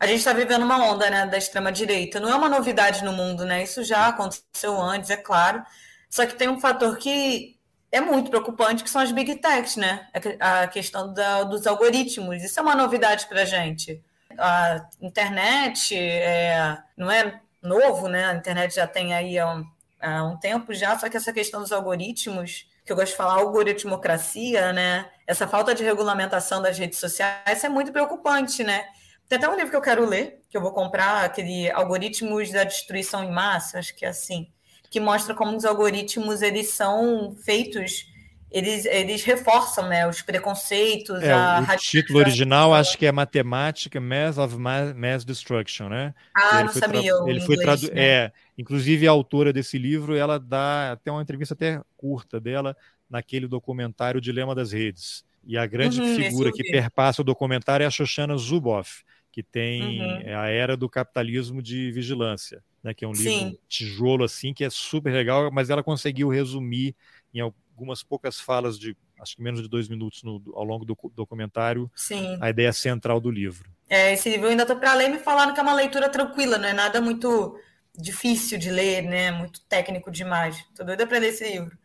a 0.00 0.06
gente 0.06 0.18
está 0.18 0.32
vivendo 0.32 0.64
uma 0.64 0.84
onda 0.84 1.08
né, 1.08 1.26
da 1.26 1.38
extrema 1.38 1.70
direita. 1.70 2.18
Não 2.18 2.28
é 2.28 2.34
uma 2.34 2.48
novidade 2.48 3.04
no 3.04 3.12
mundo, 3.12 3.44
né? 3.44 3.62
Isso 3.62 3.84
já 3.84 4.08
aconteceu 4.08 4.80
antes, 4.80 5.10
é 5.10 5.16
claro. 5.16 5.62
Só 6.10 6.26
que 6.26 6.34
tem 6.34 6.48
um 6.48 6.60
fator 6.60 6.98
que 6.98 7.56
é 7.92 8.00
muito 8.00 8.30
preocupante, 8.30 8.82
que 8.82 8.90
são 8.90 9.00
as 9.00 9.12
big 9.12 9.36
techs, 9.36 9.76
né? 9.76 10.08
A 10.40 10.66
questão 10.66 11.14
da, 11.14 11.44
dos 11.44 11.66
algoritmos. 11.66 12.42
Isso 12.42 12.58
é 12.58 12.62
uma 12.62 12.74
novidade 12.74 13.26
para 13.26 13.42
a 13.42 13.44
gente 13.44 14.02
a 14.38 14.86
internet 15.00 15.96
é, 15.96 16.78
não 16.96 17.10
é 17.10 17.40
novo, 17.62 18.08
né? 18.08 18.26
A 18.26 18.34
internet 18.34 18.74
já 18.74 18.86
tem 18.86 19.14
aí 19.14 19.42
um, 19.42 19.64
há 20.00 20.24
um 20.24 20.36
tempo 20.36 20.72
já, 20.74 20.98
só 20.98 21.08
que 21.08 21.16
essa 21.16 21.32
questão 21.32 21.60
dos 21.60 21.72
algoritmos, 21.72 22.68
que 22.84 22.92
eu 22.92 22.96
gosto 22.96 23.12
de 23.12 23.16
falar 23.16 23.34
algoritmocracia, 23.34 24.72
né? 24.72 25.10
Essa 25.26 25.48
falta 25.48 25.74
de 25.74 25.82
regulamentação 25.82 26.62
das 26.62 26.78
redes 26.78 26.98
sociais 26.98 27.64
é 27.64 27.68
muito 27.68 27.92
preocupante, 27.92 28.62
né? 28.62 28.86
Tem 29.28 29.38
até 29.38 29.48
um 29.48 29.56
livro 29.56 29.70
que 29.70 29.76
eu 29.76 29.82
quero 29.82 30.04
ler, 30.04 30.40
que 30.48 30.56
eu 30.56 30.60
vou 30.60 30.70
comprar, 30.70 31.24
aquele 31.24 31.68
Algoritmos 31.72 32.52
da 32.52 32.62
Destruição 32.62 33.24
em 33.24 33.30
Massa, 33.32 33.80
acho 33.80 33.94
que 33.96 34.04
é 34.04 34.08
assim, 34.08 34.46
que 34.88 35.00
mostra 35.00 35.34
como 35.34 35.56
os 35.56 35.64
algoritmos 35.64 36.42
eles 36.42 36.70
são 36.70 37.34
feitos 37.44 38.06
eles, 38.50 38.84
eles 38.86 39.24
reforçam 39.24 39.88
né, 39.88 40.08
os 40.08 40.22
preconceitos. 40.22 41.22
É, 41.22 41.34
o 41.34 41.76
título 41.76 42.20
original 42.20 42.72
acho 42.72 42.96
que 42.96 43.04
é 43.04 43.12
Matemática 43.12 44.00
Math 44.00 44.38
of 44.38 44.56
Mass 44.56 45.24
Destruction, 45.24 45.88
né? 45.88 46.14
Ah, 46.34 46.62
não 46.62 46.72
sabia. 46.72 47.12
Ele 47.26 47.40
foi 47.40 47.56
tradu... 47.56 47.86
né? 47.88 47.92
É, 47.94 48.32
inclusive 48.56 49.06
a 49.06 49.10
autora 49.10 49.52
desse 49.52 49.78
livro, 49.78 50.14
ela 50.14 50.38
dá 50.38 50.92
até 50.92 51.10
uma 51.10 51.22
entrevista 51.22 51.54
até 51.54 51.80
curta 51.96 52.40
dela 52.40 52.76
naquele 53.10 53.48
documentário 53.48 54.20
Dilema 54.20 54.54
das 54.54 54.72
Redes. 54.72 55.24
E 55.44 55.56
a 55.56 55.66
grande 55.66 56.00
uhum, 56.00 56.16
figura 56.16 56.50
que 56.52 56.64
perpassa 56.70 57.22
o 57.22 57.24
documentário 57.24 57.84
é 57.84 57.86
a 57.86 57.90
Shoshana 57.90 58.36
Zuboff, 58.36 59.04
que 59.30 59.42
tem 59.42 60.00
uhum. 60.00 60.20
É 60.24 60.34
a 60.34 60.48
Era 60.48 60.76
do 60.76 60.88
Capitalismo 60.88 61.62
de 61.62 61.92
Vigilância, 61.92 62.62
né, 62.82 62.94
que 62.94 63.04
é 63.04 63.08
um 63.08 63.12
livro 63.12 63.30
Sim. 63.30 63.58
tijolo 63.68 64.24
assim 64.24 64.54
que 64.54 64.64
é 64.64 64.70
super 64.70 65.12
legal, 65.12 65.50
mas 65.52 65.70
ela 65.70 65.82
conseguiu 65.82 66.28
resumir 66.28 66.96
em 67.32 67.40
algumas 67.76 68.02
poucas 68.02 68.40
falas 68.40 68.78
de 68.78 68.96
acho 69.20 69.36
que 69.36 69.42
menos 69.42 69.62
de 69.62 69.68
dois 69.68 69.86
minutos 69.86 70.22
no, 70.22 70.42
ao 70.54 70.64
longo 70.64 70.84
do 70.84 70.96
documentário 71.14 71.90
Sim. 71.94 72.38
a 72.40 72.48
ideia 72.48 72.72
central 72.72 73.20
do 73.20 73.30
livro. 73.30 73.70
É, 73.88 74.14
esse 74.14 74.30
livro 74.30 74.46
eu 74.46 74.50
ainda 74.50 74.62
estou 74.62 74.76
para 74.76 74.94
ler 74.94 75.10
me 75.10 75.18
falando 75.18 75.52
que 75.52 75.60
é 75.60 75.62
uma 75.62 75.74
leitura 75.74 76.08
tranquila, 76.08 76.58
não 76.58 76.68
é 76.68 76.72
nada 76.72 77.00
muito 77.00 77.58
difícil 77.96 78.58
de 78.58 78.70
ler, 78.70 79.02
né? 79.02 79.30
Muito 79.30 79.60
técnico 79.62 80.10
demais. 80.10 80.56
Estou 80.56 80.84
doida 80.86 81.06
para 81.06 81.18
ler 81.18 81.28
esse 81.28 81.44
livro. 81.44 81.76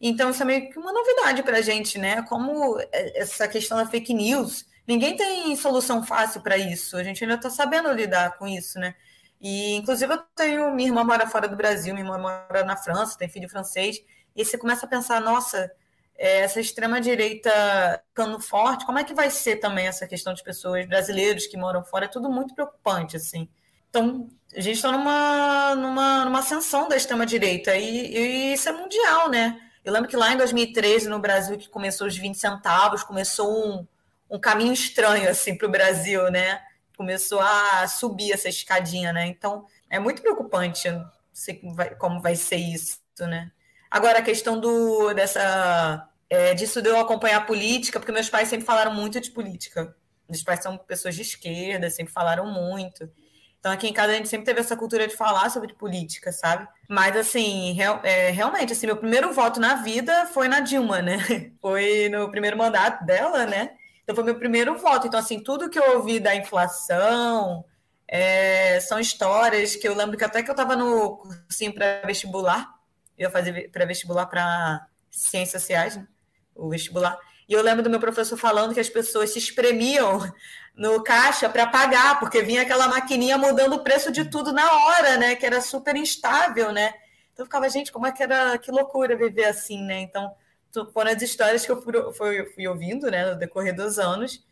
Então, 0.00 0.30
isso 0.30 0.42
é 0.42 0.46
meio 0.46 0.70
que 0.70 0.78
uma 0.78 0.92
novidade 0.92 1.42
para 1.42 1.58
a 1.58 1.62
gente, 1.62 1.98
né? 1.98 2.22
Como 2.22 2.78
essa 2.92 3.48
questão 3.48 3.76
da 3.76 3.86
fake 3.86 4.14
news, 4.14 4.64
ninguém 4.86 5.16
tem 5.16 5.54
solução 5.56 6.04
fácil 6.04 6.40
para 6.40 6.56
isso. 6.56 6.96
A 6.96 7.02
gente 7.02 7.22
ainda 7.22 7.34
está 7.34 7.50
sabendo 7.50 7.92
lidar 7.92 8.38
com 8.38 8.46
isso, 8.46 8.78
né? 8.78 8.94
E, 9.40 9.74
inclusive, 9.74 10.12
eu 10.12 10.18
tenho 10.34 10.74
minha 10.74 10.88
irmã 10.88 11.04
mora 11.04 11.26
fora 11.26 11.48
do 11.48 11.56
Brasil, 11.56 11.92
minha 11.94 12.06
irmã 12.06 12.18
mora 12.18 12.64
na 12.64 12.76
França, 12.76 13.18
tem 13.18 13.28
filho 13.28 13.48
francês. 13.48 14.00
E 14.34 14.44
você 14.44 14.56
começa 14.56 14.86
a 14.86 14.88
pensar, 14.88 15.20
nossa, 15.20 15.70
é, 16.18 16.40
essa 16.40 16.60
extrema-direita 16.60 17.50
ficando 18.08 18.40
forte, 18.40 18.84
como 18.84 18.98
é 18.98 19.04
que 19.04 19.14
vai 19.14 19.30
ser 19.30 19.56
também 19.56 19.86
essa 19.86 20.06
questão 20.06 20.34
de 20.34 20.42
pessoas 20.42 20.84
brasileiros 20.86 21.46
que 21.46 21.56
moram 21.56 21.84
fora? 21.84 22.06
É 22.06 22.08
tudo 22.08 22.28
muito 22.28 22.54
preocupante, 22.54 23.16
assim. 23.16 23.48
Então, 23.88 24.28
a 24.54 24.60
gente 24.60 24.76
está 24.76 24.90
numa, 24.90 25.74
numa, 25.76 26.24
numa 26.24 26.38
ascensão 26.40 26.88
da 26.88 26.96
extrema-direita, 26.96 27.76
e, 27.76 28.16
e, 28.16 28.52
isso 28.52 28.68
é 28.68 28.72
mundial, 28.72 29.30
né? 29.30 29.60
Eu 29.84 29.92
lembro 29.92 30.08
que 30.08 30.16
lá 30.16 30.32
em 30.32 30.36
2013, 30.36 31.08
no 31.08 31.18
Brasil, 31.18 31.56
que 31.56 31.68
começou 31.68 32.06
os 32.06 32.16
20 32.16 32.36
centavos, 32.36 33.02
começou 33.02 33.66
um, 33.66 33.86
um 34.28 34.38
caminho 34.38 34.72
estranho, 34.72 35.30
assim, 35.30 35.56
para 35.56 35.68
o 35.68 35.70
Brasil, 35.70 36.30
né? 36.30 36.60
Começou 36.96 37.40
a 37.40 37.86
subir 37.86 38.32
essa 38.32 38.48
escadinha, 38.48 39.12
né? 39.12 39.26
Então, 39.26 39.64
é 39.88 39.98
muito 39.98 40.20
preocupante, 40.20 40.90
não 40.90 41.08
sei 41.32 41.60
como 41.98 42.20
vai 42.20 42.34
ser 42.34 42.56
isso, 42.56 42.98
né? 43.20 43.50
Agora, 43.90 44.18
a 44.18 44.22
questão 44.22 44.60
do, 44.60 45.12
dessa, 45.14 46.08
é, 46.28 46.54
disso 46.54 46.82
de 46.82 46.88
eu 46.88 46.98
acompanhar 46.98 47.38
a 47.38 47.44
política, 47.44 47.98
porque 47.98 48.12
meus 48.12 48.28
pais 48.28 48.48
sempre 48.48 48.66
falaram 48.66 48.94
muito 48.94 49.20
de 49.20 49.30
política. 49.30 49.94
Meus 50.28 50.42
pais 50.42 50.62
são 50.62 50.76
pessoas 50.76 51.14
de 51.14 51.22
esquerda, 51.22 51.88
sempre 51.88 52.12
falaram 52.12 52.46
muito. 52.46 53.10
Então, 53.58 53.72
aqui 53.72 53.88
em 53.88 53.92
casa, 53.92 54.12
a 54.12 54.16
gente 54.16 54.28
sempre 54.28 54.46
teve 54.46 54.60
essa 54.60 54.76
cultura 54.76 55.08
de 55.08 55.16
falar 55.16 55.50
sobre 55.50 55.74
política, 55.74 56.30
sabe? 56.30 56.68
Mas, 56.88 57.16
assim, 57.16 57.72
real, 57.72 58.00
é, 58.04 58.30
realmente, 58.30 58.72
assim, 58.72 58.86
meu 58.86 58.96
primeiro 58.96 59.32
voto 59.32 59.58
na 59.58 59.76
vida 59.76 60.26
foi 60.26 60.48
na 60.48 60.60
Dilma, 60.60 61.02
né? 61.02 61.18
Foi 61.60 62.08
no 62.08 62.30
primeiro 62.30 62.56
mandato 62.56 63.04
dela, 63.04 63.46
né? 63.46 63.70
Então, 64.02 64.14
foi 64.14 64.24
meu 64.24 64.38
primeiro 64.38 64.78
voto. 64.78 65.06
Então, 65.06 65.20
assim, 65.20 65.40
tudo 65.42 65.68
que 65.68 65.78
eu 65.78 65.96
ouvi 65.96 66.18
da 66.18 66.34
inflação 66.34 67.64
é, 68.06 68.80
são 68.80 68.98
histórias 68.98 69.76
que 69.76 69.86
eu 69.86 69.94
lembro 69.94 70.16
que 70.16 70.24
até 70.24 70.42
que 70.42 70.48
eu 70.48 70.54
estava 70.54 70.74
no 70.74 71.18
cursinho 71.18 71.74
para 71.74 72.00
vestibular, 72.06 72.77
eu 73.18 73.24
ia 73.24 73.30
fazer 73.30 73.70
pré-vestibular 73.70 74.26
para 74.26 74.86
ciências 75.10 75.62
sociais, 75.62 75.96
né? 75.96 76.06
o 76.54 76.68
vestibular. 76.68 77.18
E 77.48 77.52
eu 77.52 77.62
lembro 77.62 77.82
do 77.82 77.90
meu 77.90 78.00
professor 78.00 78.36
falando 78.36 78.74
que 78.74 78.80
as 78.80 78.88
pessoas 78.88 79.30
se 79.30 79.38
espremiam 79.38 80.20
no 80.74 81.02
caixa 81.02 81.48
para 81.48 81.66
pagar, 81.66 82.20
porque 82.20 82.42
vinha 82.42 82.62
aquela 82.62 82.88
maquininha 82.88 83.38
mudando 83.38 83.74
o 83.74 83.82
preço 83.82 84.12
de 84.12 84.24
tudo 84.28 84.52
na 84.52 84.70
hora, 84.70 85.16
né? 85.16 85.34
Que 85.34 85.46
era 85.46 85.60
super 85.60 85.96
instável, 85.96 86.72
né? 86.72 86.92
Então 87.32 87.44
eu 87.44 87.46
ficava, 87.46 87.68
gente, 87.68 87.90
como 87.90 88.06
é 88.06 88.12
que 88.12 88.22
era, 88.22 88.58
que 88.58 88.70
loucura 88.70 89.16
viver 89.16 89.46
assim, 89.46 89.82
né? 89.82 90.00
Então, 90.00 90.34
foram 90.92 91.10
as 91.10 91.22
histórias 91.22 91.64
que 91.64 91.72
eu 91.72 91.80
fui, 91.82 92.12
fui, 92.12 92.44
fui 92.46 92.68
ouvindo, 92.68 93.10
né, 93.10 93.30
no 93.30 93.38
decorrer 93.38 93.74
dos 93.74 93.98
anos, 93.98 94.44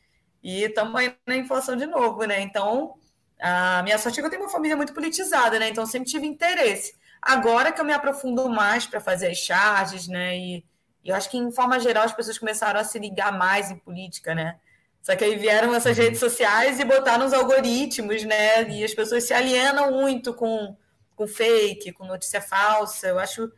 e 0.42 0.62
estamos 0.62 0.94
aí 0.94 1.14
na 1.26 1.36
inflação 1.36 1.76
de 1.76 1.86
novo, 1.86 2.24
né? 2.24 2.40
Então, 2.40 2.94
a 3.40 3.82
minha 3.82 3.98
sorte 3.98 4.18
é 4.18 4.22
que 4.22 4.26
eu 4.26 4.30
tenho 4.30 4.42
uma 4.42 4.50
família 4.50 4.76
muito 4.76 4.94
politizada, 4.94 5.58
né? 5.58 5.68
Então, 5.68 5.84
sempre 5.84 6.08
tive 6.08 6.26
interesse. 6.26 6.94
Agora 7.20 7.72
que 7.72 7.80
eu 7.80 7.84
me 7.84 7.92
aprofundo 7.92 8.48
mais 8.48 8.86
para 8.86 9.00
fazer 9.00 9.28
as 9.28 9.38
charges, 9.38 10.08
né? 10.08 10.36
E, 10.36 10.64
e, 11.04 11.08
eu 11.08 11.14
acho 11.14 11.30
que, 11.30 11.36
em 11.36 11.50
forma 11.50 11.78
geral, 11.80 12.04
as 12.04 12.12
pessoas 12.12 12.38
começaram 12.38 12.80
a 12.80 12.84
se 12.84 12.98
ligar 12.98 13.32
mais 13.32 13.70
em 13.70 13.76
política, 13.78 14.34
né? 14.34 14.58
Só 15.02 15.14
que 15.14 15.24
aí 15.24 15.36
vieram 15.36 15.74
essas 15.74 15.96
uhum. 15.96 16.04
redes 16.04 16.20
sociais 16.20 16.80
e 16.80 16.84
botaram 16.84 17.26
os 17.26 17.32
algoritmos, 17.32 18.24
né? 18.24 18.68
E 18.68 18.84
as 18.84 18.94
pessoas 18.94 19.24
se 19.24 19.32
alienam 19.32 19.92
muito 19.92 20.34
com, 20.34 20.76
com 21.14 21.26
fake, 21.26 21.92
com 21.92 22.04
notícia 22.04 22.40
falsa. 22.40 23.08
Eu 23.08 23.18
acho, 23.18 23.52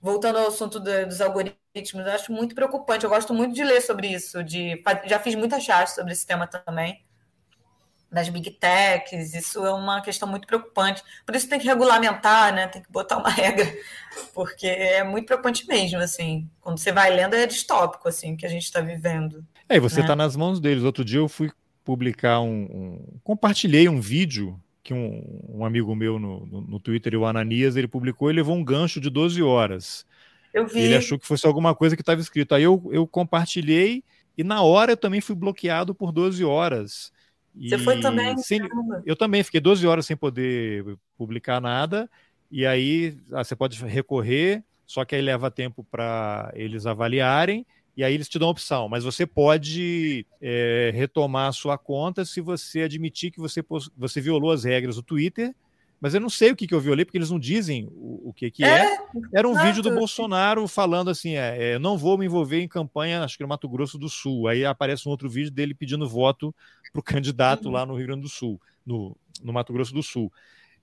voltando 0.00 0.38
ao 0.38 0.48
assunto 0.48 0.78
do, 0.78 1.06
dos 1.06 1.20
algoritmos, 1.20 2.06
eu 2.06 2.12
acho 2.12 2.32
muito 2.32 2.54
preocupante. 2.54 3.04
Eu 3.04 3.10
gosto 3.10 3.32
muito 3.32 3.54
de 3.54 3.64
ler 3.64 3.80
sobre 3.80 4.08
isso. 4.08 4.44
De, 4.44 4.82
já 5.06 5.18
fiz 5.18 5.34
muita 5.34 5.58
charge 5.58 5.94
sobre 5.94 6.12
esse 6.12 6.26
tema 6.26 6.46
também 6.46 7.02
das 8.10 8.28
big 8.28 8.50
techs, 8.50 9.34
isso 9.34 9.64
é 9.64 9.72
uma 9.72 10.00
questão 10.00 10.28
muito 10.28 10.46
preocupante. 10.46 11.02
Por 11.24 11.36
isso 11.36 11.48
tem 11.48 11.60
que 11.60 11.66
regulamentar, 11.66 12.52
né? 12.52 12.66
Tem 12.66 12.82
que 12.82 12.90
botar 12.90 13.18
uma 13.18 13.30
regra, 13.30 13.72
porque 14.34 14.66
é 14.66 15.04
muito 15.04 15.26
preocupante 15.26 15.66
mesmo, 15.68 15.98
assim. 15.98 16.48
Quando 16.60 16.78
você 16.78 16.90
vai 16.90 17.14
lendo 17.14 17.34
é 17.34 17.46
distópico, 17.46 18.08
assim, 18.08 18.36
que 18.36 18.44
a 18.44 18.48
gente 18.48 18.64
está 18.64 18.80
vivendo. 18.80 19.44
É, 19.68 19.76
e 19.76 19.80
você 19.80 20.00
está 20.00 20.16
né? 20.16 20.24
nas 20.24 20.34
mãos 20.34 20.58
deles. 20.58 20.82
Outro 20.82 21.04
dia 21.04 21.18
eu 21.18 21.28
fui 21.28 21.50
publicar 21.84 22.40
um, 22.40 22.62
um 22.62 23.18
compartilhei 23.22 23.88
um 23.88 24.00
vídeo 24.00 24.60
que 24.82 24.92
um, 24.92 25.22
um 25.48 25.64
amigo 25.64 25.94
meu 25.94 26.18
no, 26.18 26.46
no, 26.46 26.60
no, 26.62 26.80
Twitter, 26.80 27.14
o 27.14 27.26
Ananias, 27.26 27.76
ele 27.76 27.86
publicou 27.86 28.30
e 28.30 28.34
levou 28.34 28.56
um 28.56 28.64
gancho 28.64 29.00
de 29.00 29.10
12 29.10 29.42
horas. 29.42 30.06
Eu 30.52 30.66
vi. 30.66 30.80
Ele 30.80 30.96
achou 30.96 31.18
que 31.18 31.26
fosse 31.26 31.46
alguma 31.46 31.74
coisa 31.74 31.94
que 31.94 32.02
estava 32.02 32.20
escrito. 32.20 32.54
Aí 32.54 32.62
eu, 32.62 32.82
eu 32.90 33.06
compartilhei 33.06 34.02
e 34.36 34.42
na 34.42 34.62
hora 34.62 34.92
eu 34.92 34.96
também 34.96 35.20
fui 35.20 35.36
bloqueado 35.36 35.94
por 35.94 36.10
12 36.10 36.44
horas. 36.44 37.12
Você 37.54 37.78
foi 37.78 38.00
também? 38.00 38.36
Sem, 38.38 38.60
eu 39.04 39.16
também 39.16 39.42
fiquei 39.42 39.60
12 39.60 39.86
horas 39.86 40.06
sem 40.06 40.16
poder 40.16 40.96
publicar 41.16 41.60
nada. 41.60 42.08
E 42.50 42.66
aí 42.66 43.16
ah, 43.32 43.44
você 43.44 43.54
pode 43.54 43.82
recorrer, 43.84 44.64
só 44.86 45.04
que 45.04 45.14
aí 45.14 45.22
leva 45.22 45.50
tempo 45.50 45.84
para 45.90 46.50
eles 46.54 46.86
avaliarem. 46.86 47.66
E 47.96 48.04
aí 48.04 48.14
eles 48.14 48.28
te 48.28 48.38
dão 48.38 48.48
a 48.48 48.52
opção, 48.52 48.88
mas 48.88 49.04
você 49.04 49.26
pode 49.26 50.24
é, 50.40 50.90
retomar 50.94 51.48
a 51.48 51.52
sua 51.52 51.76
conta 51.76 52.24
se 52.24 52.40
você 52.40 52.82
admitir 52.82 53.30
que 53.30 53.40
você, 53.40 53.62
você 53.96 54.20
violou 54.20 54.52
as 54.52 54.64
regras 54.64 54.96
do 54.96 55.02
Twitter 55.02 55.54
mas 56.00 56.14
eu 56.14 56.20
não 56.20 56.30
sei 56.30 56.50
o 56.50 56.56
que, 56.56 56.66
que 56.66 56.74
eu 56.74 56.80
violei, 56.80 57.04
porque 57.04 57.18
eles 57.18 57.30
não 57.30 57.38
dizem 57.38 57.86
o, 57.90 58.30
o 58.30 58.32
que, 58.32 58.50
que 58.50 58.64
é, 58.64 58.86
é. 58.86 58.98
Era 59.34 59.46
um 59.46 59.52
exato. 59.52 59.66
vídeo 59.66 59.82
do 59.82 59.94
Bolsonaro 59.94 60.66
falando 60.66 61.10
assim: 61.10 61.36
é, 61.36 61.72
é, 61.72 61.78
não 61.78 61.98
vou 61.98 62.16
me 62.16 62.24
envolver 62.24 62.60
em 62.62 62.68
campanha, 62.68 63.22
acho 63.22 63.36
que 63.36 63.42
no 63.42 63.48
Mato 63.48 63.68
Grosso 63.68 63.98
do 63.98 64.08
Sul. 64.08 64.48
Aí 64.48 64.64
aparece 64.64 65.06
um 65.06 65.10
outro 65.10 65.28
vídeo 65.28 65.50
dele 65.50 65.74
pedindo 65.74 66.08
voto 66.08 66.54
para 66.90 67.00
o 67.00 67.02
candidato 67.02 67.66
uhum. 67.66 67.72
lá 67.72 67.84
no 67.84 67.94
Rio 67.94 68.06
Grande 68.06 68.22
do 68.22 68.28
Sul, 68.30 68.58
no, 68.84 69.14
no 69.42 69.52
Mato 69.52 69.74
Grosso 69.74 69.92
do 69.92 70.02
Sul. 70.02 70.32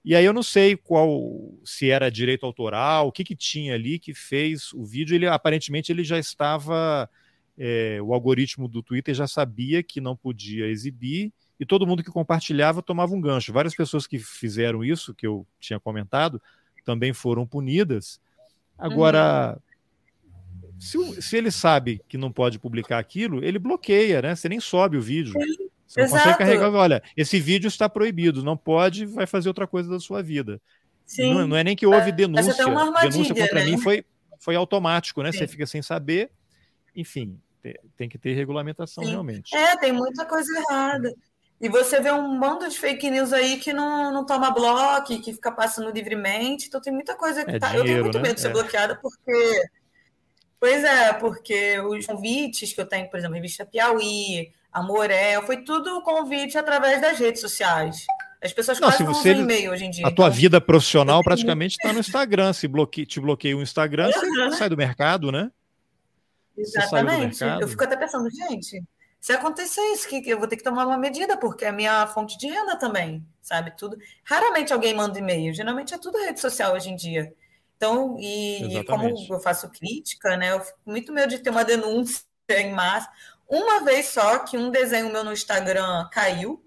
E 0.06 0.16
aí 0.16 0.24
eu 0.24 0.32
não 0.32 0.44
sei 0.44 0.78
qual 0.78 1.20
se 1.66 1.90
era 1.90 2.12
direito 2.12 2.46
autoral, 2.46 3.08
o 3.08 3.12
que, 3.12 3.24
que 3.24 3.36
tinha 3.36 3.74
ali 3.74 3.98
que 3.98 4.14
fez 4.14 4.72
o 4.72 4.86
vídeo. 4.86 5.16
Ele 5.16 5.26
aparentemente 5.26 5.92
ele 5.92 6.04
já 6.04 6.20
estava. 6.20 7.10
É, 7.60 8.00
o 8.04 8.14
algoritmo 8.14 8.68
do 8.68 8.84
Twitter 8.84 9.16
já 9.16 9.26
sabia 9.26 9.82
que 9.82 10.00
não 10.00 10.16
podia 10.16 10.68
exibir 10.68 11.34
e 11.60 11.66
todo 11.66 11.88
mundo 11.88 12.04
que 12.04 12.12
compartilhava 12.12 12.82
tomava 12.82 13.14
um 13.14 13.22
gancho. 13.22 13.54
Várias 13.54 13.76
pessoas 13.76 14.06
que 14.06 14.20
fizeram 14.20 14.84
isso, 14.84 15.14
que 15.14 15.26
eu 15.26 15.46
tinha 15.60 15.80
comentado, 15.80 16.42
também 16.86 17.14
foram 17.14 17.46
punidas. 17.46 18.20
Agora, 18.78 19.60
uhum. 20.54 20.80
se, 20.80 21.22
se, 21.22 21.38
ele 21.38 21.50
sabe 21.50 22.02
que 22.08 22.18
não 22.18 22.32
pode 22.32 22.60
publicar 22.60 23.00
aquilo, 23.00 23.44
ele 23.44 23.58
bloqueia, 23.58 24.22
né? 24.22 24.36
Você 24.36 24.48
nem 24.48 24.60
sobe 24.60 24.98
o 24.98 25.02
vídeo. 25.02 25.34
Sim, 25.34 25.70
Você 25.88 26.00
não 26.02 26.06
exato. 26.06 26.24
consegue 26.24 26.38
carregar. 26.38 26.72
Olha, 26.74 27.04
esse 27.16 27.40
vídeo 27.40 27.68
está 27.68 27.90
proibido, 27.90 28.44
não 28.44 28.56
pode, 28.56 29.06
vai 29.06 29.26
fazer 29.26 29.50
outra 29.50 29.66
coisa 29.66 29.90
da 29.90 30.00
sua 30.00 30.22
vida. 30.22 30.62
Sim. 31.06 31.34
Não, 31.34 31.48
não 31.48 31.58
é 31.58 31.64
nem 31.64 31.76
que 31.76 31.88
houve 31.88 32.12
denúncia. 32.12 32.54
denúncia 32.54 33.34
contra 33.34 33.60
né? 33.60 33.66
mim 33.66 33.78
foi, 33.78 34.06
foi 34.40 34.56
automático, 34.56 35.24
né? 35.24 35.32
Sim. 35.32 35.40
Você 35.40 35.48
fica 35.48 35.66
sem 35.66 35.82
saber. 35.82 36.30
Enfim, 36.96 37.40
tem 37.96 38.08
que 38.08 38.18
ter 38.18 38.34
regulamentação 38.34 39.04
Sim. 39.04 39.12
realmente. 39.12 39.56
É, 39.56 39.76
tem 39.78 39.92
muita 39.92 40.26
coisa 40.26 40.52
errada. 40.60 41.14
E 41.60 41.68
você 41.70 42.00
vê 42.00 42.12
um 42.12 42.40
bando 42.40 42.70
de 42.70 42.78
fake 42.78 43.10
news 43.10 43.34
aí 43.34 43.58
que 43.58 43.74
não, 43.74 44.14
não 44.14 44.26
toma 44.26 44.52
bloco, 44.52 45.20
que 45.20 45.34
fica 45.34 45.52
passando 45.52 45.90
livremente. 45.90 46.68
Então 46.68 46.80
tem 46.80 46.94
muita 46.94 47.16
coisa 47.16 47.44
que 47.44 47.56
é 47.56 47.60
tá. 47.60 47.70
Dinheiro, 47.70 47.88
eu 47.88 47.94
tenho 47.94 48.04
muito 48.04 48.18
né? 48.18 48.24
medo 48.24 48.36
de 48.36 48.42
ser 48.42 48.50
é. 48.50 48.52
bloqueada, 48.52 48.96
porque. 48.96 49.64
Pois 50.60 50.84
é, 50.84 51.14
porque 51.14 51.80
os 51.82 52.06
convites 52.06 52.74
que 52.74 52.82
eu 52.82 52.86
tenho, 52.86 53.10
por 53.10 53.18
exemplo, 53.18 53.36
revista 53.36 53.66
Piauí, 53.66 54.52
Amoré, 54.72 55.40
foi 55.44 55.58
tudo 55.58 56.02
convite 56.02 56.58
através 56.58 57.00
das 57.00 57.20
redes 57.20 57.42
sociais. 57.42 58.06
As 58.44 58.54
pessoas 58.54 58.80
não, 58.80 58.88
quase 58.88 59.04
não 59.04 59.12
usam 59.12 59.32
e-mail 59.34 59.72
hoje 59.72 59.86
em 59.86 59.90
dia. 59.90 60.08
A 60.08 60.12
tua 60.12 60.28
então, 60.28 60.38
vida 60.38 60.62
profissional 60.62 61.22
praticamente 61.24 61.76
está 61.80 61.92
no 61.92 62.00
Instagram. 62.00 62.54
Se 62.54 62.68
bloque... 62.68 63.06
te 63.06 63.20
bloqueia 63.20 63.58
o 63.58 63.62
Instagram, 63.62 64.08
uhum. 64.08 64.52
você 64.52 64.58
sai 64.58 64.70
do 64.70 64.78
mercado, 64.78 65.32
né? 65.32 65.52
Exatamente. 66.56 67.44
Eu 67.44 67.68
fico 67.68 67.84
até 67.84 67.96
pensando, 67.96 68.30
gente, 68.30 68.84
se 69.20 69.34
acontecer 69.34 69.82
isso, 69.94 70.08
que 70.08 70.24
eu 70.28 70.38
vou 70.38 70.48
ter 70.48 70.58
que 70.58 70.64
tomar 70.64 70.86
uma 70.86 70.98
medida, 70.98 71.38
porque 71.38 71.66
é 71.66 71.70
a 71.70 71.74
minha 71.74 72.08
fonte 72.08 72.38
de 72.38 72.48
renda 72.48 72.78
também, 72.78 73.26
sabe? 73.42 73.72
Tudo. 73.76 73.98
Raramente 74.24 74.72
alguém 74.72 74.94
manda 74.94 75.18
e-mail, 75.18 75.54
geralmente 75.54 75.94
é 75.94 75.98
tudo 75.98 76.18
rede 76.18 76.40
social 76.40 76.74
hoje 76.74 76.90
em 76.90 76.96
dia. 76.96 77.34
Então, 77.76 78.18
e, 78.20 78.78
e 78.78 78.84
como 78.86 79.08
eu 79.08 79.40
faço 79.40 79.70
crítica, 79.70 80.36
né? 80.38 80.52
Eu 80.52 80.62
fico 80.62 80.80
muito 80.86 81.14
medo 81.14 81.30
de 81.30 81.40
ter 81.40 81.50
uma 81.50 81.66
denúncia 81.66 82.24
em 82.50 82.74
massa. 82.74 83.10
Uma 83.48 83.84
vez 83.84 84.08
só 84.08 84.40
que 84.40 84.58
um 84.58 84.70
desenho 84.72 85.12
meu 85.12 85.24
no 85.24 85.34
Instagram 85.34 86.08
caiu, 86.12 86.64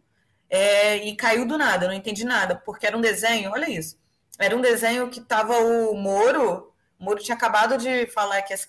é, 0.49 0.97
e 0.97 1.15
caiu 1.17 1.47
do 1.47 1.57
nada, 1.57 1.87
não 1.87 1.95
entendi 1.95 2.25
nada, 2.25 2.57
porque 2.57 2.87
era 2.87 2.97
um 2.97 3.01
desenho, 3.01 3.53
olha 3.53 3.71
isso, 3.71 3.99
era 4.39 4.57
um 4.57 4.61
desenho 4.61 5.09
que 5.09 5.21
tava 5.21 5.57
o 5.59 5.95
Moro, 5.95 6.75
o 6.99 7.05
Moro 7.05 7.23
tinha 7.23 7.37
acabado 7.37 7.79
de 7.79 8.07
falar 8.07 8.43
que 8.43 8.53
ia 8.53 8.57
se 8.57 8.67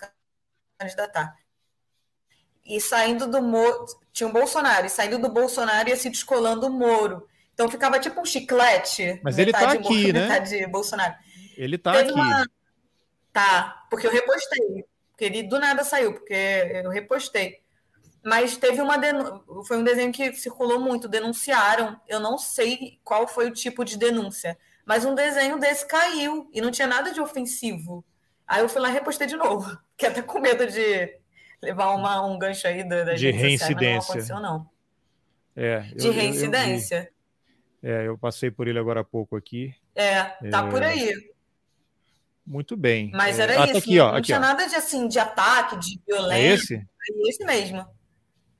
candidatar 0.78 1.41
e 2.66 2.80
saindo 2.80 3.28
do 3.28 3.42
Moro, 3.42 3.86
tinha 4.12 4.28
um 4.28 4.32
Bolsonaro, 4.32 4.86
e 4.86 4.90
saindo 4.90 5.20
do 5.20 5.30
Bolsonaro 5.30 5.90
ia 5.90 5.96
se 5.96 6.10
descolando 6.10 6.68
o 6.68 6.70
Moro. 6.70 7.28
Então 7.54 7.70
ficava 7.70 8.00
tipo 8.00 8.22
um 8.22 8.26
chiclete. 8.26 9.20
Mas 9.24 9.38
ele 9.38 9.52
tá 9.52 9.72
aqui, 9.72 9.84
Moro, 9.84 10.14
né? 10.14 10.28
Metade 10.28 10.68
Bolsonaro. 10.68 11.16
Ele 11.58 11.78
tá 11.78 11.92
Teve 11.92 12.12
aqui. 12.12 12.20
Uma... 12.20 12.46
Tá, 13.34 13.86
porque 13.90 14.08
eu 14.08 14.12
repostei. 14.12 14.86
Porque 15.12 15.26
ele 15.26 15.44
do 15.44 15.60
nada 15.60 15.84
saiu, 15.84 16.14
porque 16.14 16.34
eu 16.34 16.90
repostei. 16.90 17.62
Mas 18.24 18.58
teve 18.58 18.82
uma 18.82 18.98
denúncia. 18.98 19.42
Foi 19.68 19.78
um 19.78 19.84
desenho 19.84 20.12
que 20.12 20.34
circulou 20.34 20.80
muito, 20.80 21.08
denunciaram. 21.08 22.00
Eu 22.08 22.20
não 22.20 22.38
sei 22.38 23.00
qual 23.04 23.28
foi 23.28 23.48
o 23.48 23.54
tipo 23.54 23.84
de 23.84 23.98
denúncia. 23.98 24.58
Mas 24.86 25.06
um 25.06 25.16
desenho 25.16 25.60
desse 25.60 25.86
caiu 25.88 26.50
e 26.54 26.62
não 26.62 26.72
tinha 26.72 26.88
nada 26.88 27.12
de 27.12 27.22
ofensivo. 27.22 28.04
Aí 28.48 28.62
eu 28.62 28.70
fui 28.70 28.82
lá 28.82 28.90
e 28.90 28.94
repostei 28.94 29.28
de 29.28 29.36
novo. 29.36 29.78
Fiquei 29.92 30.10
até 30.10 30.22
com 30.22 30.40
medo 30.40 30.68
de 30.68 31.21
levar 31.62 31.92
uma, 31.92 32.26
um 32.26 32.38
gancho 32.38 32.68
aí 32.68 32.88
da, 32.88 33.04
da 33.04 33.14
de 33.14 33.32
reincidência. 33.32 33.92
não 33.92 34.00
aconteceu, 34.00 34.40
não. 34.40 34.70
É, 35.56 35.80
de 35.80 36.08
eu, 36.08 36.14
reincidência. 36.14 37.12
Eu, 37.82 37.90
eu, 37.90 37.96
é, 37.96 38.08
eu 38.08 38.18
passei 38.18 38.50
por 38.50 38.68
ele 38.68 38.80
agora 38.80 39.02
há 39.02 39.04
pouco 39.04 39.36
aqui. 39.36 39.76
É, 39.96 40.24
tá 40.50 40.66
é... 40.66 40.70
por 40.70 40.82
aí. 40.82 41.14
Muito 42.46 42.76
bem. 42.76 43.12
Mas 43.14 43.40
é, 43.40 43.44
era 43.44 43.62
ah, 43.62 43.66
isso. 43.66 43.74
Tá 43.74 43.80
aqui, 43.80 44.00
ó, 44.00 44.10
não 44.10 44.18
aqui, 44.18 44.26
tinha 44.26 44.38
ó. 44.38 44.42
nada 44.42 44.68
de 44.68 44.76
assim, 44.76 45.08
de 45.08 45.20
ataque, 45.20 45.78
de 45.78 46.02
violência. 46.08 46.42
É 46.42 46.54
esse? 46.54 46.76
É 46.76 47.30
esse 47.30 47.46
mesmo. 47.46 47.86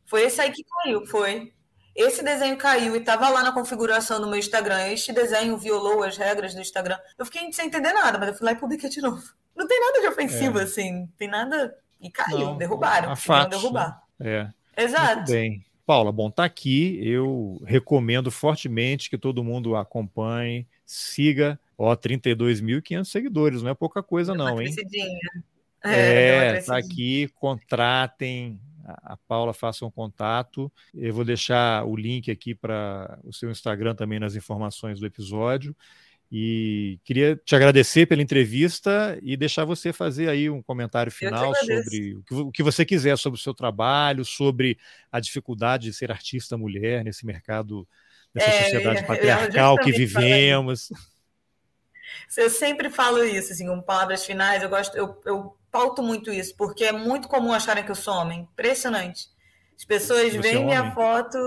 Foi 0.06 0.24
esse 0.24 0.42
aí 0.42 0.52
que 0.52 0.64
caiu, 0.64 1.06
foi. 1.08 1.54
Esse 1.96 2.24
desenho 2.24 2.58
caiu 2.58 2.96
e 2.96 3.00
estava 3.00 3.28
lá 3.30 3.44
na 3.44 3.52
configuração 3.52 4.20
do 4.20 4.28
meu 4.28 4.40
Instagram. 4.40 4.88
Este 4.88 5.12
desenho 5.12 5.58
violou 5.58 6.04
as 6.04 6.18
regras 6.18 6.54
do 6.54 6.62
Instagram. 6.62 6.98
Eu 7.18 7.26
fiquei 7.26 7.52
sem 7.52 7.68
entender 7.68 7.92
nada, 7.92 8.18
mas 8.18 8.30
eu 8.30 8.36
fui 8.36 8.46
lá 8.46 8.54
e 8.54 8.56
publiquei 8.56 8.90
de 8.90 9.02
novo. 9.02 9.22
Não 9.56 9.68
tem 9.68 9.80
nada 9.80 10.00
de 10.00 10.08
ofensivo, 10.08 10.60
é. 10.60 10.64
assim. 10.64 10.92
Não 11.02 11.08
tem 11.18 11.28
nada 11.28 11.76
e 12.02 12.10
caiu, 12.10 12.40
não, 12.40 12.58
derrubaram. 12.58 13.12
A 13.12 13.16
fatos, 13.16 13.60
derrubar. 13.60 14.04
Né? 14.20 14.52
É. 14.76 14.84
Exato. 14.84 15.18
Muito 15.18 15.32
bem. 15.32 15.66
Paula, 15.86 16.12
bom, 16.12 16.32
tá 16.32 16.46
aqui. 16.46 17.00
Eu 17.02 17.62
recomendo 17.66 18.32
fortemente 18.32 19.10
que 19.10 19.18
todo 19.18 19.44
mundo 19.44 19.76
acompanhe, 19.76 20.68
siga. 20.86 21.60
Ó, 21.78 21.96
32.500 21.96 23.06
seguidores, 23.06 23.62
não 23.62 23.72
é 23.72 23.74
pouca 23.74 24.04
coisa, 24.04 24.34
não, 24.34 24.62
hein? 24.62 24.74
É, 25.84 26.58
é 26.58 26.62
tá 26.62 26.78
aqui, 26.78 27.28
contratem. 27.36 28.60
A 28.86 29.18
Paula 29.28 29.54
faça 29.54 29.86
um 29.86 29.92
contato. 29.92 30.72
Eu 30.94 31.14
vou 31.14 31.26
deixar 31.26 31.86
o 31.86 31.96
link 31.96 32.30
aqui 32.32 32.54
para 32.54 33.20
o 33.24 33.34
seu 33.34 33.50
Instagram 33.50 33.96
também 33.96 34.20
nas 34.20 34.36
informações 34.36 35.00
do 35.00 35.06
episódio. 35.06 35.76
E 36.32 36.98
queria 37.04 37.36
te 37.36 37.54
agradecer 37.56 38.06
pela 38.06 38.22
entrevista 38.22 39.20
e 39.22 39.36
deixar 39.36 39.66
você 39.66 39.92
fazer 39.92 40.30
aí 40.30 40.50
um 40.50 40.62
comentário 40.62 41.12
final 41.12 41.54
sobre 41.54 42.16
o 42.16 42.24
que, 42.24 42.34
o 42.36 42.52
que 42.52 42.64
você 42.64 42.86
quiser 42.86 43.18
sobre 43.18 43.38
o 43.38 43.42
seu 43.42 43.54
trabalho, 43.54 44.24
sobre 44.24 44.78
a 45.12 45.20
dificuldade 45.20 45.90
de 45.90 45.94
ser 45.94 46.10
artista 46.10 46.58
mulher 46.58 47.04
nesse 47.04 47.26
mercado, 47.26 47.86
nessa 48.34 48.50
é, 48.50 48.64
sociedade 48.64 49.06
patriarcal 49.06 49.78
que 49.78 49.92
vivemos. 49.92 50.90
Eu 52.38 52.50
sempre 52.50 52.90
falo 52.90 53.26
isso, 53.26 53.52
assim, 53.52 53.68
com 53.68 53.82
palavras 53.82 54.26
finais, 54.26 54.64
eu 54.64 54.70
gosto, 54.70 54.96
eu, 54.96 55.22
eu 55.26 55.58
pauto 55.70 56.02
muito 56.02 56.32
isso, 56.32 56.56
porque 56.56 56.86
é 56.86 56.94
muito 56.94 57.28
comum 57.28 57.52
acharem 57.52 57.84
que 57.84 57.92
eu 57.92 57.96
sou 57.96 58.14
homem. 58.14 58.48
Impressionante. 58.54 59.28
As 59.78 59.84
pessoas 59.84 60.32
Você 60.32 60.40
veem 60.40 60.62
é 60.62 60.66
minha 60.66 60.92
foto. 60.94 61.38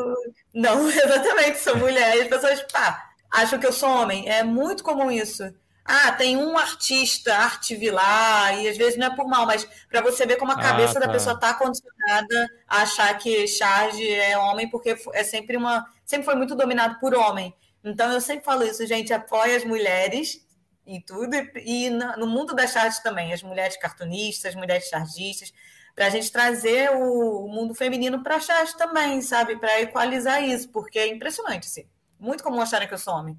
Não, 0.53 0.89
exatamente, 0.91 1.59
sou 1.59 1.76
mulher. 1.78 2.20
As 2.20 2.28
pessoas, 2.28 2.62
pá, 2.70 3.14
acham 3.35 3.59
que 3.59 3.66
eu 3.66 3.72
sou 3.72 3.91
homem. 3.91 4.28
É 4.28 4.43
muito 4.43 4.85
comum 4.85 5.11
isso. 5.11 5.43
Ah, 5.85 6.12
tem 6.12 6.37
um 6.37 6.57
artista, 6.57 7.37
arte 7.37 7.76
vilar, 7.76 8.59
e 8.59 8.68
às 8.68 8.76
vezes 8.76 8.99
não 8.99 9.09
é 9.09 9.14
por 9.14 9.28
mal, 9.28 9.45
mas 9.45 9.68
para 9.91 10.01
você 10.01 10.24
ver 10.24 10.37
como 10.37 10.51
a 10.53 10.55
ah, 10.55 10.62
cabeça 10.62 10.99
ah, 10.99 11.01
tá. 11.01 11.07
da 11.07 11.12
pessoa 11.12 11.35
está 11.35 11.53
condicionada 11.53 12.49
a 12.66 12.82
achar 12.82 13.18
que 13.18 13.47
charge 13.47 14.09
é 14.09 14.39
homem, 14.39 14.70
porque 14.70 14.97
é 15.12 15.22
sempre 15.22 15.59
uma. 15.59 15.85
sempre 16.07 16.24
foi 16.24 16.37
muito 16.37 16.55
dominado 16.55 16.99
por 16.99 17.14
homem. 17.14 17.55
Então 17.85 18.11
eu 18.11 18.20
sempre 18.20 18.45
falo 18.45 18.62
isso, 18.62 18.87
gente, 18.87 19.12
apoia 19.12 19.57
as 19.57 19.64
mulheres 19.64 20.43
e 20.87 21.03
tudo, 21.03 21.35
e 21.57 21.91
no 21.91 22.26
mundo 22.26 22.55
das 22.55 22.72
charges 22.72 23.01
também, 23.01 23.32
as 23.32 23.43
mulheres 23.43 23.76
cartunistas, 23.76 24.51
as 24.51 24.55
mulheres 24.55 24.89
chargistas, 24.89 25.53
para 25.95 26.07
a 26.07 26.11
gente 26.11 26.32
trazer 26.32 26.91
o 26.93 27.47
mundo 27.47 27.74
feminino 27.74 28.22
para 28.22 28.37
a 28.37 28.41
charge 28.41 28.74
também, 28.76 29.20
sabe? 29.20 29.57
Para 29.57 29.80
equalizar 29.82 30.43
isso, 30.43 30.68
porque 30.70 30.99
é 30.99 31.09
impressionante, 31.09 31.66
assim. 31.66 31.87
Muito 32.25 32.43
comum 32.43 32.62
acharem 32.62 32.89
que 32.89 32.95
eu 32.95 32.99
sou 32.99 33.14
homem. 33.14 33.39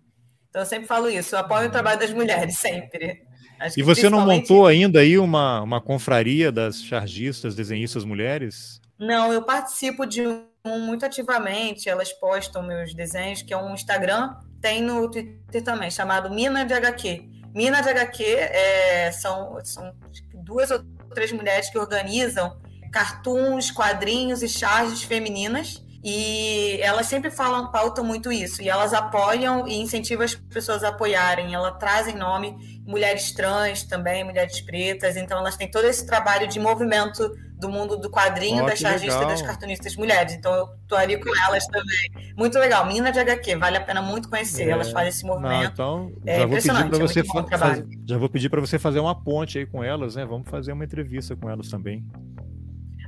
Então 0.49 0.61
eu 0.61 0.65
sempre 0.65 0.88
falo 0.88 1.09
isso, 1.09 1.36
eu 1.36 1.39
apoio 1.39 1.67
o 1.67 1.71
trabalho 1.71 1.99
das 1.99 2.13
mulheres, 2.13 2.57
sempre. 2.59 3.23
Acho 3.59 3.79
e 3.79 3.83
você 3.83 4.09
não 4.09 4.25
montou 4.25 4.67
ainda 4.67 4.99
aí 4.99 5.17
uma, 5.17 5.61
uma 5.61 5.81
confraria 5.81 6.51
das 6.51 6.81
chargistas, 6.83 7.55
desenhistas 7.55 8.05
mulheres? 8.05 8.79
Não, 8.99 9.33
eu 9.33 9.41
participo 9.41 10.05
de 10.05 10.21
um 10.21 10.79
muito 10.79 11.05
ativamente, 11.05 11.89
elas 11.89 12.13
postam 12.13 12.61
meus 12.61 12.93
desenhos, 12.93 13.41
que 13.41 13.53
é 13.53 13.57
um 13.57 13.73
Instagram, 13.73 14.36
tem 14.61 14.81
no 14.81 15.09
Twitter 15.09 15.63
também, 15.63 15.89
chamado 15.89 16.29
Mina 16.29 16.63
de 16.63 16.73
HQ. 16.73 17.27
Mina 17.53 17.81
de 17.81 17.89
HQ 17.89 18.23
é, 18.23 19.11
são, 19.11 19.57
são 19.63 19.93
duas 20.33 20.69
ou 20.69 20.79
três 21.13 21.31
mulheres 21.31 21.69
que 21.69 21.77
organizam 21.77 22.59
cartoons, 22.91 23.71
quadrinhos 23.71 24.43
e 24.43 24.47
charges 24.47 25.03
femininas 25.03 25.84
e 26.08 26.80
elas 26.82 27.08
sempre 27.08 27.32
falam, 27.32 27.72
pautam 27.72 28.03
muito 28.03 28.32
isso. 28.32 28.62
E 28.62 28.70
elas 28.70 28.93
apoiam 28.93 29.68
e 29.68 29.82
incentivam 29.82 30.24
as 30.24 30.36
pessoas 30.36 30.84
a 30.84 30.89
apoiarem. 30.89 31.56
Elas 31.56 31.80
trazem 31.80 32.16
nome 32.16 32.56
mulheres 32.86 33.32
trans 33.32 33.82
também, 33.82 34.24
mulheres 34.24 34.62
pretas. 34.62 35.18
Então 35.18 35.39
elas 35.39 35.58
têm 35.58 35.68
todo 35.68 35.86
esse 35.86 36.06
trabalho 36.06 36.47
de 36.47 36.60
movimento 36.60 37.28
do 37.58 37.68
mundo 37.70 37.97
do 37.97 38.12
quadrinho, 38.12 38.64
oh, 38.64 38.68
das 38.68 38.78
chargistas 38.78 39.20
e 39.20 39.26
das 39.26 39.41
cartunistas 39.41 39.95
mulheres. 39.95 40.36
Então 40.36 40.53
eu 40.53 40.68
tô 40.88 40.95
ali 40.95 41.20
com 41.20 41.32
elas 41.47 41.66
também. 41.66 42.36
Muito 42.38 42.60
legal. 42.60 42.86
Mina 42.86 43.12
de 43.12 43.18
HQ, 43.18 43.56
vale 43.56 43.78
a 43.78 43.82
pena 43.82 44.03
muito 44.03 44.30
conhecer. 44.30 44.68
É. 44.68 44.70
Elas 44.70 44.91
fazem 44.91 45.10
esse 45.10 45.26
movimento. 45.26 45.76
Não, 45.80 46.12
então, 46.12 46.14
é 46.24 46.38
já 46.38 46.45
impressionante. 46.45 46.99
Vou 46.99 47.08
pedir 47.08 47.20
é 47.20 47.24
você 47.24 47.58
fa 47.58 47.86
já 48.06 48.18
vou 48.20 48.30
pedir 48.30 48.49
para 48.49 48.62
você 48.62 48.78
fazer 48.78 48.99
uma 48.99 49.16
ponte 49.16 49.58
aí 49.58 49.66
com 49.66 49.84
elas, 49.84 50.16
né? 50.16 50.24
Vamos 50.24 50.47
fazer 50.47 50.72
uma 50.72 50.86
entrevista 50.86 51.36
com 51.36 51.49
elas 51.49 51.68
também. 51.68 52.06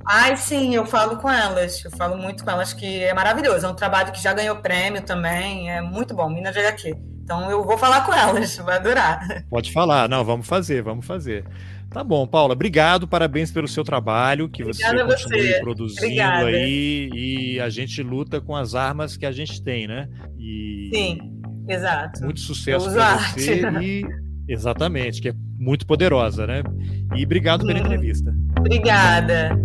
Ai, 0.09 0.37
sim, 0.37 0.73
eu 0.73 0.85
falo 0.85 1.17
com 1.17 1.29
elas. 1.29 1.83
Eu 1.83 1.91
falo 1.91 2.17
muito 2.17 2.43
com 2.43 2.49
elas 2.49 2.73
que 2.73 3.03
é 3.03 3.13
maravilhoso. 3.13 3.65
É 3.65 3.69
um 3.69 3.75
trabalho 3.75 4.11
que 4.11 4.21
já 4.23 4.33
ganhou 4.33 4.55
prêmio 4.57 5.01
também. 5.01 5.69
É 5.69 5.81
muito 5.81 6.15
bom, 6.15 6.29
Minas 6.29 6.53
de 6.53 6.59
HQ. 6.59 6.95
Então 7.23 7.51
eu 7.51 7.61
vou 7.65 7.77
falar 7.77 8.05
com 8.05 8.13
elas, 8.13 8.55
vai 8.63 8.77
adorar. 8.77 9.19
Pode 9.49 9.73
falar. 9.73 10.07
Não, 10.07 10.23
vamos 10.23 10.47
fazer, 10.47 10.81
vamos 10.81 11.05
fazer. 11.05 11.43
Tá 11.89 12.03
bom, 12.03 12.25
Paula, 12.27 12.53
obrigado, 12.53 13.07
parabéns 13.07 13.49
pelo 13.49 13.67
seu 13.67 13.83
trabalho, 13.83 14.49
que 14.49 14.61
Obrigada 14.61 15.05
você 15.05 15.23
continue 15.23 15.47
você. 15.53 15.59
produzindo 15.61 16.01
Obrigada. 16.05 16.45
aí 16.47 17.09
e 17.13 17.59
a 17.61 17.69
gente 17.69 18.03
luta 18.03 18.41
com 18.41 18.55
as 18.55 18.75
armas 18.75 19.15
que 19.15 19.25
a 19.25 19.31
gente 19.31 19.61
tem, 19.63 19.87
né? 19.87 20.07
E 20.37 20.89
Sim, 20.93 21.17
exato. 21.67 22.23
Muito 22.23 22.41
sucesso 22.41 22.91
para 22.91 23.17
você 23.17 23.61
e 23.81 24.05
exatamente, 24.49 25.21
que 25.21 25.29
é 25.29 25.33
muito 25.57 25.87
poderosa, 25.87 26.45
né? 26.45 26.61
E 27.15 27.23
obrigado 27.23 27.65
pela 27.65 27.79
entrevista. 27.79 28.33
Obrigada. 28.59 29.57